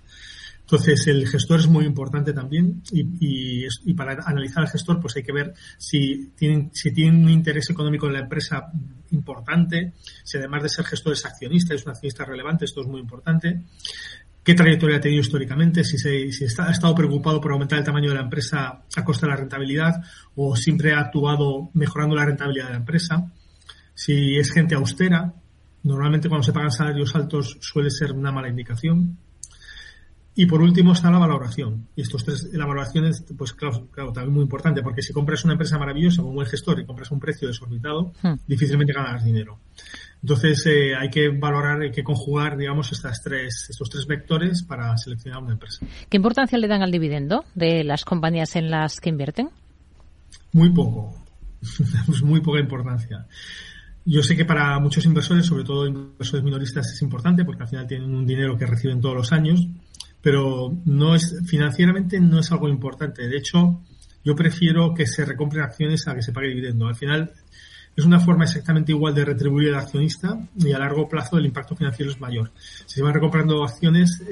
Entonces, 0.71 1.07
el 1.07 1.27
gestor 1.27 1.61
es 1.61 1.67
muy 1.67 1.83
importante 1.83 2.31
también 2.31 2.83
y, 2.91 3.65
y, 3.85 3.93
para 3.95 4.23
analizar 4.23 4.61
al 4.61 4.69
gestor, 4.69 4.99
pues 5.01 5.15
hay 5.15 5.23
que 5.23 5.31
ver 5.31 5.55
si 5.79 6.31
tienen, 6.35 6.69
si 6.71 6.91
tienen 6.91 7.23
un 7.23 7.31
interés 7.31 7.71
económico 7.71 8.05
en 8.05 8.13
la 8.13 8.19
empresa 8.19 8.71
importante, 9.09 9.93
si 10.23 10.37
además 10.37 10.61
de 10.61 10.69
ser 10.69 10.85
gestor 10.85 11.13
es 11.13 11.25
accionista, 11.25 11.73
es 11.73 11.83
un 11.85 11.89
accionista 11.89 12.23
relevante, 12.23 12.65
esto 12.65 12.81
es 12.81 12.87
muy 12.87 13.01
importante. 13.01 13.63
¿Qué 14.49 14.55
trayectoria 14.55 14.97
ha 14.97 14.99
tenido 14.99 15.21
históricamente? 15.21 15.83
Si, 15.83 15.99
se, 15.99 16.31
si 16.31 16.45
está, 16.45 16.67
ha 16.67 16.71
estado 16.71 16.95
preocupado 16.95 17.39
por 17.39 17.51
aumentar 17.51 17.77
el 17.77 17.85
tamaño 17.85 18.09
de 18.09 18.15
la 18.15 18.23
empresa 18.23 18.81
a 18.95 19.03
costa 19.03 19.27
de 19.27 19.33
la 19.33 19.37
rentabilidad 19.37 20.01
o 20.33 20.55
siempre 20.55 20.91
ha 20.91 21.01
actuado 21.01 21.69
mejorando 21.75 22.15
la 22.15 22.25
rentabilidad 22.25 22.65
de 22.65 22.71
la 22.71 22.77
empresa. 22.77 23.31
Si 23.93 24.37
es 24.37 24.51
gente 24.51 24.73
austera, 24.73 25.35
normalmente 25.83 26.29
cuando 26.29 26.41
se 26.41 26.51
pagan 26.51 26.71
salarios 26.71 27.13
altos 27.15 27.59
suele 27.61 27.91
ser 27.91 28.11
una 28.11 28.31
mala 28.31 28.49
indicación 28.49 29.19
y 30.33 30.47
por 30.47 30.63
último 30.63 30.93
está 30.93 31.11
la 31.11 31.19
valoración. 31.19 31.87
Y 31.95 32.01
estos 32.01 32.25
tres, 32.25 32.49
la 32.51 32.65
valoración 32.65 33.05
es, 33.05 33.23
pues 33.37 33.53
claro, 33.53 33.87
claro, 33.91 34.11
también 34.11 34.33
muy 34.33 34.41
importante, 34.41 34.81
porque 34.81 35.03
si 35.03 35.13
compras 35.13 35.43
una 35.43 35.53
empresa 35.53 35.77
maravillosa 35.77 36.23
como 36.23 36.39
un 36.39 36.45
gestor 36.47 36.79
y 36.79 36.87
compras 36.87 37.11
un 37.11 37.19
precio 37.19 37.47
desorbitado, 37.47 38.13
hmm. 38.23 38.33
difícilmente 38.47 38.93
ganarás 38.93 39.23
dinero. 39.23 39.59
Entonces 40.22 40.65
eh, 40.65 40.95
hay 40.95 41.09
que 41.09 41.30
valorar, 41.30 41.82
hay 41.82 41.91
que 41.91 42.03
conjugar, 42.03 42.57
digamos, 42.57 42.91
estas 42.91 43.22
tres, 43.24 43.67
estos 43.70 43.89
tres 43.89 44.05
vectores 44.05 44.63
para 44.63 44.95
seleccionar 44.97 45.41
una 45.41 45.53
empresa. 45.53 45.86
¿Qué 46.09 46.17
importancia 46.17 46.57
le 46.57 46.67
dan 46.67 46.82
al 46.82 46.91
dividendo 46.91 47.45
de 47.55 47.84
las 47.84 48.03
compañías 48.03 48.55
en 48.55 48.70
las 48.70 48.99
que 48.99 49.09
invierten? 49.09 49.49
Muy 50.51 50.72
poco, 50.72 51.15
muy 52.24 52.41
poca 52.41 52.59
importancia. 52.59 53.26
Yo 54.05 54.24
sé 54.24 54.36
que 54.36 54.45
para 54.45 54.80
muchos 54.80 55.05
inversores, 55.05 55.45
sobre 55.45 55.63
todo 55.63 55.86
inversores 55.86 56.43
minoristas, 56.43 56.91
es 56.91 57.01
importante 57.01 57.45
porque 57.45 57.63
al 57.63 57.70
final 57.70 57.88
tienen 57.88 58.13
un 58.13 58.26
dinero 58.26 58.57
que 58.57 58.65
reciben 58.65 58.99
todos 58.99 59.15
los 59.15 59.32
años 59.32 59.67
pero 60.22 60.78
no 60.86 61.15
es 61.15 61.36
financieramente 61.45 62.20
no 62.20 62.39
es 62.39 62.51
algo 62.51 62.67
importante. 62.67 63.28
De 63.28 63.38
hecho, 63.38 63.82
yo 64.24 64.36
prefiero 64.36 64.93
que 64.93 65.07
se 65.07 65.26
recompren 65.26 65.63
acciones 65.63 66.07
a 66.07 66.15
que 66.15 66.22
se 66.22 66.34
pague 66.34 66.49
dividendo. 66.49 66.88
Al 66.88 66.95
final 66.95 67.32
es 67.99 68.05
una 68.05 68.19
forma 68.19 68.45
exactamente 68.45 68.91
igual 68.91 69.13
de 69.13 69.25
retribuir 69.25 69.69
al 69.69 69.81
accionista 69.81 70.39
y 70.55 70.71
a 70.71 70.79
largo 70.79 71.07
plazo 71.07 71.37
el 71.37 71.45
impacto 71.45 71.75
financiero 71.75 72.11
es 72.11 72.19
mayor. 72.19 72.51
Si 72.85 72.95
se 72.95 73.01
van 73.01 73.13
recomprando 73.13 73.63
acciones, 73.63 74.23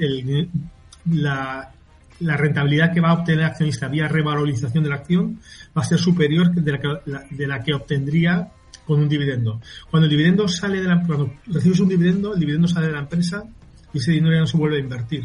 la, 1.04 1.72
rentabilidad 2.20 2.92
que 2.92 3.00
va 3.00 3.10
a 3.10 3.14
obtener 3.14 3.40
el 3.40 3.46
accionista 3.46 3.88
vía 3.88 4.08
revalorización 4.08 4.84
de 4.84 4.90
la 4.90 4.96
acción 4.96 5.38
va 5.76 5.82
a 5.82 5.84
ser 5.84 5.98
superior 5.98 6.50
de 6.52 7.46
la 7.46 7.62
que, 7.62 7.74
obtendría 7.74 8.48
con 8.86 9.00
un 9.00 9.08
dividendo. 9.08 9.60
Cuando 9.90 10.06
el 10.06 10.10
dividendo 10.10 10.48
sale 10.48 10.80
de 10.80 10.88
la, 10.88 11.02
cuando 11.06 11.34
recibes 11.46 11.80
un 11.80 11.88
dividendo, 11.88 12.32
el 12.32 12.40
dividendo 12.40 12.68
sale 12.68 12.86
de 12.86 12.92
la 12.92 13.00
empresa 13.00 13.44
y 13.92 13.98
ese 13.98 14.12
dinero 14.12 14.34
ya 14.34 14.40
no 14.40 14.46
se 14.46 14.56
vuelve 14.56 14.78
a 14.78 14.80
invertir. 14.80 15.24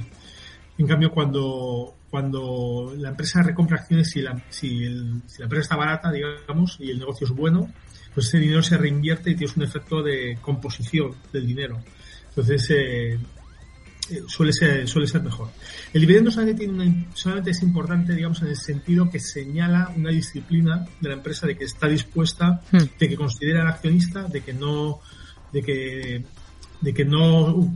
En 0.77 0.87
cambio, 0.87 1.11
cuando, 1.11 1.95
cuando 2.13 2.93
la 2.95 3.09
empresa 3.09 3.41
recompra 3.41 3.79
acciones, 3.79 4.11
si 4.11 4.21
la, 4.21 4.39
si, 4.47 4.69
si 5.25 5.39
la 5.39 5.45
empresa 5.45 5.61
está 5.61 5.75
barata, 5.75 6.11
digamos, 6.11 6.77
y 6.79 6.91
el 6.91 6.99
negocio 6.99 7.25
es 7.25 7.33
bueno, 7.33 7.73
pues 8.13 8.27
ese 8.27 8.37
dinero 8.37 8.61
se 8.61 8.77
reinvierte 8.77 9.31
y 9.31 9.35
tienes 9.35 9.57
un 9.57 9.63
efecto 9.63 10.03
de 10.03 10.37
composición 10.39 11.15
del 11.31 11.47
dinero. 11.47 11.81
Entonces, 12.29 12.69
eh, 12.69 13.13
eh, 14.11 14.21
suele 14.27 14.53
ser 14.53 14.87
suele 14.87 15.07
ser 15.07 15.23
mejor. 15.23 15.49
El 15.91 16.01
dividendo 16.01 16.29
solamente, 16.29 16.67
tiene 16.67 17.07
solamente 17.15 17.49
es 17.49 17.63
importante, 17.63 18.13
digamos, 18.13 18.43
en 18.43 18.49
el 18.49 18.57
sentido 18.57 19.09
que 19.09 19.19
señala 19.19 19.91
una 19.97 20.11
disciplina 20.11 20.85
de 21.01 21.09
la 21.09 21.15
empresa 21.15 21.47
de 21.47 21.57
que 21.57 21.63
está 21.63 21.87
dispuesta, 21.87 22.61
hmm. 22.71 22.77
de 22.99 23.09
que 23.09 23.15
considera 23.15 23.63
al 23.63 23.69
accionista, 23.69 24.25
de 24.25 24.41
que 24.41 24.53
no, 24.53 24.99
de 25.51 25.63
que 25.63 26.25
de 26.83 26.93
que 26.93 27.05
no 27.05 27.67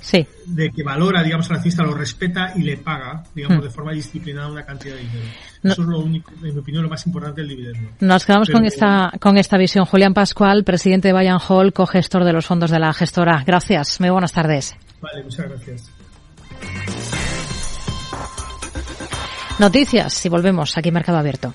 sí. 0.00 0.26
de 0.46 0.70
que 0.70 0.82
valora 0.82 1.22
digamos 1.22 1.50
al 1.50 1.56
accionista 1.56 1.82
lo 1.82 1.94
respeta 1.94 2.52
y 2.54 2.62
le 2.62 2.76
paga 2.76 3.24
digamos 3.34 3.58
hmm. 3.58 3.62
de 3.62 3.70
forma 3.70 3.92
disciplinada 3.92 4.48
una 4.48 4.64
cantidad 4.64 4.94
de 4.94 5.00
dinero. 5.00 5.26
Eso 5.62 5.82
es 5.82 5.88
lo 5.88 5.98
único 5.98 6.32
en 6.32 6.54
mi 6.54 6.58
opinión 6.58 6.84
lo 6.84 6.88
más 6.88 7.04
importante 7.06 7.40
del 7.40 7.50
dividendo. 7.50 7.90
Nos 8.00 8.24
quedamos 8.24 8.50
con 8.50 8.64
esta 8.64 9.12
con 9.20 9.36
esta 9.36 9.58
visión. 9.58 9.84
Julián 9.84 10.14
Pascual 10.14 10.64
presidente 10.64 11.08
de 11.08 11.12
Bayern 11.12 11.40
Hall 11.46 11.72
cogestor 11.72 12.24
de 12.24 12.32
los 12.32 12.46
fondos 12.46 12.70
de 12.70 12.78
la 12.78 12.92
gestora. 12.92 13.42
Gracias. 13.44 14.00
Muy 14.00 14.10
buenas 14.10 14.32
tardes. 14.32 14.76
Vale 15.00 15.22
muchas 15.24 15.48
gracias. 15.48 15.90
Noticias 19.58 20.26
y 20.26 20.28
volvemos 20.28 20.76
aquí 20.76 20.92
Mercado 20.92 21.18
Abierto 21.18 21.54